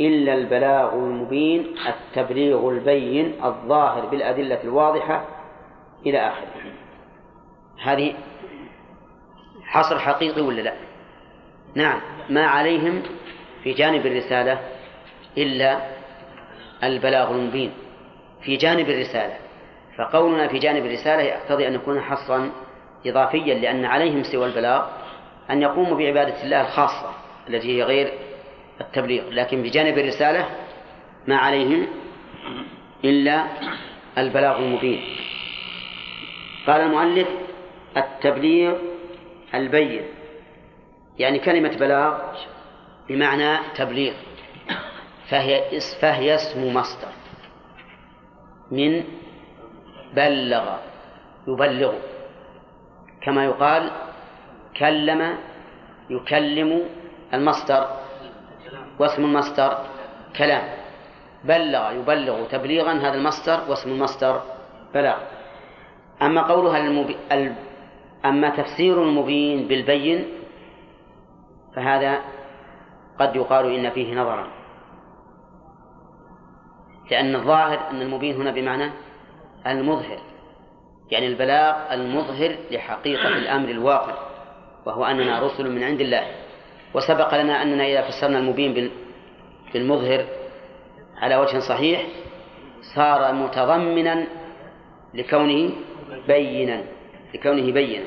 إلا 0.00 0.34
البلاغ 0.34 0.94
المبين 0.94 1.74
التبليغ 1.88 2.70
البين 2.70 3.44
الظاهر 3.44 4.06
بالأدلة 4.06 4.58
الواضحة 4.64 5.24
إلى 6.06 6.18
آخره. 6.18 6.72
هذه 7.82 8.14
حصر 9.64 9.98
حقيقي 9.98 10.40
ولا 10.40 10.62
لا؟ 10.62 10.74
نعم. 11.74 12.00
ما 12.30 12.46
عليهم 12.46 13.02
في 13.62 13.72
جانب 13.72 14.06
الرسالة 14.06 14.60
إلا 15.38 15.99
البلاغ 16.84 17.30
المبين 17.30 17.72
في 18.42 18.56
جانب 18.56 18.88
الرسالة. 18.88 19.36
فقولنا 19.98 20.48
في 20.48 20.58
جانب 20.58 20.86
الرسالة 20.86 21.22
يقتضي 21.22 21.68
أن 21.68 21.74
يكون 21.74 22.00
حصرا 22.00 22.50
إضافيا 23.06 23.54
لأن 23.54 23.84
عليهم 23.84 24.22
سوى 24.22 24.46
البلاغ 24.46 24.86
أن 25.50 25.62
يقوموا 25.62 25.96
بعبادة 25.96 26.42
الله 26.42 26.60
الخاصة 26.60 27.14
التي 27.48 27.76
هي 27.76 27.82
غير 27.82 28.12
التبليغ. 28.80 29.30
لكن 29.30 29.62
بجانب 29.62 29.98
الرسالة 29.98 30.46
ما 31.26 31.36
عليهم 31.36 31.86
إلا 33.04 33.46
البلاغ 34.18 34.58
المبين. 34.58 35.00
قال 36.66 36.80
المؤلف 36.80 37.28
التبليغ 37.96 38.76
البين 39.54 40.02
يعني 41.18 41.38
كلمة 41.38 41.76
بلاغ 41.76 42.18
بمعنى 43.08 43.58
تبليغ. 43.76 44.12
فهي 45.30 45.80
فهي 46.00 46.34
اسم 46.34 46.74
مصدر. 46.74 47.12
من 48.70 49.04
بلغ 50.14 50.66
يبلغ. 51.48 51.94
كما 53.22 53.44
يقال 53.44 53.90
كلم 54.76 55.38
يكلم 56.10 56.70
المصدر. 57.34 57.82
واسم 58.98 59.24
المصدر 59.24 59.78
كلام. 60.36 60.64
بلغ 61.44 61.92
يبلغ 61.92 62.44
تبليغا 62.44 62.92
هذا 62.92 63.14
المصدر 63.14 63.70
واسم 63.70 63.90
المصدر 63.90 64.42
بلاغ. 64.94 65.18
أما 66.22 66.42
قولها 66.42 66.78
المبي... 66.78 67.16
أما 68.24 68.48
تفسير 68.50 69.02
المبين 69.02 69.68
بالبين 69.68 70.26
فهذا 71.76 72.20
قد 73.18 73.36
يقال 73.36 73.74
إن 73.74 73.90
فيه 73.90 74.14
نظرا. 74.14 74.59
لأن 77.10 77.34
الظاهر 77.34 77.90
أن 77.90 78.02
المبين 78.02 78.36
هنا 78.36 78.50
بمعنى 78.50 78.90
المظهر 79.66 80.18
يعني 81.10 81.26
البلاغ 81.26 81.94
المظهر 81.94 82.56
لحقيقة 82.70 83.28
الأمر 83.28 83.68
الواقع 83.68 84.14
وهو 84.86 85.04
أننا 85.04 85.40
رسل 85.40 85.70
من 85.70 85.82
عند 85.82 86.00
الله. 86.00 86.26
وسبق 86.94 87.34
لنا 87.34 87.62
أننا 87.62 87.84
إذا 87.84 88.02
فسرنا 88.02 88.38
المبين 88.38 88.90
بالمظهر 89.74 90.24
على 91.16 91.36
وجه 91.36 91.58
صحيح 91.58 92.06
صار 92.94 93.32
متضمنا 93.32 94.26
لكونه 95.14 95.70
بينا 96.28 96.84
لكونه 97.34 97.72
بينا. 97.72 98.04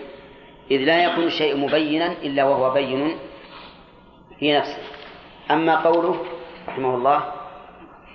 إذ 0.72 0.78
لا 0.78 1.04
يكون 1.04 1.24
الشيء 1.24 1.58
مبينا 1.58 2.12
إلا 2.12 2.44
وهو 2.44 2.74
بين 2.74 3.18
في 4.40 4.58
نفسه. 4.58 4.78
أما 5.52 5.76
قوله 5.76 6.26
رحمه 6.68 6.96
الله 6.96 7.43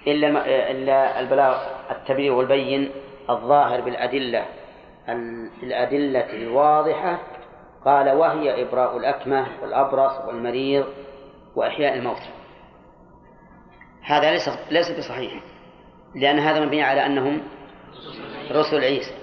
إلا 0.06 0.70
إلا 0.70 1.20
البلاغ 1.20 1.56
التبليغ 1.90 2.34
والبين 2.34 2.90
الظاهر 3.30 3.80
بالأدلة 3.80 4.44
الأدلة 5.62 6.32
الواضحة 6.32 7.18
قال 7.84 8.10
وهي 8.10 8.62
إبراء 8.62 8.96
الأكمة 8.96 9.46
والأبرص 9.62 10.12
والمريض 10.26 10.86
وإحياء 11.56 11.94
الموتى 11.94 12.30
هذا 14.02 14.30
ليس 14.30 14.48
ليس 14.70 14.90
بصحيح 14.98 15.32
لأن 16.14 16.38
هذا 16.38 16.60
مبني 16.60 16.82
على 16.82 17.06
أنهم 17.06 17.40
رسل 18.50 18.84
عيسى 18.84 19.14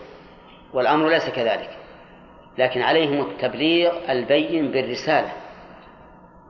والأمر 0.73 1.09
ليس 1.09 1.29
كذلك 1.29 1.69
لكن 2.57 2.81
عليهم 2.81 3.21
التبليغ 3.21 4.11
البين 4.11 4.71
بالرسالة 4.71 5.31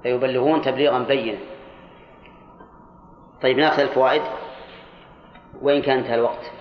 فيبلغون 0.03 0.61
تبليغا 0.61 0.99
بينا. 0.99 1.37
طيب 3.41 3.57
ناخذ 3.57 3.79
الفوائد. 3.79 4.21
وإن 5.61 5.81
كان 5.81 5.97
انتهى 5.97 6.15
الوقت. 6.15 6.51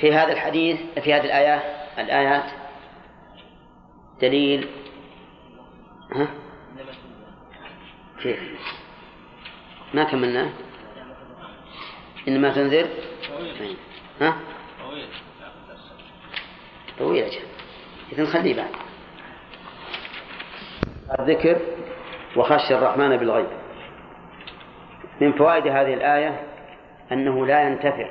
في 0.00 0.14
هذا 0.14 0.32
الحديث 0.32 0.80
في 1.00 1.14
هذه 1.14 1.24
الآيات 1.24 1.62
الآيات 1.98 2.44
دليل. 4.20 4.68
ها؟ 6.12 6.28
كيف؟ 8.22 8.40
ما 9.94 10.04
كملنا؟ 10.04 10.50
إنما 12.28 12.54
تنذر. 12.54 12.88
ها؟ 14.20 14.36
طويل 16.98 17.24
أجل 17.24 17.40
إذا 18.12 18.22
نخليه 18.22 18.56
بعد. 18.56 18.70
الذكر 21.20 21.60
وخشي 22.36 22.74
الرحمن 22.74 23.16
بالغيب. 23.16 23.65
من 25.20 25.32
فوائد 25.32 25.66
هذه 25.66 25.94
الآية 25.94 26.40
أنه 27.12 27.46
لا 27.46 27.62
ينتفع 27.68 28.10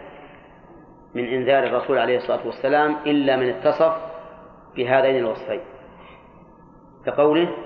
من 1.16 1.26
إنذار 1.26 1.64
الرسول 1.64 1.97
عليه 1.97 2.18
الصلاة 2.18 2.45
والسلام 2.45 2.95
إلا 3.06 3.36
من 3.38 3.49
اتصف 3.49 3.95
بهذين 4.76 5.18
الوصفين. 5.18 5.62
كقوله 7.06 7.58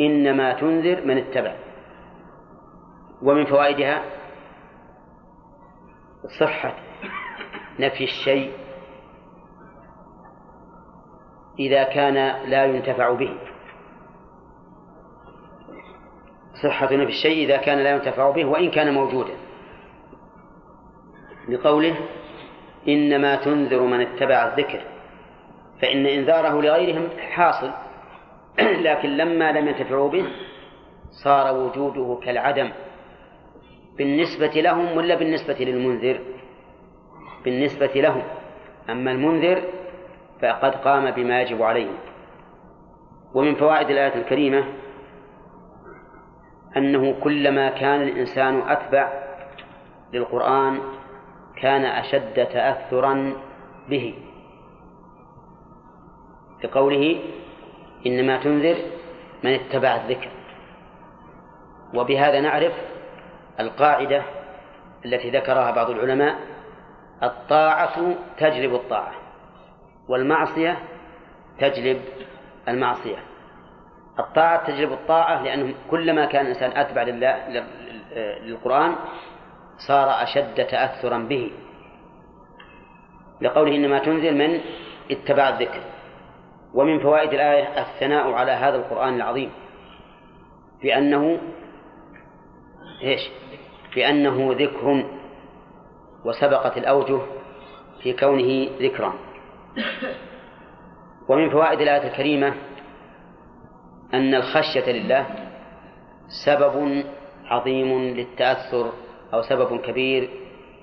إنما 0.00 0.52
تنذر 0.52 1.04
من 1.04 1.18
اتبع. 1.18 1.54
ومن 3.22 3.44
فوائدها 3.44 4.02
صحة 6.40 6.74
نفي 7.80 8.04
الشيء 8.04 8.52
إذا 11.58 11.82
كان 11.82 12.48
لا 12.50 12.64
ينتفع 12.64 13.12
به. 13.12 13.53
صحة 16.64 16.96
نفي 16.96 17.10
الشيء 17.10 17.44
إذا 17.44 17.56
كان 17.56 17.78
لا 17.78 17.90
ينتفع 17.90 18.30
به 18.30 18.44
وإن 18.44 18.70
كان 18.70 18.94
موجودا. 18.94 19.34
لقوله 21.48 21.96
إنما 22.88 23.36
تنذر 23.36 23.82
من 23.82 24.00
اتبع 24.00 24.46
الذكر 24.46 24.80
فإن 25.82 26.06
إنذاره 26.06 26.60
لغيرهم 26.60 27.08
حاصل 27.30 27.70
لكن 28.86 29.16
لما 29.16 29.52
لم 29.52 29.68
ينتفعوا 29.68 30.08
به 30.08 30.24
صار 31.24 31.56
وجوده 31.56 32.20
كالعدم 32.24 32.70
بالنسبة 33.98 34.60
لهم 34.60 34.96
ولا 34.96 35.14
بالنسبة 35.14 35.54
للمنذر؟ 35.60 36.20
بالنسبة 37.44 37.92
لهم 37.94 38.22
أما 38.90 39.12
المنذر 39.12 39.62
فقد 40.42 40.74
قام 40.74 41.10
بما 41.10 41.42
يجب 41.42 41.62
عليه. 41.62 41.90
ومن 43.34 43.54
فوائد 43.54 43.90
الآية 43.90 44.14
الكريمة 44.14 44.64
أنه 46.76 47.20
كلما 47.20 47.70
كان 47.70 48.02
الإنسان 48.02 48.68
أتبع 48.68 49.12
للقرآن 50.12 50.80
كان 51.56 51.84
أشد 51.84 52.46
تأثرا 52.46 53.32
به. 53.88 54.14
لقوله 56.64 57.20
إنما 58.06 58.36
تنذر 58.36 58.76
من 59.44 59.50
اتبع 59.50 59.96
الذكر. 59.96 60.30
وبهذا 61.94 62.40
نعرف 62.40 62.72
القاعدة 63.60 64.22
التي 65.04 65.30
ذكرها 65.30 65.70
بعض 65.70 65.90
العلماء 65.90 66.36
الطاعة 67.22 68.14
تجلب 68.38 68.74
الطاعة 68.74 69.12
والمعصية 70.08 70.78
تجلب 71.58 72.00
المعصية. 72.68 73.33
الطاعة 74.18 74.66
تجلب 74.66 74.92
الطاعة 74.92 75.42
لأنه 75.42 75.74
كلما 75.90 76.26
كان 76.26 76.46
الإنسان 76.46 76.70
أتبع 76.76 77.02
لله 77.02 77.64
للقرآن 78.42 78.96
صار 79.88 80.22
أشد 80.22 80.66
تأثرا 80.66 81.18
به. 81.18 81.50
لقوله 83.40 83.76
إنما 83.76 83.98
تنزل 83.98 84.36
من؟ 84.36 84.60
اتبع 85.10 85.48
الذكر. 85.48 85.80
ومن 86.74 87.00
فوائد 87.00 87.34
الآية 87.34 87.80
الثناء 87.80 88.32
على 88.32 88.52
هذا 88.52 88.76
القرآن 88.76 89.14
العظيم. 89.14 89.50
بأنه 90.82 91.38
إيش؟ 93.02 93.20
بأنه 93.94 94.54
ذكر 94.58 95.04
وسبقت 96.24 96.78
الأوجه 96.78 97.20
في 98.02 98.12
كونه 98.12 98.70
ذكرا. 98.80 99.14
ومن 101.28 101.50
فوائد 101.50 101.80
الآية 101.80 102.08
الكريمة 102.08 102.54
أن 104.14 104.34
الخشية 104.34 104.92
لله 104.92 105.26
سبب 106.44 107.04
عظيم 107.44 108.04
للتأثر 108.04 108.92
أو 109.34 109.42
سبب 109.42 109.80
كبير 109.80 110.30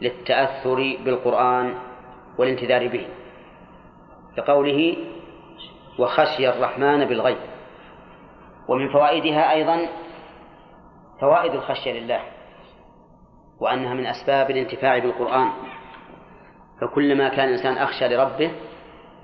للتأثر 0.02 0.98
بالقرآن 1.06 1.76
والانتذار 2.38 2.88
به 2.88 3.08
كقوله 4.38 4.98
وخشي 6.00 6.50
الرحمن 6.50 7.06
بالغيب. 7.06 7.38
ومن 8.68 8.94
فوائدها 8.94 9.52
أيضا 9.52 9.88
فوائد 11.22 11.54
الخشية 11.54 11.92
لله 11.92 12.20
وأنها 13.60 13.94
من 13.94 14.06
أسباب 14.06 14.52
الانتفاع 14.52 14.98
بالقرآن. 14.98 15.50
فكلما 16.82 17.30
كان 17.30 17.48
الإنسان 17.48 17.78
أخشى 17.78 18.08
لربه 18.08 18.52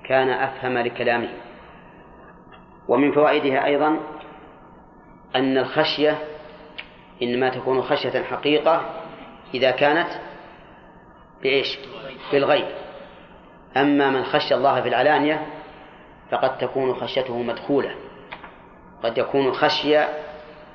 كان 0.04 0.30
أفهم 0.30 0.78
لكلامه. 0.78 1.28
ومن 2.88 3.12
فوائدها 3.12 3.64
أيضا 3.64 4.00
أن 5.36 5.58
الخشية 5.58 6.18
إنما 7.22 7.48
تكون 7.48 7.82
خشية 7.82 8.22
حقيقة 8.22 8.82
إذا 9.54 9.70
كانت 9.70 10.08
بإيش؟ 11.42 11.78
بالغيب. 12.32 12.66
أما 13.76 14.10
من 14.10 14.24
خشى 14.24 14.54
الله 14.54 14.80
في 14.80 14.88
العلانية 14.88 15.46
فقد 16.30 16.58
تكون 16.58 16.94
خشيته 16.94 17.42
مدخولة. 17.42 17.94
قد 19.02 19.18
يكون 19.18 19.52
خشي 19.52 19.98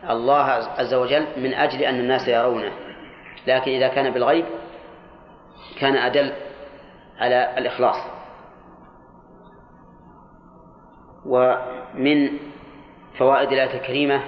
الله 0.10 0.44
عز 0.78 0.94
وجل 0.94 1.28
من 1.38 1.54
أجل 1.54 1.82
أن 1.82 2.00
الناس 2.00 2.28
يرونه. 2.28 2.72
لكن 3.48 3.72
إذا 3.72 3.88
كان 3.88 4.10
بالغيب 4.10 4.46
كان 5.80 5.96
أدل 5.96 6.34
على 7.20 7.54
الإخلاص. 7.58 8.23
ومن 11.26 12.40
فوائد 13.18 13.52
الآية 13.52 13.78
الكريمة 13.78 14.24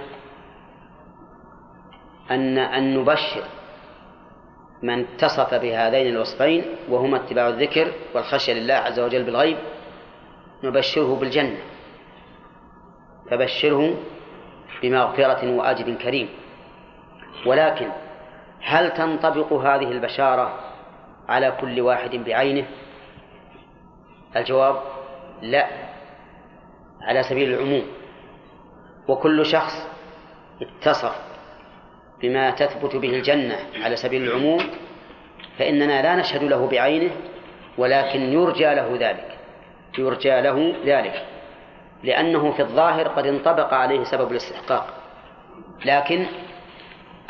أن 2.32 2.58
أن 2.58 2.98
نبشر 2.98 3.44
من 4.84 5.00
اتصف 5.00 5.54
بهذين 5.54 6.08
الوصفين 6.08 6.66
وهما 6.90 7.18
اتباع 7.18 7.48
الذكر 7.48 7.92
والخشية 8.16 8.54
لله 8.54 8.74
عز 8.74 9.00
وجل 9.00 9.24
بالغيب 9.24 9.58
نبشره 10.64 11.16
بالجنة. 11.16 11.58
فبشره 13.32 13.96
بمغفرة 14.82 15.56
وأجر 15.56 15.94
كريم. 15.94 16.30
ولكن 17.46 17.90
هل 18.62 18.94
تنطبق 18.94 19.54
هذه 19.54 19.92
البشارة 19.92 20.60
على 21.30 21.58
كل 21.62 21.82
واحد 21.82 22.16
بعينه؟ 22.16 22.66
الجواب 24.36 24.82
لا. 25.42 25.85
على 27.06 27.24
سبيل 27.24 27.54
العموم. 27.54 27.84
وكل 29.08 29.46
شخص 29.46 29.88
اتصف 30.62 31.16
بما 32.22 32.52
تثبت 32.52 32.96
به 32.96 33.10
الجنة 33.10 33.56
على 33.84 33.96
سبيل 33.96 34.24
العموم 34.24 34.60
فإننا 35.58 36.02
لا 36.02 36.16
نشهد 36.16 36.44
له 36.44 36.68
بعينه 36.68 37.12
ولكن 37.78 38.20
يرجى 38.20 38.76
له 38.76 38.98
ذلك. 39.00 39.38
يرجى 39.98 40.42
له 40.42 40.76
ذلك. 40.86 41.26
لأنه 42.04 42.52
في 42.52 42.62
الظاهر 42.62 43.08
قد 43.08 43.26
انطبق 43.28 43.74
عليه 43.74 44.04
سبب 44.04 44.32
الاستحقاق. 44.32 44.94
لكن 45.86 46.26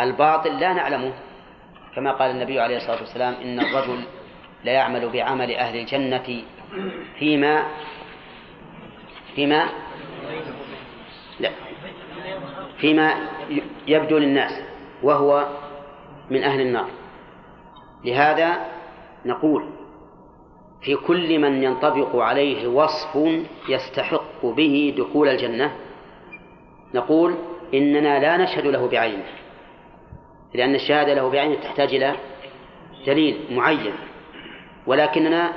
الباطل 0.01 0.59
لا 0.59 0.73
نعلمه. 0.73 1.13
كما 1.95 2.11
قال 2.11 2.31
النبي 2.31 2.59
عليه 2.59 2.77
الصلاة 2.77 2.99
والسلام 2.99 3.33
إن 3.33 3.59
الرجل 3.59 4.03
لا 4.63 4.71
يعمل 4.71 5.09
بعمل 5.09 5.55
أهل 5.55 5.79
الجنة 5.79 6.43
فيما 7.19 7.65
فيما 9.35 9.69
لا. 11.39 11.51
فيما 12.77 13.13
يبدو 13.87 14.17
للناس 14.17 14.51
وهو 15.03 15.47
من 16.29 16.43
أهل 16.43 16.61
النار. 16.61 16.89
لهذا 18.05 18.57
نقول 19.25 19.65
في 20.81 20.95
كل 20.95 21.39
من 21.39 21.63
ينطبق 21.63 22.15
عليه 22.15 22.67
وصف 22.67 23.43
يستحق 23.69 24.45
به 24.45 24.93
دخول 24.97 25.27
الجنة 25.27 25.71
نقول 26.93 27.35
إننا 27.73 28.19
لا 28.19 28.37
نشهد 28.37 28.67
له 28.67 28.87
بعينه 28.87 29.25
لأن 30.53 30.75
الشهادة 30.75 31.13
له 31.13 31.29
بعينه 31.29 31.55
تحتاج 31.55 31.95
إلى 31.95 32.15
دليل 33.07 33.37
معين 33.51 33.93
ولكننا 34.87 35.53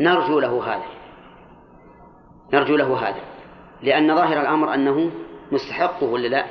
نرجو 0.00 0.40
له 0.40 0.74
هذا. 0.74 0.97
نرجو 2.52 2.76
له 2.76 3.08
هذا. 3.08 3.20
لأن 3.82 4.16
ظاهر 4.16 4.40
الأمر 4.40 4.74
أنه 4.74 5.10
مستحقه 5.52 6.06
ولا 6.06 6.28
لا؟ 6.28 6.46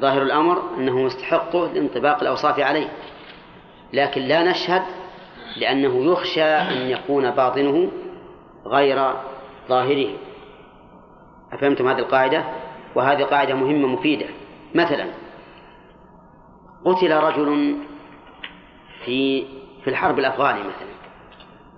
ظاهر 0.00 0.22
الأمر 0.22 0.62
أنه 0.76 1.02
مستحقه 1.02 1.72
لانطباق 1.72 2.20
الأوصاف 2.20 2.60
عليه. 2.60 2.88
لكن 3.92 4.20
لا 4.22 4.50
نشهد 4.50 4.82
لأنه 5.56 6.12
يخشى 6.12 6.44
أن 6.44 6.90
يكون 6.90 7.30
باطنه 7.30 7.90
غير 8.66 9.12
ظاهره. 9.68 10.08
أفهمتم 11.52 11.88
هذه 11.88 11.98
القاعدة؟ 11.98 12.44
وهذه 12.94 13.22
قاعدة 13.22 13.54
مهمة 13.54 13.88
مفيدة. 13.88 14.26
مثلا 14.74 15.06
قتل 16.84 17.16
رجل 17.16 17.76
في 19.04 19.46
في 19.84 19.90
الحرب 19.90 20.18
الأفغاني 20.18 20.60
مثلا. 20.60 20.92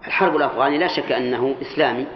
الحرب 0.07 0.36
الأفغاني 0.36 0.78
لا 0.78 0.86
شك 0.86 1.12
أنه 1.12 1.55
إسلامي. 1.62 2.07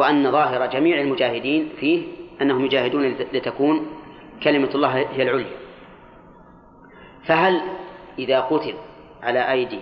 وأن 0.00 0.32
ظاهر 0.32 0.66
جميع 0.66 1.00
المجاهدين 1.00 1.68
فيه 1.80 2.02
أنهم 2.42 2.64
يجاهدون 2.64 3.06
لتكون 3.32 3.86
كلمة 4.42 4.70
الله 4.74 4.96
هي 4.96 5.22
العليا. 5.22 5.56
فهل 7.24 7.60
إذا 8.18 8.40
قتل 8.40 8.74
على 9.22 9.50
أيدي 9.50 9.78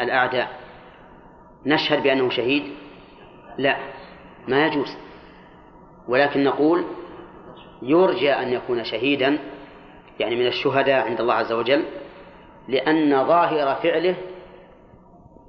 الأعداء 0.00 0.60
نشهد 1.66 2.02
بأنه 2.02 2.30
شهيد؟ 2.30 2.62
لا 3.58 3.76
ما 4.48 4.66
يجوز. 4.66 4.96
ولكن 6.08 6.44
نقول 6.44 6.84
يرجى 7.82 8.32
أن 8.32 8.52
يكون 8.52 8.84
شهيدا 8.84 9.38
يعني 10.20 10.36
من 10.36 10.46
الشهداء 10.46 11.08
عند 11.08 11.20
الله 11.20 11.34
عز 11.34 11.52
وجل 11.52 11.84
لأن 12.68 13.26
ظاهر 13.26 13.74
فعله 13.74 14.14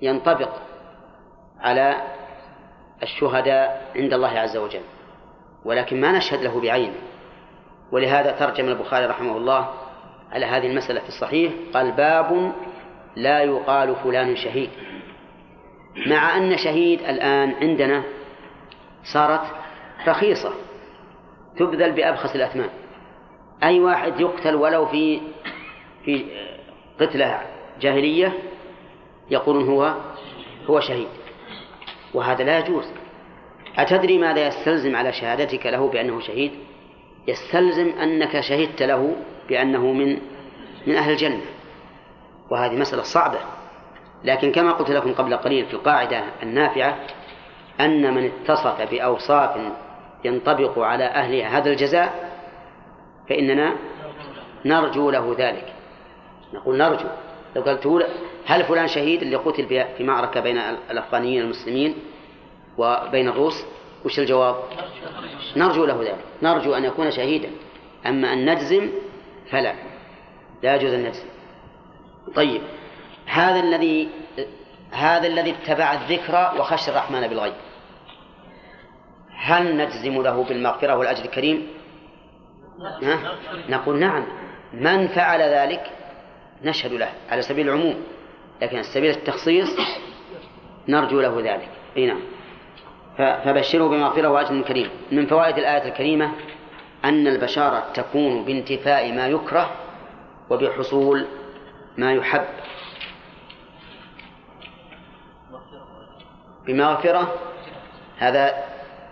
ينطبق 0.01 0.49
على 1.59 2.01
الشهداء 3.03 3.91
عند 3.95 4.13
الله 4.13 4.39
عز 4.39 4.57
وجل 4.57 4.81
ولكن 5.65 6.01
ما 6.01 6.11
نشهد 6.11 6.41
له 6.41 6.61
بعينه. 6.61 6.95
ولهذا 7.91 8.31
ترجم 8.31 8.67
البخاري 8.67 9.05
رحمه 9.05 9.37
الله 9.37 9.69
على 10.31 10.45
هذه 10.45 10.67
المسألة 10.67 10.99
في 10.99 11.07
الصحيح 11.07 11.53
قال 11.73 11.91
باب 11.91 12.53
لا 13.15 13.43
يقال 13.43 13.95
فلان 13.95 14.35
شهيد. 14.35 14.69
مع 16.07 16.37
أن 16.37 16.57
شهيد 16.57 16.99
الآن 16.99 17.53
عندنا 17.61 18.03
صارت 19.13 19.41
رخيصة 20.07 20.53
تبذل 21.57 21.91
بأبخس 21.91 22.35
الأثمان. 22.35 22.69
أي 23.63 23.79
واحد 23.79 24.19
يقتل 24.19 24.55
ولو 24.55 24.85
في 24.85 25.21
في 26.05 26.25
قتلة 26.99 27.41
جاهلية 27.81 28.33
يقولون 29.29 29.67
هو 29.69 29.95
هو 30.69 30.79
شهيد. 30.79 31.07
وهذا 32.13 32.43
لا 32.43 32.59
يجوز. 32.59 32.85
أتدري 33.77 34.17
ماذا 34.17 34.47
يستلزم 34.47 34.95
على 34.95 35.13
شهادتك 35.13 35.65
له 35.65 35.89
بأنه 35.89 36.19
شهيد؟ 36.19 36.51
يستلزم 37.27 37.89
أنك 37.89 38.39
شهدت 38.39 38.83
له 38.83 39.15
بأنه 39.49 39.93
من 39.93 40.17
من 40.87 40.95
أهل 40.95 41.11
الجنة. 41.11 41.41
وهذه 42.49 42.75
مسألة 42.75 43.03
صعبة. 43.03 43.39
لكن 44.23 44.51
كما 44.51 44.71
قلت 44.71 44.89
لكم 44.89 45.13
قبل 45.13 45.37
قليل 45.37 45.65
في 45.65 45.73
القاعدة 45.73 46.23
النافعة 46.43 46.97
أن 47.79 48.13
من 48.13 48.25
اتصف 48.25 48.81
بأوصاف 48.91 49.57
ينطبق 50.25 50.79
على 50.79 51.03
أهل 51.03 51.35
هذا 51.41 51.69
الجزاء 51.69 52.31
فإننا 53.29 53.73
نرجو 54.65 55.11
له 55.11 55.35
ذلك. 55.37 55.73
نقول 56.53 56.77
نرجو. 56.77 57.07
لو 57.55 57.61
قلت 57.61 58.07
هل 58.45 58.63
فلان 58.63 58.87
شهيد 58.87 59.21
اللي 59.21 59.35
قتل 59.35 59.85
في 59.97 60.03
معركة 60.03 60.39
بين 60.39 60.57
الأفغانيين 60.91 61.41
المسلمين 61.41 61.95
وبين 62.77 63.27
الروس؟ 63.27 63.63
وش 64.05 64.19
الجواب؟ 64.19 64.55
نرجو 65.55 65.85
له 65.85 66.01
ذلك 66.01 66.17
نرجو 66.41 66.73
أن 66.73 66.85
يكون 66.85 67.11
شهيدا. 67.11 67.49
أما 68.05 68.33
أن 68.33 68.49
نجزم 68.49 68.89
فلا 69.51 69.73
لا 70.63 70.75
يجوز 70.75 70.93
أن 70.93 71.03
نجزم. 71.03 71.25
طيب 72.35 72.61
هذا 73.25 73.59
الذي 73.59 74.09
هذا 74.91 75.27
الذي 75.27 75.51
اتبع 75.51 75.93
الذكر 75.93 76.51
وخشى 76.59 76.91
الرحمن 76.91 77.27
بالغيب. 77.27 77.53
هل 79.35 79.77
نجزم 79.77 80.21
له 80.21 80.43
بالمغفرة 80.43 80.95
والأجر 80.95 81.25
الكريم؟ 81.25 81.67
ها؟ 83.03 83.37
نقول 83.69 83.99
نعم. 83.99 84.25
من 84.73 85.07
فعل 85.07 85.41
ذلك؟ 85.41 85.91
نشهد 86.63 86.93
له 86.93 87.09
على 87.29 87.41
سبيل 87.41 87.69
العموم 87.69 87.95
لكن 88.61 88.75
على 88.75 88.83
سبيل 88.83 89.09
التخصيص 89.09 89.69
نرجو 90.87 91.21
له 91.21 91.41
ذلك. 91.41 91.69
أي 91.97 92.05
نعم. 92.05 92.21
فبشره 93.17 93.87
بمغفرة 93.87 94.27
وأجر 94.27 94.61
كريم. 94.61 94.89
من 95.11 95.25
فوائد 95.25 95.57
الآية 95.57 95.87
الكريمة 95.87 96.31
أن 97.05 97.27
البشارة 97.27 97.83
تكون 97.93 98.45
بانتفاء 98.45 99.11
ما 99.11 99.27
يكره 99.27 99.71
وبحصول 100.49 101.25
ما 101.97 102.13
يحب. 102.13 102.45
بمغفرة؟ 106.67 107.33
هذا 108.17 108.63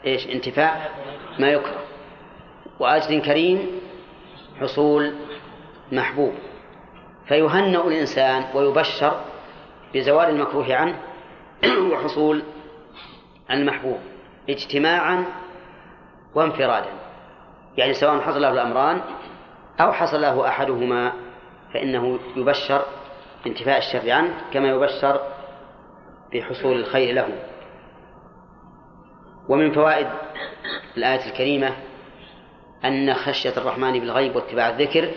إيش؟ 0.05 0.27
انتفاء 0.27 0.91
ما 1.39 1.49
يكره. 1.49 1.83
وأجر 2.79 3.19
كريم 3.19 3.81
حصول 4.61 5.13
محبوب. 5.91 6.33
فيهنأ 7.31 7.87
الإنسان 7.87 8.45
ويبشر 8.53 9.21
بزوال 9.93 10.29
المكروه 10.29 10.75
عنه 10.75 10.99
وحصول 11.91 12.43
المحبوب 13.51 13.99
اجتماعا 14.49 15.25
وانفرادا. 16.35 16.89
يعني 17.77 17.93
سواء 17.93 18.19
حصل 18.19 18.41
له 18.41 18.51
الأمران 18.51 19.01
أو 19.79 19.91
حصل 19.93 20.21
له 20.21 20.47
أحدهما 20.47 21.13
فإنه 21.73 22.19
يبشر 22.35 22.81
بانتفاء 23.43 23.77
الشر 23.77 24.11
عنه 24.11 24.33
كما 24.53 24.69
يبشر 24.69 25.21
بحصول 26.33 26.79
الخير 26.79 27.15
له. 27.15 27.27
ومن 29.49 29.71
فوائد 29.71 30.07
الآية 30.97 31.25
الكريمة 31.29 31.75
أن 32.85 33.13
خشية 33.13 33.53
الرحمن 33.57 33.99
بالغيب 33.99 34.35
واتباع 34.35 34.69
الذكر 34.69 35.11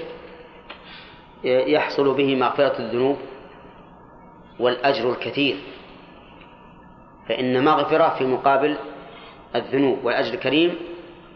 يحصل 1.45 2.15
به 2.15 2.37
مغفرة 2.37 2.79
الذنوب 2.79 3.19
والأجر 4.61 5.11
الكثير. 5.11 5.57
فإن 7.29 7.65
مغفرة 7.65 8.09
في 8.19 8.25
مقابل 8.25 8.77
الذنوب 9.55 10.05
والأجر 10.05 10.35
الكريم 10.35 10.79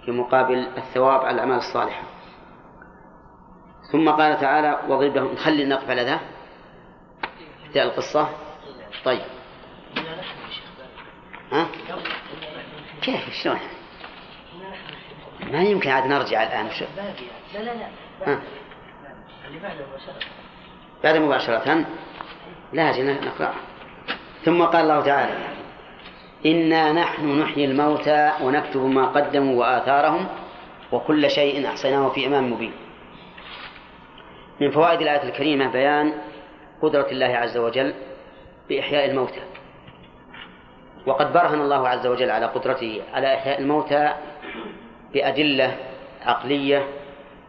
في 0.04 0.10
مقابل 0.10 0.58
الثواب 0.76 1.20
على 1.20 1.34
الأعمال 1.34 1.56
الصالحة. 1.56 2.02
ثم 3.92 4.10
قال 4.10 4.40
تعالى 4.40 4.80
واضرب 4.88 5.16
لهم 5.16 5.32
نخلي 5.32 5.64
نقف 5.64 5.90
على 5.90 6.02
ذا. 6.02 6.20
في 7.72 7.82
القصة؟ 7.82 8.28
طيب. 9.04 9.22
ها؟ 11.52 11.66
كيف؟ 13.02 13.30
شلون؟ 13.42 13.58
ما 15.52 15.62
يمكن 15.62 15.90
عاد 15.90 16.06
نرجع 16.06 16.42
الآن. 16.42 16.70
شو؟ 16.70 16.84
لا 17.54 17.58
لا 17.58 17.74
لا. 18.26 18.38
بعد 21.04 21.16
مباشرة. 21.16 21.84
لا 22.72 22.90
أجي 22.90 23.02
نقرأ. 23.02 23.54
ثم 24.44 24.62
قال 24.62 24.82
الله 24.82 25.00
تعالى 25.00 25.34
إنا 26.46 26.92
نحن 26.92 27.40
نحيي 27.40 27.64
الموتى 27.64 28.32
ونكتب 28.42 28.80
ما 28.80 29.06
قدموا 29.06 29.60
وآثارهم 29.60 30.26
وكل 30.92 31.30
شيء 31.30 31.68
أحصيناه 31.68 32.08
في 32.08 32.26
إمام 32.26 32.52
مبين. 32.52 32.72
من 34.60 34.70
فوائد 34.70 35.00
الآية 35.00 35.22
الكريمة 35.22 35.72
بيان 35.72 36.14
قدرة 36.82 37.06
الله 37.10 37.36
عز 37.36 37.56
وجل 37.56 37.94
بإحياء 38.68 39.10
الموتى. 39.10 39.42
وقد 41.06 41.32
برهن 41.32 41.60
الله 41.60 41.88
عز 41.88 42.06
وجل 42.06 42.30
على 42.30 42.46
قدرته 42.46 43.02
على 43.12 43.34
إحياء 43.34 43.60
الموتى 43.60 44.14
بأدلة 45.14 45.76
عقلية 46.22 46.88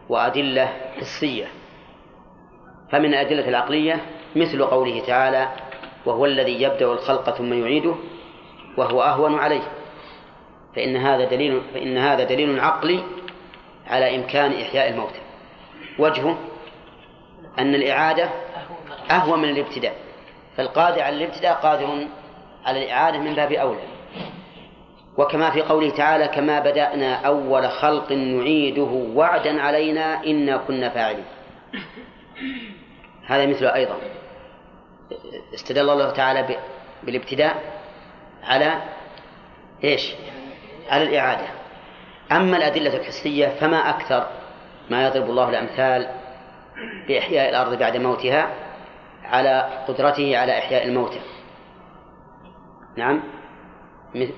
وأدلة 0.09 0.73
حسية. 0.99 1.58
فمن 2.91 3.05
الأدلة 3.05 3.49
العقلية 3.49 4.01
مثل 4.35 4.63
قوله 4.63 4.99
تعالى 4.99 5.47
وهو 6.05 6.25
الذي 6.25 6.61
يبدأ 6.61 6.85
الخلق 6.93 7.29
ثم 7.29 7.53
يعيده 7.53 7.95
وهو 8.77 9.03
أهون 9.03 9.35
عليه. 9.35 9.61
فإن 10.75 10.95
هذا 10.95 11.25
دليل 11.25 11.61
فإن 11.73 11.97
هذا 11.97 12.23
دليل 12.23 12.59
عقلي 12.59 13.03
على 13.87 14.15
إمكان 14.15 14.51
إحياء 14.51 14.89
الموتى 14.89 15.19
وجهه 15.99 16.37
أن 17.59 17.75
الإعادة 17.75 18.29
أهون 19.11 19.39
من 19.39 19.49
الابتداء. 19.49 19.95
فالقادر 20.57 21.01
على 21.01 21.15
الابتداء 21.15 21.53
قادر 21.53 22.07
على 22.65 22.83
الإعادة 22.83 23.17
من 23.17 23.33
باب 23.33 23.51
أولى. 23.51 23.79
وكما 25.17 25.49
في 25.49 25.61
قوله 25.61 25.89
تعالى 25.89 26.27
كما 26.27 26.59
بدأنا 26.59 27.15
أول 27.15 27.69
خلق 27.69 28.11
نعيده 28.11 29.11
وعدا 29.15 29.61
علينا 29.61 30.23
إنا 30.25 30.57
كنا 30.57 30.89
فاعلين. 30.89 31.25
هذا 33.29 33.45
مثله 33.45 33.75
أيضا. 33.75 33.95
استدل 35.53 35.89
الله 35.89 36.11
تعالى 36.11 36.57
بالابتداء 37.03 37.55
على 38.43 38.81
إيش؟ 39.83 40.13
على 40.89 41.03
الإعادة. 41.03 41.47
أما 42.31 42.57
الأدلة 42.57 42.97
الحسية 42.97 43.47
فما 43.47 43.89
أكثر 43.89 44.27
ما 44.89 45.07
يضرب 45.07 45.29
الله 45.29 45.49
الأمثال 45.49 46.07
بإحياء 47.07 47.49
الأرض 47.49 47.79
بعد 47.79 47.97
موتها 47.97 48.49
على 49.23 49.83
قدرته 49.87 50.37
على 50.37 50.57
إحياء 50.57 50.87
الموتى. 50.87 51.21
نعم. 52.97 53.23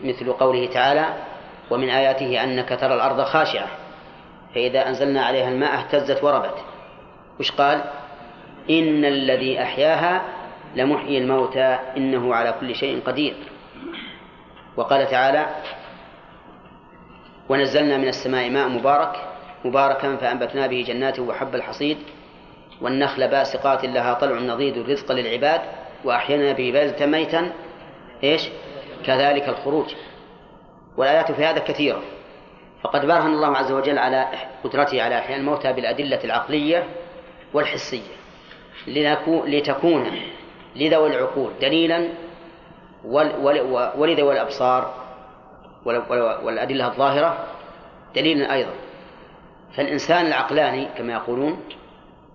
مثل 0.04 0.34
قوله 0.34 0.68
تعالى 0.74 1.06
ومن 1.70 1.90
آياته 1.90 2.44
أنك 2.44 2.70
ترى 2.70 2.94
الأرض 2.94 3.22
خاشعة 3.22 3.68
فإذا 4.56 4.88
أنزلنا 4.88 5.26
عليها 5.26 5.50
الماء 5.50 5.80
اهتزت 5.80 6.24
وربت. 6.24 6.56
وش 7.40 7.52
قال؟ 7.52 8.01
إن 8.70 9.06
الذي 9.06 9.62
أحياها 9.62 10.22
لمحيي 10.76 11.18
الموتى 11.18 11.78
إنه 11.98 12.36
على 12.36 12.56
كل 12.60 12.76
شيء 12.76 13.02
قدير. 13.06 13.34
وقال 14.78 15.08
تعالى 15.08 15.46
ونزلنا 17.50 17.98
من 17.98 18.08
السماء 18.08 18.50
ماء 18.50 18.68
مبارك 18.68 19.28
مباركا 19.66 20.16
فأنبتنا 20.16 20.68
به 20.68 20.84
جنات 20.88 21.20
وحب 21.20 21.56
الحصيد 21.56 21.98
والنخل 22.82 23.28
باسقات 23.28 23.86
لها 23.86 24.14
طلع 24.14 24.40
نضيد 24.40 24.90
رزقا 24.90 25.14
للعباد 25.14 25.62
وأحيانا 26.04 26.52
به 26.52 26.72
بلدة 26.72 27.06
ميتا. 27.06 27.52
إيش؟ 28.24 28.50
كذلك 29.06 29.50
الخروج. 29.50 29.96
والآيات 30.98 31.32
في 31.32 31.46
هذا 31.46 31.60
كثيرة. 31.60 32.02
فقد 32.84 33.06
برهن 33.06 33.34
الله 33.34 33.58
عز 33.58 33.72
وجل 33.72 33.98
على 33.98 34.28
قدرته 34.64 35.02
على 35.02 35.20
إحياء 35.20 35.40
الموتى 35.40 35.74
بالأدلة 35.74 36.20
العقلية 36.24 36.88
والحسية. 37.54 38.21
لتكون 38.88 40.12
لذوي 40.76 41.16
العقول 41.16 41.52
دليلا 41.62 42.08
ولذوي 43.96 44.34
الأبصار 44.34 45.02
والأدلة 46.44 46.88
الظاهرة 46.88 47.48
دليلا 48.16 48.54
أيضا. 48.54 48.74
فالإنسان 49.74 50.26
العقلاني 50.26 50.88
كما 50.98 51.14
يقولون 51.14 51.64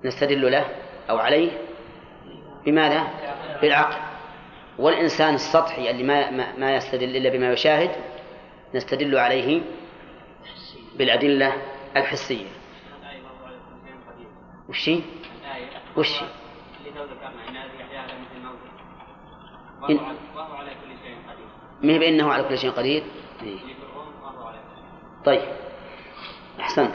نستدل 0.04 0.52
له 0.52 0.66
أو 1.10 1.18
عليه 1.18 1.50
بماذا؟ 2.66 3.06
بالعقل. 3.62 3.96
والإنسان 4.78 5.34
السطحي 5.34 5.90
اللي 5.90 6.02
ما 6.02 6.30
ما 6.58 6.76
يستدل 6.76 7.16
إلا 7.16 7.30
بما 7.30 7.52
يشاهد 7.52 7.90
نستدل 8.74 9.18
عليه 9.18 9.62
بالأدلة 10.98 11.52
الحسية. 11.96 12.46
وش؟ 15.96 16.22
وش 19.82 19.90
إن... 19.90 19.98
ما 21.82 21.92
هي 21.92 21.98
بأنه 21.98 22.32
على 22.32 22.44
كل 22.48 22.58
شيء 22.58 22.70
قدير؟ 22.70 23.02
إيه. 23.42 23.58
طيب. 25.24 25.42
أحسنت. 26.60 26.94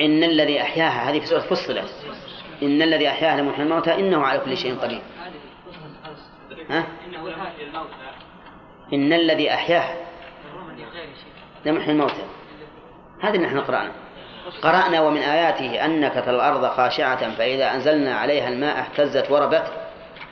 إن 0.00 0.24
الذي 0.24 0.62
أحياها 0.62 1.10
هذه 1.10 1.20
في 1.20 1.26
سورة 1.26 1.40
فصلت. 1.40 1.94
إن 2.62 2.82
الذي 2.82 3.08
أحياها 3.08 3.40
لمحيي 3.40 3.62
الموتى 3.62 3.94
إنه 3.94 4.26
على 4.26 4.40
كل 4.40 4.56
شيء 4.56 4.78
قدير. 4.78 5.02
ها؟ 6.70 6.86
إن 8.92 9.12
الذي 9.12 9.54
أحياها 9.54 9.96
لمحيي 11.66 11.92
الموتى. 11.92 12.24
هذه 13.20 13.38
نحن 13.38 13.60
قرأنا 13.60 14.05
قرأنا 14.62 15.00
ومن 15.00 15.20
آياته 15.20 15.84
أنك 15.84 16.14
ترى 16.14 16.36
الأرض 16.36 16.66
خاشعة 16.66 17.34
فإذا 17.34 17.74
أنزلنا 17.74 18.16
عليها 18.16 18.48
الماء 18.48 18.78
اهتزت 18.78 19.30
وربت. 19.30 19.72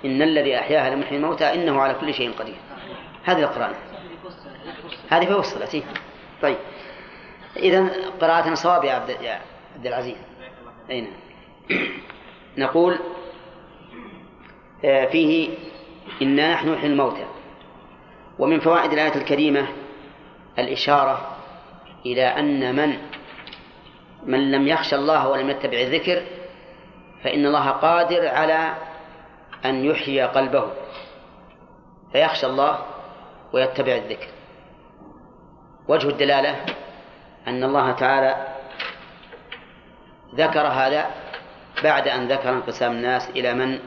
إن 0.05 0.23
الذي 0.23 0.59
أحياها 0.59 0.95
لمحيي 0.95 1.19
الموتى 1.19 1.55
إنه 1.55 1.81
على 1.81 1.95
كل 1.95 2.15
شيء 2.15 2.33
قدير. 2.39 2.57
هذه 3.25 3.41
القرآن 3.41 3.73
هذه 5.11 5.27
فوصلت. 5.27 5.85
طيب. 6.43 6.57
إذا 7.57 7.89
قراءتنا 8.21 8.55
صواب 8.55 8.85
يا 8.85 8.93
عبد 9.75 9.87
العزيز. 9.87 10.17
أين 10.91 11.13
نقول 12.59 12.99
آه، 14.85 15.07
فيه 15.07 15.49
إنا 16.23 16.55
نحن 16.55 16.69
نحيي 16.69 16.91
الموتى. 16.91 17.25
ومن 18.39 18.61
فوائد 18.61 18.93
الآية 18.93 19.15
الكريمة 19.15 19.67
الإشارة 20.59 21.37
إلى 22.07 22.27
أن 22.27 22.77
من 22.77 22.99
من 24.27 24.51
لم 24.51 24.69
يخشى 24.69 24.97
الله 24.97 25.29
ولم 25.29 25.51
يتبع 25.51 25.79
الذكر 25.81 26.23
فإن 27.25 27.47
الله 27.47 27.71
قادر 27.71 28.29
على 28.29 28.75
أن 29.65 29.85
يحيي 29.85 30.23
قلبه 30.23 30.65
فيخشى 32.13 32.47
الله 32.47 32.79
ويتبع 33.53 33.93
الذكر. 33.93 34.29
وجه 35.89 36.09
الدلالة 36.09 36.65
أن 37.49 37.65
الله 37.65 37.93
تعالى 37.93 38.47
ذكر 40.35 40.67
هذا 40.67 41.11
بعد 41.85 42.09
أن 42.09 42.29
ذكر 42.29 42.49
انقسام 42.49 42.93
الناس 42.93 43.31
إلى 43.31 43.55
من 43.55 43.79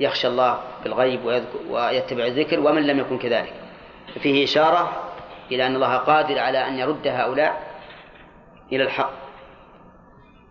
يخشى 0.00 0.28
الله 0.28 0.60
بالغيب 0.84 1.24
ويتبع 1.70 2.24
الذكر 2.24 2.60
ومن 2.60 2.82
لم 2.82 2.98
يكن 2.98 3.18
كذلك. 3.18 3.52
فيه 4.22 4.44
إشارة 4.44 5.12
إلى 5.52 5.66
أن 5.66 5.74
الله 5.74 5.96
قادر 5.96 6.38
على 6.38 6.68
أن 6.68 6.78
يرد 6.78 7.06
هؤلاء 7.06 7.62
إلى 8.72 8.82
الحق. 8.82 9.27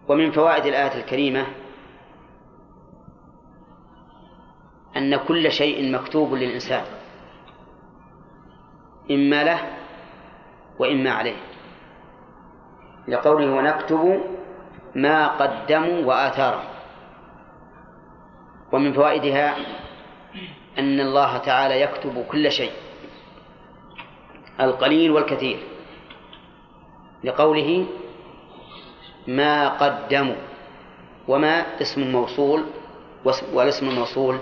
ومن 0.07 0.31
فوائد 0.31 0.65
الآية 0.65 0.99
الكريمة 1.01 1.45
أن 4.97 5.15
كل 5.15 5.51
شيء 5.51 5.91
مكتوب 5.91 6.33
للإنسان 6.33 6.85
إما 9.11 9.43
له 9.43 9.59
وإما 10.79 11.11
عليه. 11.11 11.37
لقوله 13.07 13.51
ونكتب 13.51 14.23
ما 14.95 15.27
قدموا 15.27 16.05
وآثارهم. 16.05 16.77
ومن 18.71 18.93
فوائدها 18.93 19.55
أن 20.79 20.99
الله 20.99 21.37
تعالى 21.37 21.81
يكتب 21.81 22.25
كل 22.31 22.51
شيء 22.51 22.71
القليل 24.61 25.11
والكثير 25.11 25.59
لقوله 27.23 27.85
ما 29.27 29.69
قدموا 29.69 30.35
وما 31.27 31.81
اسم 31.81 32.11
موصول 32.11 32.65
والاسم 33.53 33.89
الموصول 33.89 34.39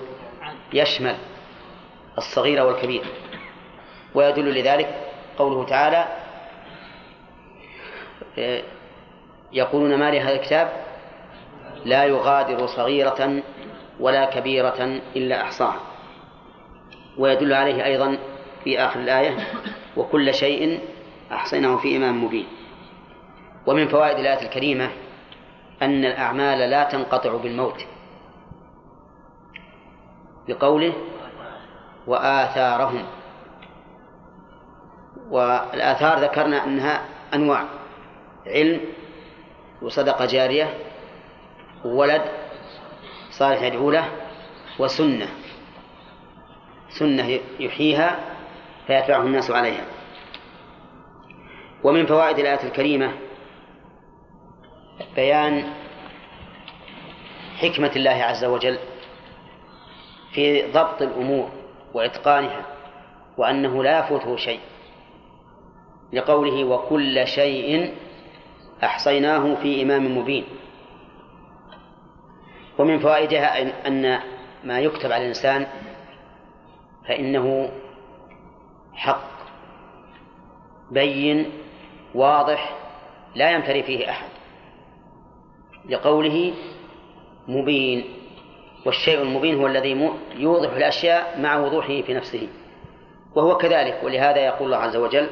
يشمل 0.73 1.15
الصغير 2.17 2.65
والكبير. 2.65 3.03
ويدل 4.15 4.59
لذلك 4.59 4.95
قوله 5.37 5.65
تعالى 5.65 6.05
يقولون 9.53 9.95
ما 9.99 10.11
لهذا 10.11 10.35
الكتاب؟ 10.35 10.71
لا 11.85 12.03
يغادر 12.03 12.65
صغيرة 12.65 13.43
ولا 13.99 14.25
كبيرة 14.25 15.01
إلا 15.15 15.41
أحصاها. 15.41 15.79
ويدل 17.17 17.53
عليه 17.53 17.85
أيضا 17.85 18.17
في 18.63 18.79
آخر 18.79 18.99
الآية 18.99 19.47
وكل 19.97 20.33
شيء 20.33 20.79
أحصيناه 21.31 21.77
في 21.77 21.97
إمام 21.97 22.23
مبين. 22.23 22.47
ومن 23.67 23.87
فوائد 23.87 24.19
الآية 24.19 24.41
الكريمة 24.41 24.91
أن 25.81 26.05
الأعمال 26.05 26.69
لا 26.69 26.83
تنقطع 26.83 27.37
بالموت 27.37 27.85
بقوله 30.47 30.93
وآثارهم. 32.07 33.05
والآثار 35.29 36.19
ذكرنا 36.19 36.63
أنها 36.63 37.05
أنواع 37.33 37.65
علم 38.47 38.81
وصدقة 39.81 40.25
جارية 40.25 40.73
وولد 41.85 42.21
صالح 43.31 43.61
يدعو 43.61 43.91
له 43.91 44.09
وسنة. 44.79 45.27
سنة 46.89 47.39
يحييها 47.59 48.19
فيتبعه 48.87 49.21
الناس 49.21 49.51
عليها. 49.51 49.85
ومن 51.83 52.05
فوائد 52.05 52.39
الآية 52.39 52.63
الكريمة 52.63 53.11
بيان 55.15 55.73
حكمة 57.57 57.91
الله 57.95 58.11
عز 58.11 58.45
وجل 58.45 58.79
في 60.33 60.71
ضبط 60.71 61.01
الأمور 61.01 61.49
وإتقانها 61.93 62.65
وأنه 63.37 63.83
لا 63.83 63.99
يفوته 63.99 64.35
شيء 64.37 64.59
لقوله 66.13 66.63
وكل 66.63 67.27
شيء 67.27 67.93
أحصيناه 68.83 69.55
في 69.55 69.81
إمام 69.81 70.17
مبين. 70.17 70.45
ومن 72.77 72.99
فوائدها 72.99 73.61
أن 73.87 74.19
ما 74.63 74.79
يكتب 74.79 75.11
على 75.11 75.23
الإنسان 75.23 75.67
فإنه 77.07 77.69
حق 78.93 79.29
بين 80.91 81.51
واضح 82.15 82.75
لا 83.35 83.51
يمتري 83.51 83.83
فيه 83.83 84.09
أحد. 84.09 84.34
لقوله 85.89 86.53
مبين 87.47 88.05
والشيء 88.85 89.21
المبين 89.21 89.59
هو 89.59 89.67
الذي 89.67 90.11
يوضح 90.35 90.71
الأشياء 90.71 91.41
مع 91.41 91.57
وضوحه 91.57 92.01
في 92.01 92.13
نفسه. 92.13 92.47
وهو 93.35 93.57
كذلك 93.57 94.01
ولهذا 94.03 94.37
يقول 94.37 94.65
الله 94.65 94.77
عز 94.77 94.95
وجل 94.95 95.27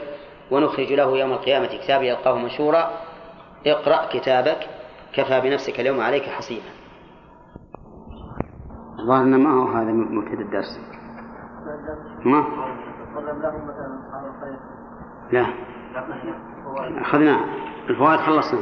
ونخرج 0.51 0.93
له 0.93 1.17
يوم 1.17 1.31
القيامة 1.31 1.65
كتابا 1.65 2.03
يلقاه 2.03 2.37
منشورا 2.37 2.91
اقرأ 3.67 4.05
كتابك 4.05 4.67
كفى 5.13 5.41
بنفسك 5.41 5.79
اليوم 5.79 6.01
عليك 6.01 6.23
حصيبا 6.23 6.69
الظاهر 8.99 9.23
ما 9.23 9.53
هو 9.53 9.67
هذا 9.67 9.91
مبتدأ 9.91 10.41
الدرس؟ 10.41 10.79
ما؟ 12.25 12.45
لا. 15.31 15.47
أخذنا. 17.01 17.39
الفوائد 17.89 18.19
خلصنا. 18.19 18.59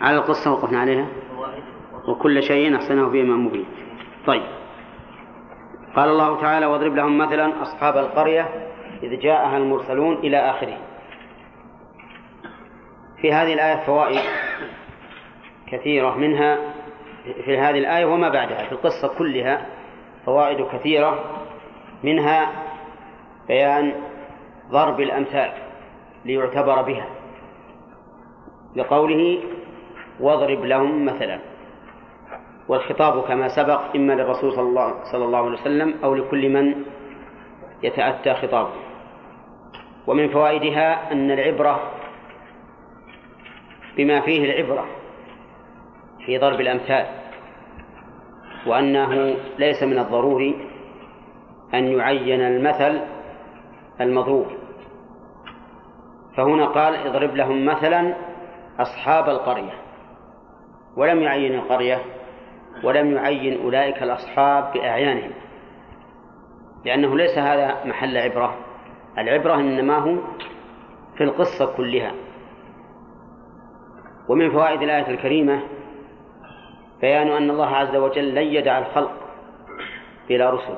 على 0.00 0.16
القصة 0.16 0.52
وقفنا 0.52 0.80
عليها؟ 0.80 1.06
وكل 2.08 2.42
شيء 2.42 2.76
أحسنه 2.76 3.10
في 3.10 3.22
إمام 3.22 3.46
مبين. 3.46 3.66
طيب. 4.26 4.42
قال 5.96 6.08
الله 6.08 6.40
تعالى 6.40 6.66
واضرب 6.66 6.94
لهم 6.94 7.18
مثلا 7.18 7.62
أصحاب 7.62 7.96
القرية 7.96 8.48
إذ 9.02 9.20
جاءها 9.20 9.56
المرسلون 9.56 10.16
إلى 10.16 10.36
آخره. 10.36 10.76
في 13.20 13.32
هذه 13.32 13.54
الآية 13.54 13.86
فوائد 13.86 14.20
كثيرة 15.66 16.16
منها 16.16 16.58
في 17.44 17.58
هذه 17.58 17.78
الآية 17.78 18.04
وما 18.04 18.28
بعدها 18.28 18.66
في 18.66 18.72
القصة 18.72 19.18
كلها 19.18 19.66
فوائد 20.26 20.66
كثيرة 20.66 21.24
منها 22.04 22.52
بيان 23.48 23.92
ضرب 24.70 25.00
الأمثال 25.00 25.52
ليعتبر 26.24 26.82
بها. 26.82 27.17
لقوله 28.76 29.38
واضرب 30.20 30.64
لهم 30.64 31.04
مثلا. 31.04 31.40
والخطاب 32.68 33.22
كما 33.22 33.48
سبق 33.48 33.80
إما 33.96 34.12
للرسول 34.12 34.52
صلى 34.52 34.68
الله, 34.68 35.04
صلى 35.12 35.24
الله 35.24 35.38
عليه 35.38 35.60
وسلم 35.60 35.94
أو 36.04 36.14
لكل 36.14 36.48
من 36.48 36.84
يتأتى 37.82 38.34
خطابه. 38.34 38.72
ومن 40.06 40.28
فوائدها 40.28 41.12
أن 41.12 41.30
العبرة 41.30 41.80
بما 43.96 44.20
فيه 44.20 44.44
العبرة 44.44 44.86
في 46.26 46.38
ضرب 46.38 46.60
الأمثال 46.60 47.06
وأنه 48.66 49.36
ليس 49.58 49.82
من 49.82 49.98
الضروري 49.98 50.68
أن 51.74 51.84
يعين 51.84 52.40
المثل 52.40 53.00
المضروب. 54.00 54.46
فهنا 56.36 56.66
قال 56.66 56.94
اضرب 56.94 57.36
لهم 57.36 57.64
مثلا 57.64 58.27
أصحاب 58.78 59.28
القرية 59.28 59.72
ولم 60.96 61.22
يعين 61.22 61.54
القرية 61.54 62.02
ولم 62.84 63.12
يعين 63.12 63.62
أولئك 63.62 64.02
الأصحاب 64.02 64.72
بأعيانهم 64.72 65.30
لأنه 66.84 67.16
ليس 67.16 67.38
هذا 67.38 67.84
محل 67.84 68.16
عبرة 68.16 68.56
العبرة 69.18 69.54
إنما 69.54 69.98
هو 69.98 70.16
في 71.16 71.24
القصة 71.24 71.76
كلها. 71.76 72.12
ومن 74.28 74.50
فوائد 74.50 74.82
الآية 74.82 75.10
الكريمة 75.10 75.62
بيان 77.00 77.28
أن 77.28 77.50
الله 77.50 77.66
عز 77.66 77.96
وجل 77.96 78.34
لن 78.34 78.42
يدع 78.42 78.78
الخلق 78.78 79.12
بلا 80.28 80.50
رسل 80.50 80.74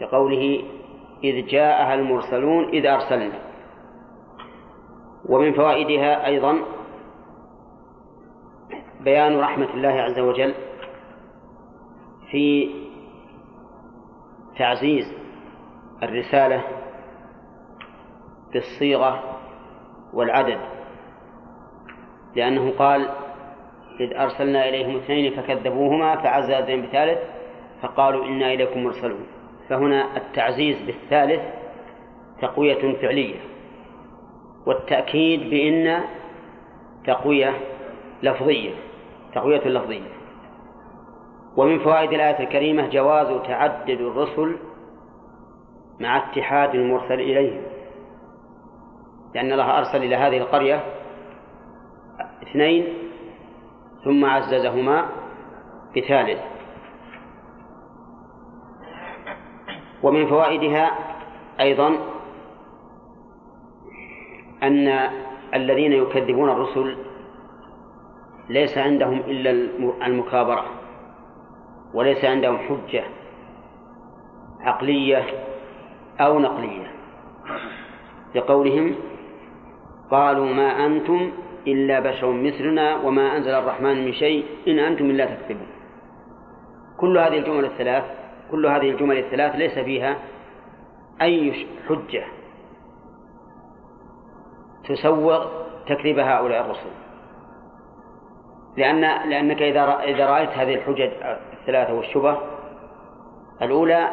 كقوله 0.00 0.64
إذ 1.24 1.46
جاءها 1.46 1.94
المرسلون 1.94 2.68
إذ 2.68 2.86
أرسلنا. 2.86 3.47
ومن 5.28 5.52
فوائدها 5.52 6.26
أيضا 6.26 6.58
بيان 9.00 9.40
رحمة 9.40 9.74
الله 9.74 9.88
عز 9.88 10.18
وجل 10.18 10.54
في 12.30 12.70
تعزيز 14.58 15.14
الرسالة 16.02 16.62
بالصيغة 18.52 19.22
والعدد 20.12 20.58
لأنه 22.36 22.70
قال 22.78 23.08
إذ 24.00 24.16
أرسلنا 24.16 24.68
إليهم 24.68 24.96
اثنين 24.96 25.36
فكذبوهما 25.36 26.16
فعززهم 26.16 26.82
بثالث 26.82 27.18
فقالوا 27.82 28.24
إنا 28.24 28.52
إليكم 28.52 28.84
مرسلون. 28.84 29.26
فهنا 29.68 30.16
التعزيز 30.16 30.82
بالثالث 30.82 31.42
تقوية 32.42 32.94
فعلية. 32.94 33.34
والتأكيد 34.68 35.50
بإن 35.50 36.04
تقوية 37.06 37.54
لفظية 38.22 38.74
تقوية 39.34 39.68
لفظية. 39.68 40.10
ومن 41.56 41.78
فوائد 41.78 42.12
الآية 42.12 42.40
الكريمة 42.40 42.88
جواز 42.88 43.42
تعدد 43.46 44.00
الرسل 44.00 44.56
مع 46.00 46.16
اتحاد 46.16 46.74
المرسل 46.74 47.14
إليهم. 47.14 47.62
لأن 49.34 49.52
الله 49.52 49.78
أرسل 49.78 50.04
إلى 50.04 50.16
هذه 50.16 50.38
القرية 50.38 50.84
اثنين 52.42 52.84
ثم 54.04 54.24
عززهما 54.24 55.08
بثالث. 55.96 56.40
ومن 60.02 60.26
فوائدها 60.26 60.90
أيضا 61.60 62.17
أن 64.62 65.10
الذين 65.54 65.92
يكذبون 65.92 66.50
الرسل 66.50 66.96
ليس 68.48 68.78
عندهم 68.78 69.20
إلا 69.20 69.50
المكابرة 70.06 70.64
وليس 71.94 72.24
عندهم 72.24 72.58
حجة 72.58 73.04
عقلية 74.60 75.24
أو 76.20 76.38
نقلية. 76.38 76.90
لقولهم 78.34 78.94
قالوا 80.10 80.46
ما 80.46 80.86
أنتم 80.86 81.30
إلا 81.66 82.00
بشر 82.00 82.32
مثلنا 82.32 82.96
وما 82.96 83.36
أنزل 83.36 83.50
الرحمن 83.50 84.04
من 84.04 84.12
شيء 84.12 84.44
إن 84.68 84.78
أنتم 84.78 85.10
إلا 85.10 85.24
تكذبون. 85.24 85.66
كل 86.96 87.18
هذه 87.18 87.38
الجمل 87.38 87.64
الثلاث 87.64 88.04
كل 88.50 88.66
هذه 88.66 88.90
الجمل 88.90 89.18
الثلاث 89.18 89.56
ليس 89.56 89.78
فيها 89.78 90.18
أي 91.22 91.66
حجة. 91.88 92.24
تسوغ 94.88 95.46
تكذيب 95.86 96.18
هؤلاء 96.18 96.64
الرسل. 96.64 96.90
لأن 98.76 99.00
لأنك 99.00 99.62
إذا 99.62 100.00
إذا 100.04 100.26
رأيت 100.26 100.50
هذه 100.50 100.74
الحجج 100.74 101.10
الثلاثة 101.52 101.94
والشبه 101.94 102.38
الأولى 103.62 104.08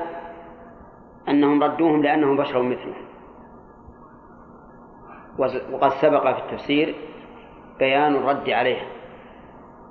أنهم 1.30 1.64
ردوهم 1.64 2.04
لأنهم 2.04 2.38
بشر 2.38 2.62
مثلهم 2.62 3.06
وقد 5.74 5.90
سبق 6.02 6.34
في 6.34 6.40
التفسير 6.40 6.96
بيان 7.80 8.16
الرد 8.16 8.50
عليها 8.50 8.86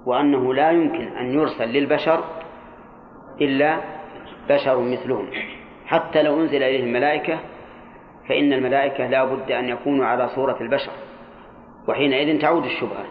وأنه 0.07 0.55
لا 0.55 0.71
يمكن 0.71 1.09
أن 1.09 1.35
يرسل 1.35 1.69
للبشر 1.69 2.25
إلا 3.41 3.81
بشر 4.49 4.81
مثلهم. 4.81 5.31
حتى 5.87 6.23
لو 6.23 6.41
أنزل 6.41 6.63
إليهم 6.63 6.93
ملائكة 6.93 7.39
فإن 8.29 8.53
الملائكة 8.53 9.07
لا 9.07 9.25
بد 9.25 9.53
أن 9.53 9.69
يكونوا 9.69 10.07
على 10.07 10.29
صورة 10.29 10.57
البشر 10.61 10.93
وحينئذ 11.89 12.41
تعود 12.41 12.65
الشبهة. 12.65 13.05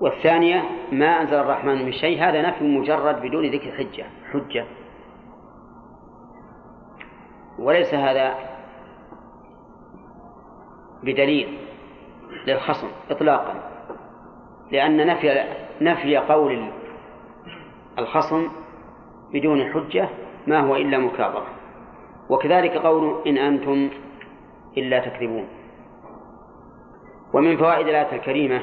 والثانية 0.00 0.62
ما 0.92 1.06
أنزل 1.06 1.34
الرحمن 1.34 1.84
من 1.84 1.92
شيء 1.92 2.22
هذا 2.22 2.42
نفي 2.42 2.64
مجرد 2.64 3.20
بدون 3.22 3.50
ذكر 3.50 3.72
حجة 3.72 4.06
حجة. 4.32 4.64
وليس 7.58 7.94
هذا 7.94 8.34
بدليل 11.02 11.58
للخصم 12.46 12.88
إطلاقا 13.10 13.54
لأن 14.72 15.06
نفي 15.06 15.44
نفي 15.80 16.16
قول 16.16 16.70
الخصم 17.98 18.48
بدون 19.32 19.72
حجة 19.72 20.08
ما 20.46 20.60
هو 20.60 20.76
إلا 20.76 20.98
مكابرة. 20.98 21.57
وكذلك 22.30 22.76
قول 22.76 23.22
إن 23.26 23.38
أنتم 23.38 23.90
إلا 24.76 24.98
تكذبون. 25.00 25.48
ومن 27.34 27.56
فوائد 27.56 27.88
الآية 27.88 28.16
الكريمة 28.16 28.60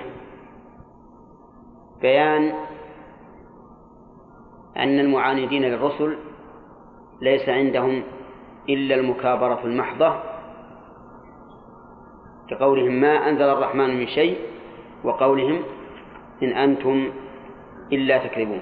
بيان 2.02 2.54
أن 4.78 5.00
المعاندين 5.00 5.62
للرسل 5.62 6.18
ليس 7.22 7.50
عندهم 7.50 8.04
إلا 8.70 8.96
المكابرة 8.96 9.62
المحضة 9.66 10.16
كقولهم 12.50 13.02
ما 13.02 13.30
أنزل 13.30 13.50
الرحمن 13.50 14.00
من 14.00 14.08
شيء 14.08 14.38
وقولهم 15.04 15.62
إن 16.44 16.50
أنتم 16.50 17.12
إلا 17.94 18.28
تكذبون. 18.28 18.62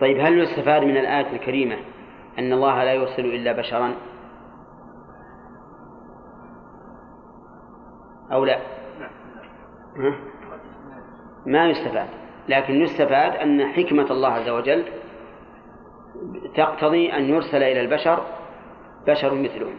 طيب 0.00 0.20
هل 0.20 0.38
يستفاد 0.38 0.84
من 0.84 0.96
الآية 0.96 1.32
الكريمة 1.32 1.76
أن 2.38 2.52
الله 2.52 2.84
لا 2.84 2.92
يرسل 2.92 3.24
إلا 3.24 3.52
بشرا. 3.52 3.94
أو 8.32 8.44
لا؟ 8.44 8.58
ما 11.46 11.66
يستفاد. 11.66 12.08
لكن 12.48 12.74
يستفاد 12.74 13.36
أن 13.36 13.72
حكمة 13.72 14.10
الله 14.10 14.28
عز 14.28 14.48
وجل 14.48 14.84
تقتضي 16.54 17.12
أن 17.12 17.22
يرسل 17.22 17.62
إلى 17.62 17.80
البشر 17.80 18.22
بشر 19.06 19.34
مثلهم. 19.34 19.74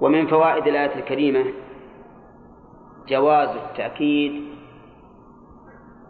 ومن 0.00 0.26
فوائد 0.26 0.66
الآية 0.66 0.94
الكريمة 0.94 1.44
جواز 3.08 3.48
التأكيد 3.48 4.54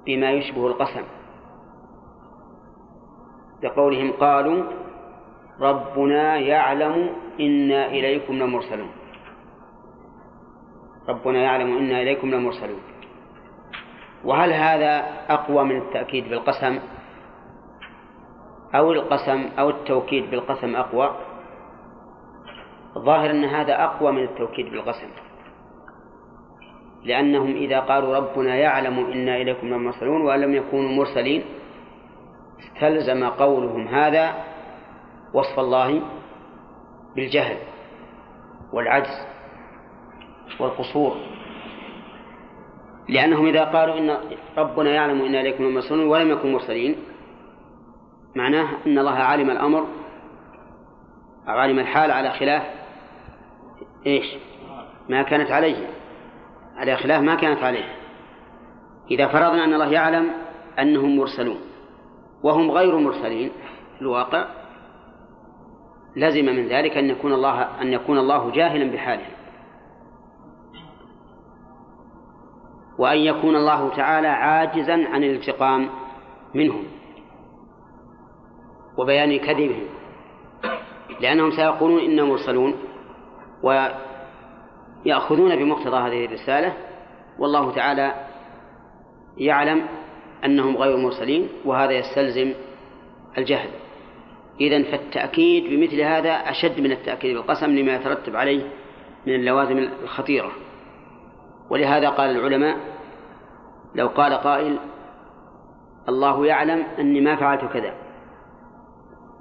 بما 0.07 0.31
يشبه 0.31 0.67
القسم. 0.67 1.20
بقولهم 3.63 4.13
قالوا 4.13 4.65
ربنا 5.61 6.37
يعلم 6.37 7.11
إنا 7.41 7.87
إليكم 7.87 8.35
لمرسلون. 8.35 8.91
ربنا 11.09 11.39
يعلم 11.39 11.77
إنا 11.79 12.03
إليكم 12.03 12.31
لمرسلون. 12.31 12.81
وهل 14.25 14.53
هذا 14.53 15.05
أقوى 15.29 15.65
من 15.65 15.77
التأكيد 15.77 16.29
بالقسم؟ 16.29 16.79
أو 18.75 18.93
القسم 18.93 19.49
أو 19.59 19.71
التوكيد 19.71 20.31
بالقسم 20.31 20.77
أقوى؟ 20.77 21.17
الظاهر 22.97 23.31
أن 23.31 23.45
هذا 23.45 23.85
أقوى 23.85 24.13
من 24.13 24.23
التوكيد 24.23 24.71
بالقسم. 24.71 25.09
لأنهم 27.05 27.51
إذا 27.57 27.81
قالوا 27.81 28.17
ربنا 28.17 28.57
يعلم 28.57 28.99
إنا 29.13 29.37
إليكم 29.37 29.67
لمرسلون 29.69 30.21
وأن 30.21 30.41
لم 30.41 30.55
يكونوا 30.55 30.91
مرسلين 30.91 31.45
استلزم 32.61 33.25
قولهم 33.25 33.89
هذا 33.89 34.35
وصف 35.35 35.59
الله 35.59 36.03
بالجهل 37.17 37.57
والعجز 38.73 39.27
والقصور. 40.61 41.17
لأنهم 43.09 43.47
إذا 43.47 43.65
قالوا 43.65 43.99
إن 43.99 44.17
ربنا 44.59 44.91
يعلم 44.91 45.23
إنا 45.23 45.41
إليكم 45.41 45.65
لمرسلون 45.65 46.07
ولم 46.07 46.31
يكن 46.31 46.53
مرسلين 46.53 46.97
معناه 48.37 48.69
أن 48.87 48.99
الله 48.99 49.15
علم 49.15 49.51
الأمر 49.51 49.87
علم 51.47 51.79
الحال 51.79 52.11
على 52.11 52.31
خلاف 52.31 52.63
إيش؟ 54.07 54.27
ما 55.09 55.23
كانت 55.23 55.51
عليه. 55.51 55.87
على 56.77 56.97
خلاف 56.97 57.23
ما 57.23 57.35
كانت 57.35 57.63
عليه. 57.63 57.85
إذا 59.11 59.27
فرضنا 59.27 59.65
أن 59.65 59.75
الله 59.75 59.93
يعلم 59.93 60.31
أنهم 60.79 61.17
مرسلون. 61.17 61.61
وهم 62.43 62.71
غير 62.71 62.99
مرسلين. 62.99 63.51
في 63.97 64.03
الواقع 64.03 64.47
لزم 66.17 66.45
من 66.45 66.69
ذلك 66.69 66.97
أن 66.97 67.11
يكون 67.11 67.33
الله 67.33 67.63
أن 67.83 67.93
يكون 67.93 68.19
الله 68.19 68.51
جاهلا 68.51 68.93
بحالهم 68.93 69.33
وأن 72.99 73.19
يكون 73.19 73.57
الله 73.57 73.97
تعالى 73.97 74.29
عاجزا 74.29 74.93
عن 74.93 75.25
الانتقام 75.25 75.91
منهم 76.55 76.85
وبيان 78.99 79.39
كذبهم. 79.39 79.87
لأنهم 81.21 81.51
سيقولون 81.51 82.01
إنا 82.01 82.25
مرسلون 82.25 82.75
ويأخذون 83.63 85.57
بمقتضى 85.57 85.97
هذه 85.97 86.25
الرسالة. 86.25 86.77
والله 87.39 87.73
تعالى 87.73 88.15
يعلم 89.37 89.89
أنهم 90.45 90.77
غير 90.77 90.97
مرسلين 90.97 91.49
وهذا 91.65 91.93
يستلزم 91.93 92.55
الجهل. 93.39 93.71
إذا 94.61 94.83
فالتأكيد 94.83 95.65
بمثل 95.65 96.01
هذا 96.01 96.31
أشد 96.31 96.81
من 96.81 96.93
التأكيد 96.93 97.37
بالقسم 97.37 97.67
لما 97.67 97.95
يترتب 97.95 98.37
عليه 98.37 98.63
من 99.27 99.35
اللوازم 99.35 99.79
الخطيرة. 99.79 100.53
ولهذا 101.71 102.09
قال 102.09 102.31
العلماء 102.31 102.77
لو 103.95 104.09
قال 104.09 104.35
قائل 104.35 104.79
الله 106.09 106.47
يعلم 106.47 106.87
أني 106.99 107.21
ما 107.21 107.37
فعلت 107.37 107.65
كذا 107.73 107.95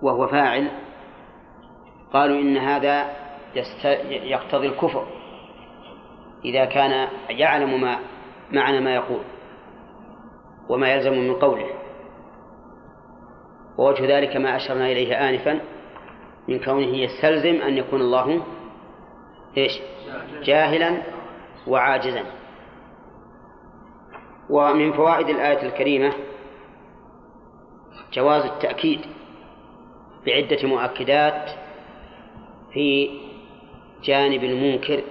وهو 0.02 0.28
فاعل 0.28 0.72
قالوا 2.14 2.42
إن 2.42 2.58
هذا 2.58 3.12
يقتضي 4.10 4.68
الكفر 4.68 5.08
إذا 6.46 6.66
كان 6.66 7.08
يعلم 7.30 7.82
ما 7.82 8.00
معنى 8.52 8.80
ما 8.80 8.96
يقول. 8.96 9.22
وما 10.70 10.94
يلزم 10.94 11.14
من 11.14 11.36
قوله. 11.36 11.70
ووجه 13.78 14.18
ذلك 14.18 14.36
ما 14.38 14.56
أشرنا 14.56 14.92
إليه 14.92 15.30
آنفا 15.30 15.60
من 16.48 16.60
كونه 16.60 16.98
يستلزم 16.98 17.62
أن 17.62 17.78
يكون 17.78 18.02
الله 18.02 18.44
إيش؟ 19.58 19.80
جاهلا 20.44 21.02
وعاجزا. 21.68 22.24
ومن 24.50 24.94
فوائد 24.94 25.30
الآية 25.30 25.64
الكريمة 25.68 26.14
جواز 28.14 28.46
التأكيد 28.46 29.02
بعدة 30.26 30.68
مؤكدات 30.68 31.50
في 32.74 33.10
جانب 34.04 34.44
المنكر. 34.44 35.04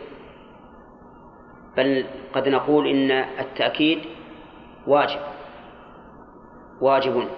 بل 1.77 2.07
قد 2.33 2.49
نقول 2.49 2.89
إن 2.89 3.11
التأكيد 3.11 3.99
واجب. 4.87 5.21
واجب 6.81 7.29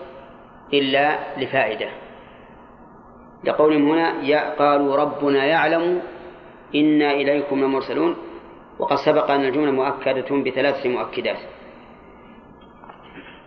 إلا 0.73 1.19
لفائدة. 1.39 1.89
لقولهم 3.45 3.91
هنا 3.91 4.55
قالوا 4.59 4.97
ربنا 4.97 5.45
يعلم 5.45 6.03
إنا 6.75 7.11
إليكم 7.11 7.61
لمرسلون 7.65 8.17
وقد 8.79 8.97
سبق 8.97 9.31
أن 9.31 9.45
الجملة 9.45 9.71
مؤكدة 9.71 10.43
بثلاث 10.43 10.87
مؤكدات. 10.87 11.39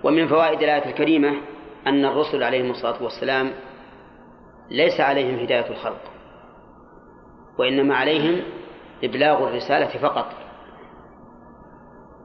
ومن 0.03 0.27
فوائد 0.27 0.63
الآية 0.63 0.85
الكريمة 0.85 1.33
أن 1.87 2.05
الرسل 2.05 2.43
عليهم 2.43 2.71
الصلاة 2.71 3.03
والسلام 3.03 3.51
ليس 4.71 4.99
عليهم 4.99 5.39
هداية 5.39 5.69
الخلق 5.69 6.01
وإنما 7.57 7.95
عليهم 7.95 8.41
إبلاغ 9.03 9.47
الرسالة 9.47 9.99
فقط. 9.99 10.25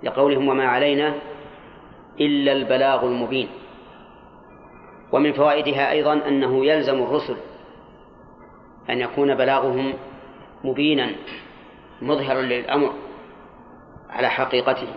لقولهم 0.03 0.49
وما 0.49 0.69
علينا 0.69 1.15
إلا 2.21 2.53
البلاغ 2.53 3.05
المبين. 3.05 3.49
ومن 5.13 5.33
فوائدها 5.33 5.91
أيضا 5.91 6.13
أنه 6.13 6.67
يلزم 6.67 7.03
الرسل 7.03 7.37
أن 8.91 9.01
يكون 9.01 9.35
بلاغهم 9.35 9.95
مبينا 10.65 11.11
مظهرا 12.03 12.43
للأمر 12.43 12.93
على 14.11 14.29
حقيقته. 14.29 14.89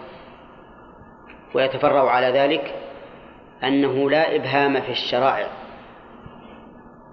ويتفرع 1.55 2.09
على 2.09 2.27
ذلك 2.27 2.75
أنه 3.63 4.09
لا 4.09 4.35
إبهام 4.35 4.81
في 4.81 4.91
الشرائع 4.91 5.47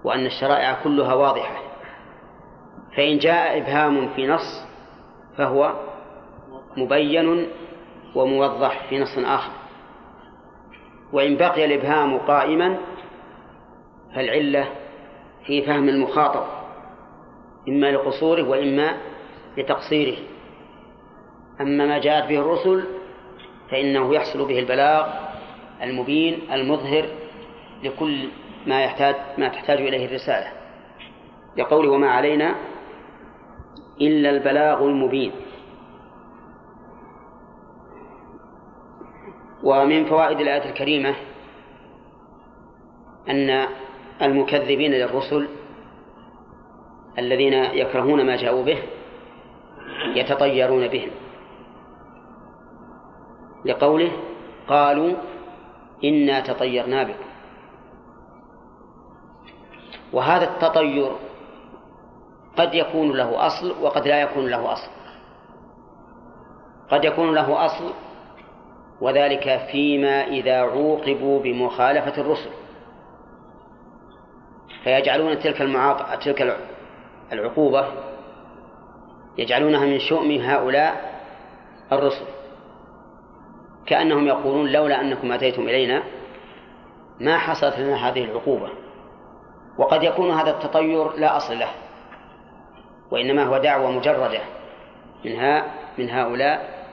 وأن 0.03 0.25
الشرائع 0.25 0.83
كلها 0.83 1.13
واضحة. 1.13 1.55
فإن 2.97 3.17
جاء 3.17 3.57
إبهام 3.57 4.09
في 4.09 4.27
نص 4.27 4.65
فهو 5.37 5.73
مبين 6.77 7.47
وموضح 8.15 8.89
في 8.89 8.99
نص 8.99 9.17
آخر. 9.17 9.58
وإن 11.13 11.37
بقي 11.37 11.65
الإبهام 11.65 12.17
قائما 12.17 12.77
فالعلة 14.15 14.69
في 15.45 15.61
فهم 15.61 15.89
المخاطب 15.89 16.43
إما 17.67 17.91
لقصوره 17.91 18.49
وإما 18.49 18.97
لتقصيره. 19.57 20.17
أما 21.61 21.85
ما 21.85 21.97
جاءت 21.97 22.29
به 22.29 22.39
الرسل 22.39 22.83
فإنه 23.71 24.15
يحصل 24.15 24.47
به 24.47 24.59
البلاغ 24.59 25.07
المبين 25.81 26.39
المظهر 26.51 27.05
لكل 27.83 28.27
ما 28.67 28.83
يحتاج 28.83 29.15
ما 29.37 29.47
تحتاج 29.47 29.77
إليه 29.77 30.05
الرسالة. 30.05 30.51
يقول 31.57 31.87
وما 31.87 32.09
علينا 32.11 32.55
إلا 34.01 34.29
البلاغ 34.29 34.83
المبين 34.83 35.31
ومن 39.63 40.05
فوائد 40.05 40.39
الآية 40.39 40.69
الكريمة 40.69 41.15
أن 43.29 43.67
المكذبين 44.21 44.91
للرسل 44.91 45.47
الذين 47.19 47.53
يكرهون 47.53 48.25
ما 48.25 48.35
جاءوا 48.35 48.63
به 48.63 48.83
يتطيرون 50.15 50.87
بهم. 50.87 51.11
لقوله 53.65 54.11
قالوا 54.67 55.13
إنا 56.03 56.39
تطيرنا 56.39 57.03
بكم. 57.03 57.29
وهذا 60.13 60.43
التطير 60.43 61.11
قد 62.57 62.73
يكون 62.73 63.11
له 63.11 63.47
أصل 63.47 63.75
وقد 63.81 64.07
لا 64.07 64.21
يكون 64.21 64.47
له 64.47 64.73
أصل. 64.73 64.91
قد 66.91 67.05
يكون 67.05 67.35
له 67.35 67.65
أصل 67.65 67.93
وذلك 69.01 69.59
فيما 69.71 70.27
إذا 70.27 70.61
عوقبوا 70.61 71.39
بمخالفة 71.39 72.21
الرسل. 72.21 72.49
فيجعلون 74.83 75.39
تلك 75.39 75.61
المعاق... 75.61 76.15
تلك 76.15 76.57
العقوبة 77.33 77.87
يجعلونها 79.37 79.85
من 79.85 79.99
شؤم 79.99 80.31
هؤلاء 80.31 81.21
الرسل. 81.91 82.25
كأنهم 83.85 84.27
يقولون 84.27 84.71
لولا 84.71 85.01
أنكم 85.01 85.31
أتيتم 85.31 85.61
إلينا 85.61 86.03
ما 87.19 87.37
حصلت 87.37 87.79
لنا 87.79 88.09
هذه 88.09 88.23
العقوبة. 88.23 88.69
وقد 89.77 90.03
يكون 90.03 90.31
هذا 90.31 90.49
التطير 90.49 91.11
لا 91.11 91.37
أصل 91.37 91.59
له 91.59 91.69
وإنما 93.11 93.43
هو 93.43 93.57
دعوة 93.57 93.91
مجردة 93.91 94.41
من 95.25 95.61
من 95.97 96.09
هؤلاء 96.09 96.85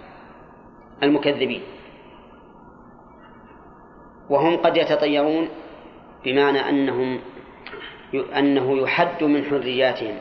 المكذبين. 1.03 1.63
وهم 4.31 4.57
قد 4.57 4.77
يتطيرون 4.77 5.49
بمعنى 6.25 6.69
أنهم 6.69 7.21
أنه 8.15 8.79
يحد 8.79 9.25
من 9.25 9.45
حرياتهم 9.45 10.19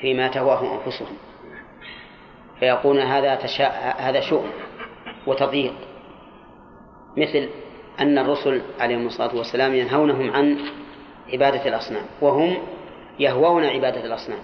فيما 0.00 0.28
تهواه 0.28 0.74
أنفسهم. 0.74 1.16
فيقولون 2.60 3.02
هذا 3.02 3.34
تشاء 3.34 3.96
هذا 3.98 4.20
شؤم 4.20 4.50
وتضييق 5.26 5.74
مثل 7.16 7.48
أن 8.00 8.18
الرسل 8.18 8.62
عليهم 8.80 9.06
الصلاة 9.06 9.36
والسلام 9.36 9.74
ينهونهم 9.74 10.30
عن 10.30 10.58
عبادة 11.32 11.68
الأصنام 11.68 12.04
وهم 12.20 12.58
يهوون 13.18 13.64
عبادة 13.64 14.04
الأصنام 14.04 14.38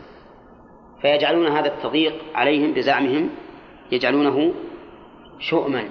فيجعلون 1.03 1.47
هذا 1.47 1.69
التضييق 1.69 2.15
عليهم 2.35 2.73
بزعمهم 2.73 3.31
يجعلونه 3.93 4.55
شؤما. 5.39 5.89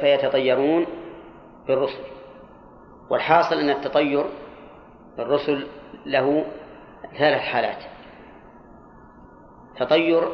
فيتطيرون 0.00 0.86
بالرسل 1.68 2.02
والحاصل 3.10 3.56
أن 3.56 3.70
التطير 3.70 4.24
بالرسل 5.18 5.66
له 6.06 6.44
ثلاث 7.18 7.40
حالات 7.40 7.84
تطير 9.76 10.28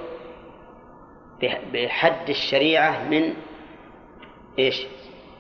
بحد 1.73 2.29
الشريعة 2.29 3.09
من 3.09 3.35
إيش؟ 4.59 4.87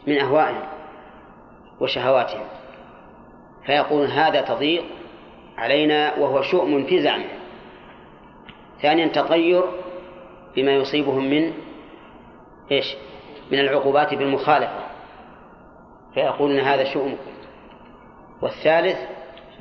من 0.07 0.19
أهوائهم 0.19 0.69
وشهواتهم 1.81 2.47
فيقولون 3.67 4.07
هذا 4.07 4.41
تضييق 4.41 4.85
علينا 5.57 6.15
وهو 6.19 6.43
شؤم 6.43 6.85
في 6.85 7.03
زعمه 7.03 7.39
ثانيا 8.83 9.07
تطير 9.07 9.63
بما 10.57 10.73
يصيبهم 10.73 11.31
من 11.31 11.53
إيش؟ 12.73 12.97
من 13.53 13.59
العقوبات 13.59 14.15
بالمخالفة. 14.15 14.89
فيقولون 16.15 16.61
هذا 16.61 16.85
شؤمكم 16.85 17.33
والثالث 18.43 18.99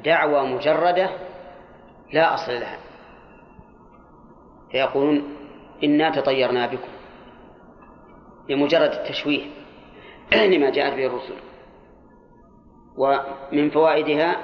دعوى 0.06 0.48
مجردة 0.48 1.10
لا 2.14 2.34
أصل 2.34 2.52
لها. 2.52 2.80
فيقولون 4.72 5.36
إنا 5.84 6.10
تطيرنا 6.10 6.68
بكم. 6.68 6.92
لمجرد 8.50 8.92
التشويه 8.92 9.46
لما 10.52 10.70
جاءت 10.70 10.94
به 10.94 11.06
الرسل. 11.06 11.36
ومن 12.98 13.70
فوائدها 13.70 14.38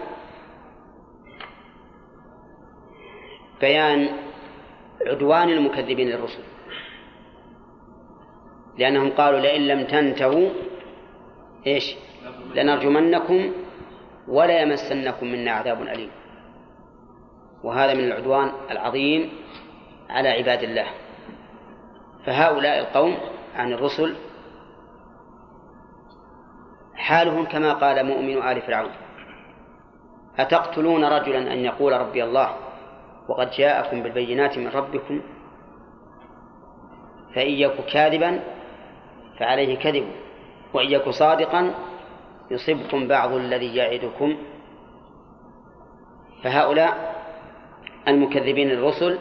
بيان 3.61 4.09
عدوان 5.07 5.49
المكذبين 5.49 6.07
للرسل. 6.07 6.52
لأنهم 8.77 9.09
قالوا 9.09 9.39
لئن 9.39 9.67
لم 9.67 9.83
تنتهوا 9.85 10.49
إيش؟ 11.67 11.95
لنرجمنكم 12.55 13.53
ولا 14.27 14.61
يمسنكم 14.61 15.27
منا 15.27 15.51
عذاب 15.51 15.81
أليم. 15.81 16.09
وهذا 17.63 17.93
من 17.93 18.03
العدوان 18.03 18.51
العظيم 18.71 19.29
على 20.09 20.29
عباد 20.29 20.63
الله. 20.63 20.85
فهؤلاء 22.25 22.79
القوم 22.79 23.17
عن 23.55 23.73
الرسل 23.73 24.15
حالهم 26.95 27.45
كما 27.45 27.73
قال 27.73 28.05
مؤمن 28.05 28.37
آل 28.37 28.61
فرعون. 28.61 28.91
أتقتلون 30.39 31.05
رجلا 31.05 31.53
أن 31.53 31.59
يقول 31.59 31.93
ربي 31.93 32.23
الله 32.23 32.55
وقد 33.27 33.51
جاءكم 33.51 34.03
بالبينات 34.03 34.57
من 34.57 34.67
ربكم 34.67 35.21
فإن 37.35 37.51
يك 37.51 37.85
كاذبا 37.93 38.39
فعليه 39.39 39.77
كذب. 39.77 40.05
وإن 40.73 40.91
يك 40.91 41.09
صادقا 41.09 41.73
يصبكم 42.51 43.07
بعض 43.07 43.33
الذي 43.33 43.75
يعدكم. 43.75 44.37
فهؤلاء 46.43 47.15
المكذبين 48.07 48.69
للرسل 48.69 49.19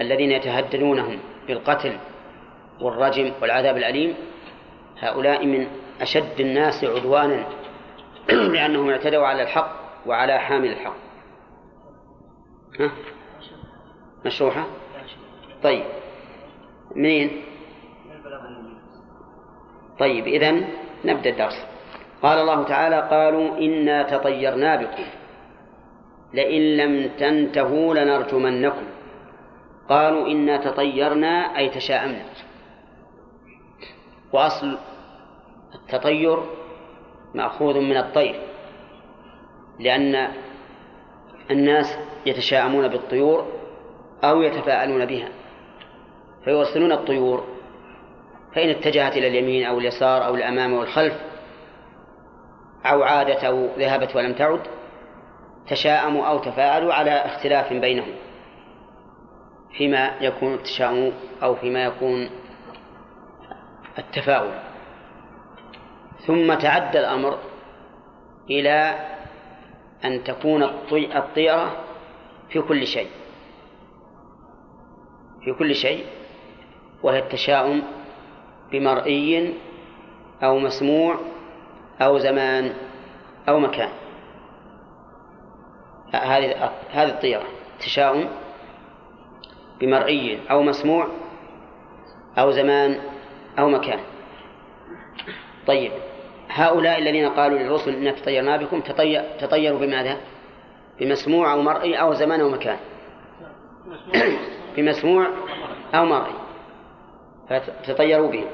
الذين 0.00 0.30
يتهددونهم 0.30 1.18
بالقتل 1.48 1.98
والرجم 2.80 3.32
والعذاب 3.42 3.76
الأليم 3.76 4.14
هؤلاء 4.98 5.46
من 5.46 5.66
أشد 6.00 6.40
الناس 6.40 6.84
عدوانا 6.84 7.46
لأنهم 8.54 8.90
اعتدوا 8.90 9.26
على 9.26 9.42
الحق 9.42 9.76
وعلى 10.06 10.38
حامل 10.38 10.68
الحق. 10.68 10.96
ها؟ 12.80 12.90
مشروحة؟ 14.26 14.66
طيب. 15.62 15.84
منين؟ 16.96 17.42
طيب 19.98 20.26
إذن 20.26 20.64
نبدأ 21.04 21.30
الدرس. 21.30 21.66
قال 22.22 22.38
الله 22.38 22.62
تعالى 22.62 23.08
قالوا 23.10 23.58
إنا 23.58 24.02
تطيرنا 24.02 24.76
بكم 24.76 25.04
لئن 26.34 26.76
لم 26.76 27.10
تنتهوا 27.18 27.94
لنرجمنكم. 27.94 28.86
قالوا 29.88 30.26
إنا 30.28 30.56
تطيرنا 30.56 31.58
أي 31.58 31.68
تشاءمنا. 31.68 32.24
وأصل 34.32 34.78
التطير 35.74 36.38
مأخوذ 37.34 37.80
من 37.80 37.96
الطير 37.96 38.40
لأن 39.78 40.28
الناس 41.50 41.98
يتشاءمون 42.26 42.88
بالطيور 42.88 43.46
أو 44.24 44.42
يتفاءلون 44.42 45.04
بها 45.04 45.28
فيرسلون 46.44 46.92
الطيور 46.92 47.44
فإن 48.56 48.68
اتجهت 48.68 49.16
إلى 49.16 49.28
اليمين 49.28 49.66
أو 49.66 49.78
اليسار 49.78 50.26
أو 50.26 50.34
الأمام 50.34 50.72
والخلف 50.72 51.14
أو 52.86 53.02
عادت 53.02 53.44
أو 53.44 53.68
ذهبت 53.78 54.16
ولم 54.16 54.32
تعد 54.32 54.60
تشاءموا 55.68 56.26
أو 56.26 56.38
تفاءلوا 56.38 56.94
على 56.94 57.10
اختلاف 57.10 57.72
بينهم 57.72 58.14
فيما 59.78 60.10
يكون 60.20 60.54
التشاؤم 60.54 61.12
أو 61.42 61.54
فيما 61.54 61.84
يكون 61.84 62.30
التفاؤل. 63.98 64.54
ثم 66.26 66.54
تعدى 66.54 66.98
الأمر 66.98 67.38
إلى 68.50 69.06
أن 70.04 70.24
تكون 70.24 70.62
الطيرة 70.92 71.84
في 72.48 72.60
كل 72.60 72.86
شيء 72.86 73.08
في 75.44 75.52
كل 75.52 75.74
شيء 75.74 76.06
وهي 77.02 77.18
التشاؤم 77.18 77.82
بمرئي 78.72 79.54
أو 80.42 80.58
مسموع 80.58 81.16
أو 82.00 82.18
زمان 82.18 82.72
أو 83.48 83.58
مكان. 83.58 83.88
هذه 86.14 86.70
هذه 86.90 87.08
الطيرة 87.08 87.44
تشاؤم 87.80 88.28
بمرئي 89.80 90.38
أو 90.50 90.62
مسموع 90.62 91.08
أو 92.38 92.50
زمان 92.50 93.00
أو 93.58 93.68
مكان. 93.68 94.00
طيب 95.66 95.92
هؤلاء 96.48 96.98
الذين 96.98 97.28
قالوا 97.28 97.58
للرسل 97.58 98.06
إن 98.06 98.14
تطيرنا 98.14 98.56
بكم 98.56 98.80
تطيروا 99.40 99.78
بماذا؟ 99.78 100.16
بمسموع 101.00 101.52
أو 101.52 101.62
مرئي 101.62 102.00
أو 102.00 102.14
زمان 102.14 102.40
أو 102.40 102.48
مكان. 102.48 102.78
بمسموع 104.76 105.26
أو 105.94 106.04
مرئي. 106.04 106.45
فتطيروا 107.48 108.30
بهم 108.30 108.46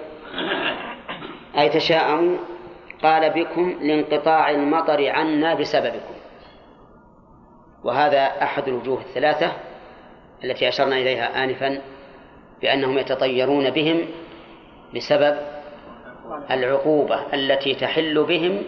أي 1.58 1.68
تشاءموا 1.68 2.36
قال 3.02 3.30
بكم 3.30 3.78
لانقطاع 3.82 4.50
المطر 4.50 5.08
عنا 5.08 5.54
بسببكم. 5.54 6.14
وهذا 7.84 8.26
أحد 8.42 8.68
الوجوه 8.68 9.00
الثلاثة 9.00 9.52
التي 10.44 10.68
أشرنا 10.68 10.96
إليها 10.96 11.44
آنفا 11.44 11.80
بأنهم 12.62 12.98
يتطيرون 12.98 13.70
بهم 13.70 14.00
بسبب 14.96 15.36
العقوبة 16.50 17.34
التي 17.34 17.74
تحل 17.74 18.24
بهم 18.24 18.62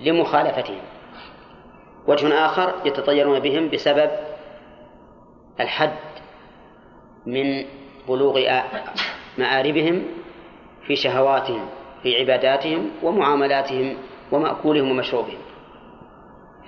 لمخالفتهم. 0.00 0.80
وجه 2.06 2.44
آخر 2.44 2.74
يتطيرون 2.84 3.38
بهم 3.38 3.68
بسبب 3.68 4.10
الحد 5.60 5.96
من 7.26 7.64
بلوغ 8.08 8.38
مآربهم 9.38 10.04
في 10.86 10.96
شهواتهم 10.96 11.68
في 12.02 12.20
عباداتهم 12.20 12.90
ومعاملاتهم 13.02 13.96
ومأكولهم 14.32 14.90
ومشروبهم. 14.90 15.38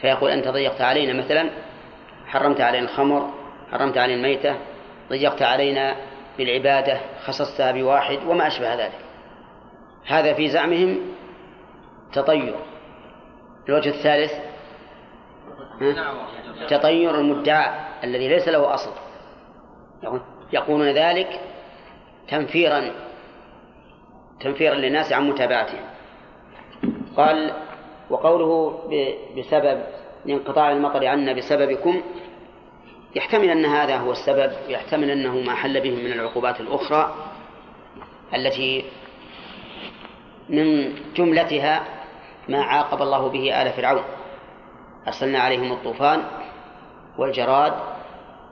فيقول 0.01 0.31
أنت 0.31 0.49
ضيقت 0.49 0.81
علينا 0.81 1.13
مثلا 1.13 1.51
حرمت 2.27 2.61
علينا 2.61 2.85
الخمر 2.85 3.31
حرمت 3.73 3.99
علينا 3.99 4.19
الميتة 4.19 4.57
ضيقت 5.11 5.43
علينا 5.43 5.97
بالعبادة 6.39 7.01
خصصتها 7.25 7.73
بواحد 7.73 8.19
وما 8.27 8.47
أشبه 8.47 8.75
ذلك. 8.75 8.99
هذا 10.07 10.35
في 10.35 10.49
زعمهم 10.49 10.99
تطير. 12.13 12.55
الوجه 13.69 13.89
الثالث 13.89 14.33
تطير 16.69 17.15
المدعى 17.15 17.71
الذي 18.05 18.29
ليس 18.29 18.49
له 18.49 18.75
أصل. 18.75 18.93
يقولون 20.53 20.89
ذلك 20.89 21.41
تنفيرا 22.29 22.91
تنفيرا 24.41 24.75
للناس 24.75 25.13
عن 25.13 25.29
متابعتهم. 25.29 25.85
قال 27.17 27.53
وقوله 28.11 28.79
بسبب 29.39 29.83
انقطاع 30.29 30.73
المطر 30.73 31.07
عنا 31.07 31.33
بسببكم 31.33 32.03
يحتمل 33.15 33.51
أن 33.51 33.65
هذا 33.65 33.97
هو 33.97 34.13
السبب 34.13 34.53
ويحتمل 34.69 35.11
أنه 35.11 35.41
ما 35.41 35.55
حل 35.55 35.81
بهم 35.81 36.05
من 36.05 36.13
العقوبات 36.13 36.61
الأخرى 36.61 37.15
التي 38.35 38.85
من 40.49 40.95
جملتها 41.15 41.85
ما 42.49 42.63
عاقب 42.63 43.03
الله 43.03 43.29
به 43.29 43.63
آل 43.63 43.73
فرعون. 43.73 44.03
أرسلنا 45.07 45.39
عليهم 45.39 45.73
الطوفان 45.73 46.23
والجراد 47.19 47.73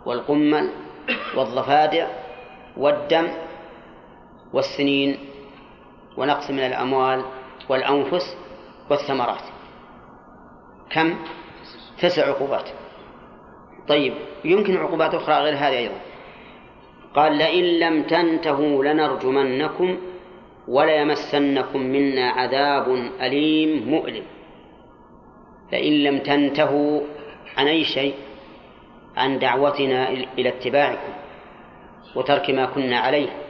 والقمل 0.06 0.70
والضفادع 1.36 2.06
والدم 2.76 3.28
والسنين 4.54 5.18
ونقص 6.16 6.50
من 6.50 6.58
الأموال 6.58 7.24
والأنفس 7.68 8.36
والثمرات. 8.90 9.42
كم؟ 10.90 11.14
تسع 12.00 12.28
عقوبات. 12.28 12.68
طيب 13.88 14.14
يمكن 14.44 14.76
عقوبات 14.76 15.14
أخرى 15.14 15.34
غير 15.34 15.54
هذه 15.54 15.78
أيضا. 15.78 16.00
قال 17.14 17.38
لئن 17.38 17.64
لم 17.64 18.02
تنتهوا 18.02 18.84
لنرجمنكم 18.84 19.98
وليمسنكم 20.68 21.80
منا 21.80 22.30
عذاب 22.30 22.88
أليم 23.20 23.88
مؤلم. 23.88 24.24
لئن 25.72 25.92
لم 25.92 26.18
تنتهوا 26.18 27.00
عن 27.56 27.66
أي 27.66 27.84
شيء 27.84 28.14
عن 29.16 29.38
دعوتنا 29.38 30.08
إلى 30.08 30.48
اتباعكم 30.48 31.12
وترك 32.14 32.50
ما 32.50 32.66
كنا 32.66 32.98
عليه. 32.98 33.43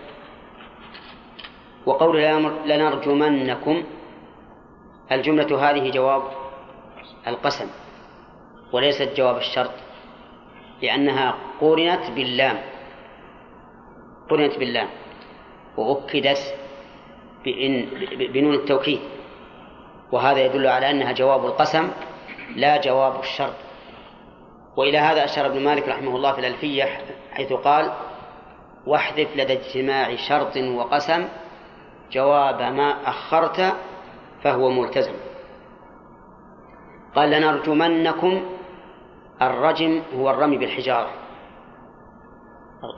وقول 1.86 2.22
لنرجمنكم 2.66 3.84
الجملة 5.12 5.70
هذه 5.70 5.90
جواب 5.90 6.22
القسم 7.26 7.66
وليست 8.72 9.12
جواب 9.16 9.36
الشرط 9.36 9.70
لأنها 10.82 11.34
قرنت 11.60 12.10
باللام 12.10 12.58
قرنت 14.30 14.58
باللام 14.58 14.88
وأكدت 15.76 16.54
بإن 17.44 17.86
بنون 18.32 18.54
التوكيد 18.54 19.00
وهذا 20.12 20.44
يدل 20.44 20.66
على 20.66 20.90
أنها 20.90 21.12
جواب 21.12 21.46
القسم 21.46 21.90
لا 22.56 22.80
جواب 22.80 23.20
الشرط. 23.20 23.54
وإلى 24.76 24.98
هذا 24.98 25.24
أشار 25.24 25.46
ابن 25.46 25.64
مالك 25.64 25.88
رحمه 25.88 26.16
الله 26.16 26.32
في 26.32 26.38
الألفية 26.38 26.84
حيث 27.32 27.52
قال 27.52 27.92
واحذف 28.86 29.36
لدى 29.36 29.52
اجتماع 29.52 30.16
شرط 30.16 30.56
وقسم 30.56 31.28
جواب 32.14 32.62
ما 32.62 33.08
أخرت 33.08 33.74
فهو 34.42 34.70
ملتزم. 34.70 35.12
قال 37.14 37.30
لنرجمنكم 37.30 38.42
الرجم 39.42 40.02
هو 40.16 40.30
الرمي 40.30 40.58
بالحجارة. 40.58 41.10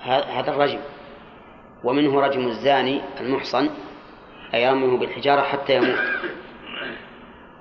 هذا 0.02 0.50
الرجم. 0.50 0.80
ومنه 1.84 2.20
رجم 2.20 2.46
الزاني 2.46 3.00
المحصن 3.20 3.70
أي 4.54 4.70
رميه 4.70 4.98
بالحجارة 4.98 5.42
حتى 5.42 5.76
يموت. 5.76 5.98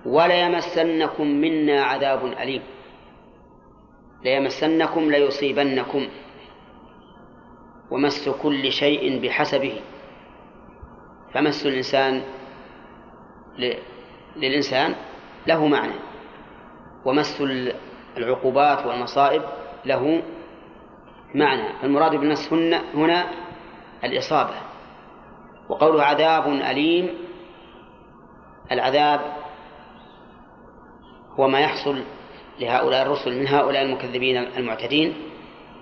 وليمسنكم 0.06 1.28
منا 1.28 1.84
عذاب 1.84 2.26
أليم. 2.26 2.64
ليمسنكم 4.24 5.12
ليصيبنكم 5.12 6.08
ومس 7.92 8.30
كل 8.30 8.72
شيء 8.72 9.22
بحسبه. 9.22 9.82
فمس 11.36 11.66
الإنسان 11.66 12.24
للإنسان 14.36 14.96
له 15.48 15.68
معنى 15.68 15.94
ومس 17.06 17.42
العقوبات 18.18 18.86
والمصائب 18.86 19.42
له 19.86 20.24
معنى. 21.36 21.84
المراد 21.84 22.16
بالمس 22.16 22.54
هنا 22.94 23.26
الإصابة 24.04 24.54
وقوله 25.70 26.04
عذاب 26.04 26.48
أليم 26.48 27.10
العذاب 28.72 29.22
هو 31.40 31.48
ما 31.48 31.60
يحصل 31.60 32.04
لهؤلاء 32.60 33.06
الرسل 33.06 33.40
من 33.40 33.48
هؤلاء 33.48 33.82
المكذبين 33.82 34.38
المعتدين 34.38 35.14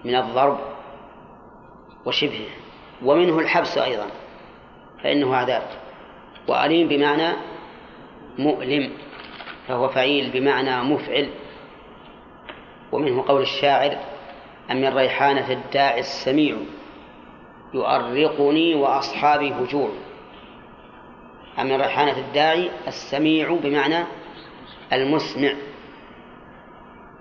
من 0.05 0.15
الضرب 0.15 0.59
وشبهه 2.05 2.49
ومنه 3.03 3.39
الحبس 3.39 3.77
أيضا. 3.77 4.22
فإنه 5.03 5.35
عذاب. 5.35 5.63
وأليم 6.47 6.87
بمعنى 6.87 7.33
مؤلم 8.37 8.91
فهو 9.67 9.89
فعيل 9.89 10.31
بمعنى 10.31 10.83
مفعل. 10.83 11.29
ومنه 12.91 13.23
قول 13.27 13.41
الشاعر 13.41 13.97
أم 14.71 14.77
من 14.81 14.97
ريحانة 14.97 15.51
الداعي 15.51 15.99
السميع 15.99 16.57
يؤرقني 17.73 18.75
وأصحابي 18.75 19.53
هجوع. 19.53 19.89
أم 21.59 21.65
من 21.65 21.81
ريحانة 21.81 22.17
الداعي 22.17 22.69
السميع 22.87 23.53
بمعنى 23.63 24.05
المسمع 24.93 25.53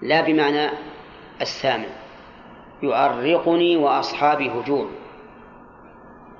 لا 0.02 0.20
بمعنى 0.20 0.70
السامع 1.40 1.86
يؤرقني 2.82 3.76
وأصحابي 3.76 4.50
هجوع. 4.50 4.88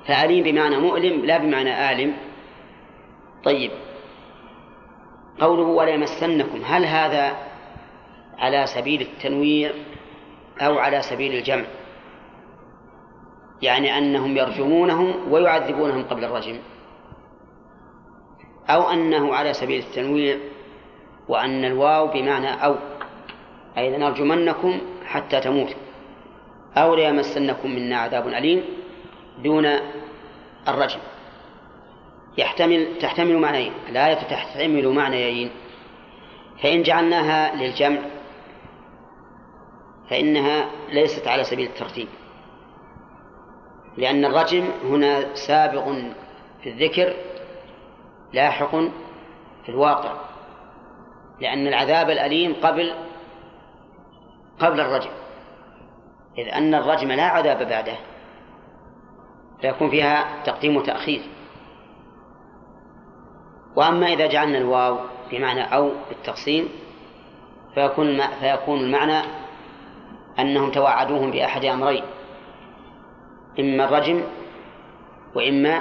فأليم 0.07 0.45
بمعنى 0.45 0.77
مؤلم 0.77 1.25
لا 1.25 1.39
بمعنى 1.39 1.93
آلم. 1.93 2.17
طيب. 3.45 3.71
قوله 5.41 5.63
ولا 5.63 5.91
يمسنكم 5.91 6.61
هل 6.65 6.85
هذا 6.85 7.37
على 8.39 8.67
سبيل 8.67 9.01
التنويع 9.01 9.73
أو 10.61 10.79
على 10.79 11.03
سبيل 11.03 11.35
الجمع؟ 11.35 11.65
يعني 13.63 13.99
أنهم 13.99 14.37
يرجمونهم 14.37 15.33
ويعذبونهم 15.33 16.05
قبل 16.05 16.25
الرجم. 16.25 16.59
أو 18.71 18.91
أنه 18.91 19.35
على 19.35 19.53
سبيل 19.53 19.83
التنويع 19.83 20.37
وأن 21.29 21.65
الواو 21.65 22.07
بمعنى 22.07 22.65
أو. 22.65 22.77
أي 23.79 23.97
لنرجمنكم 23.97 24.81
حتى 25.07 25.41
تموتوا 25.41 25.81
أو 26.77 26.95
ليمسنكم 26.95 27.71
منا 27.71 27.97
عذاب 27.97 28.29
أليم. 28.29 28.82
دون 29.39 29.67
الرجم. 30.69 31.01
يحتمل 32.39 32.99
تحتمل 32.99 33.39
معنيين. 33.39 33.73
الآية 33.89 34.15
تحتمل 34.15 34.89
معنيين. 34.89 35.51
فإن 36.63 36.83
جعلناها 36.83 37.55
للجمع 37.57 38.01
فإنها 40.11 40.71
ليست 40.89 41.29
على 41.29 41.45
سبيل 41.45 41.69
الترتيب. 41.69 42.09
لأن 43.97 44.25
الرجم 44.25 44.71
هنا 44.85 45.35
سابق 45.35 45.85
في 46.63 46.69
الذكر 46.69 47.15
لاحق 48.33 48.71
في 49.63 49.69
الواقع. 49.69 50.13
لأن 51.41 51.67
العذاب 51.67 52.11
الأليم 52.11 52.55
قبل 52.63 52.95
قبل 54.61 54.81
الرجم. 54.81 55.11
إذ 56.39 56.49
أن 56.49 56.75
الرجم 56.75 57.13
لا 57.13 57.25
عذاب 57.25 57.69
بعده. 57.69 57.97
فيكون 59.63 59.91
فيها 59.91 60.43
تقديم 60.45 60.77
وتأخير. 60.77 61.23
وأما 63.77 64.07
إذا 64.07 64.27
جعلنا 64.27 64.59
الواو 64.59 64.99
بمعنى 65.31 65.75
أو 65.75 65.91
بالتقسيم 66.09 66.69
فيكون 67.75 68.21
فيكون 68.41 68.81
المعنى 68.81 69.27
أنهم 70.39 70.71
توعدوهم 70.71 71.31
بأحد 71.31 71.65
أمرين 71.65 72.03
إما 73.61 73.85
الرجم 73.85 74.23
وإما 75.35 75.81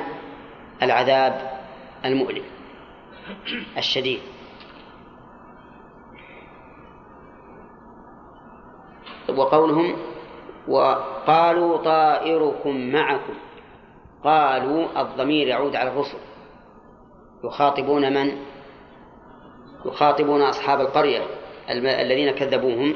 العذاب 0.82 1.52
المؤلم 2.06 2.44
الشديد. 3.78 4.20
وقولهم 9.38 9.96
وقالوا 10.68 11.78
طائركم 11.78 12.92
معكم 12.92 13.34
قالوا 14.24 15.02
الضمير 15.02 15.48
يعود 15.48 15.76
على 15.76 15.90
الرسل. 15.90 16.18
يخاطبون 17.44 18.14
من؟ 18.14 18.38
يخاطبون 19.86 20.42
أصحاب 20.42 20.82
القرية 20.82 21.22
الذين 21.70 22.32
كذبوهم. 22.32 22.96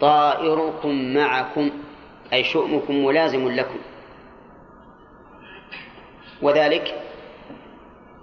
طائركم 0.00 1.14
معكم 1.14 1.70
أي 2.32 2.44
شؤمكم 2.44 3.04
ملازم 3.04 3.48
لكم. 3.48 3.78
وذلك 6.42 7.02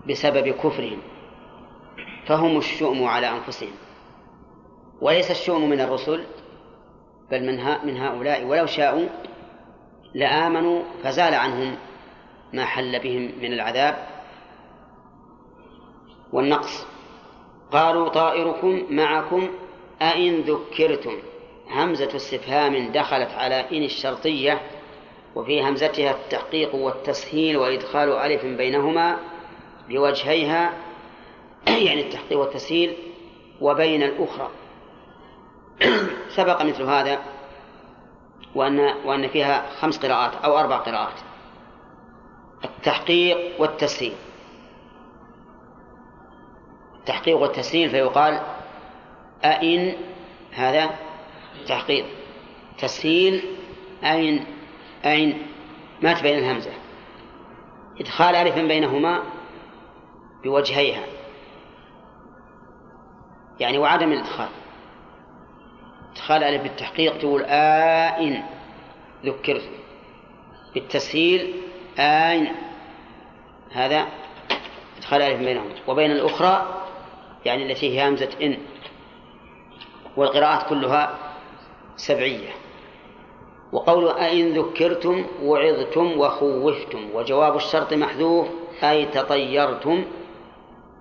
بسبب 0.09 0.47
كفرهم. 0.47 0.99
فهم 2.25 2.57
الشؤم 2.57 3.03
على 3.03 3.29
أنفسهم. 3.29 3.71
وليس 5.01 5.31
الشؤم 5.31 5.69
من 5.69 5.81
الرسل 5.81 6.23
بل 7.31 7.45
من, 7.85 7.97
هؤلاء. 7.97 8.43
ولو 8.45 8.65
شاءوا 8.65 9.07
لآمنوا 10.13 10.81
فزال 11.03 11.33
عنهم. 11.33 11.75
ما 12.53 12.65
حل 12.65 12.99
بهم 12.99 13.31
من 13.41 13.53
العذاب. 13.53 14.07
والنقص 16.33 16.85
قالوا 17.71 18.09
طائركم 18.09 18.83
معكم 18.89 19.49
أئن 20.01 20.41
ذكرتم. 20.41 21.17
همزة 21.69 22.15
استفهام 22.15 22.91
دخلت 22.91 23.31
على 23.31 23.65
إن 23.71 23.83
الشرطية 23.83 24.61
وفي 25.35 25.63
همزتها 25.63 26.11
التحقيق 26.11 26.75
والتسهيل 26.75 27.57
وإدخال 27.57 28.11
ألف 28.11 28.45
بينهما 28.45 29.17
بوجهيها 29.89 30.73
يعني 31.87 32.01
التحقيق 32.01 32.39
والتسهيل 32.39 32.93
وبين 33.61 34.03
الأخرى. 34.03 34.49
سبق 36.37 36.61
مثل 36.61 36.83
هذا 36.83 37.19
وأن 38.55 38.79
وأن 39.05 39.27
فيها 39.27 39.65
خمس 39.79 40.05
قراءات 40.05 40.35
أو 40.35 40.59
أربع 40.59 40.77
قراءات. 40.77 41.13
التحقيق 42.65 43.61
والتسهيل 43.61 44.13
التحقيق 47.05 47.37
والتسهيل 47.37 47.89
فيقال 47.89 48.41
أئن 49.43 49.95
هذا 50.51 50.89
تحقيق. 51.67 52.05
تسهيل 52.77 53.43
أين 54.03 54.45
أين 55.05 55.47
ما 56.01 56.13
تبين 56.13 56.37
الهمزة. 56.37 56.71
إدخال 57.99 58.35
ألف 58.35 58.55
بينهما 58.55 59.23
بوجهيها. 60.43 61.03
يعني 63.59 63.77
وعدم 63.77 64.11
الإدخال. 64.11 64.49
إدخال 66.11 66.43
ألف 66.43 66.61
بالتحقيق 66.61 67.17
تقول 67.17 67.43
آئن 67.43 68.43
ذكرت. 69.25 69.69
بالتسهيل 70.73 71.53
آين. 71.99 72.51
هذا 73.71 74.07
إدخال 74.97 75.21
ألف 75.21 75.39
بينهم 75.39 75.69
وبين 75.87 76.11
الأخرى 76.11 76.83
يعني 77.45 77.71
التي 77.71 77.99
هي 77.99 78.09
همزة 78.09 78.29
إن. 78.41 78.57
والقراءات 80.17 80.69
كلها 80.69 81.17
سبعية. 81.95 82.49
وقول 83.71 84.09
أئن 84.09 84.53
ذكرتم 84.53 85.25
وعظتم 85.41 86.19
وخوفتم 86.19 87.09
وجواب 87.13 87.55
الشرط 87.55 87.93
محذوف 87.93 88.47
أي 88.83 89.05
تطيرتم 89.05 90.05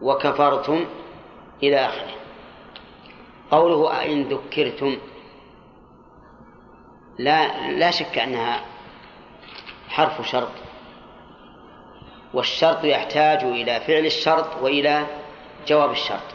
وكفرتم 0.03 0.85
إلى 1.63 1.77
آخره. 1.77 2.15
قوله 3.51 4.01
أئن 4.01 4.23
ذكرتم 4.23 4.97
لا 7.19 7.71
لا 7.71 7.91
شك 7.91 8.19
أنها 8.19 8.65
حرف 9.89 10.29
شرط. 10.29 10.64
والشرط 12.35 12.85
يحتاج 12.85 13.45
إلى 13.45 13.81
فعل 13.81 14.07
الشرط 14.07 14.47
وإلى 14.63 15.07
جواب 15.67 15.91
الشرط. 15.91 16.29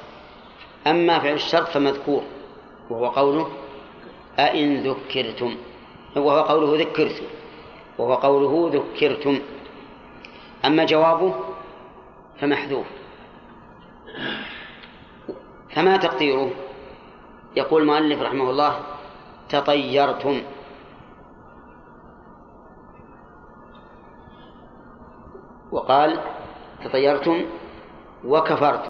أما 0.87 1.19
فعل 1.19 1.33
الشرط 1.33 1.67
فمذكور 1.67 2.23
وهو 2.89 3.07
قوله 3.07 3.51
أئن 4.39 4.83
ذكرتم 4.87 5.57
وهو 6.15 6.41
قوله 6.41 6.83
ذكرتم 6.83 7.25
وهو 7.97 8.13
قوله 8.13 8.71
ذكرتم. 8.73 9.39
أما 10.65 10.85
جوابه 10.85 11.33
فمحذوف. 12.39 12.85
فما 15.75 15.97
تقديره؟ 15.97 16.51
يقول 17.55 17.81
المؤلف 17.81 18.21
رحمه 18.21 18.49
الله 18.49 18.79
تطيرتم. 19.49 20.41
وقال 25.71 26.19
تطيرتم 26.83 27.45
وكفرتم. 28.25 28.87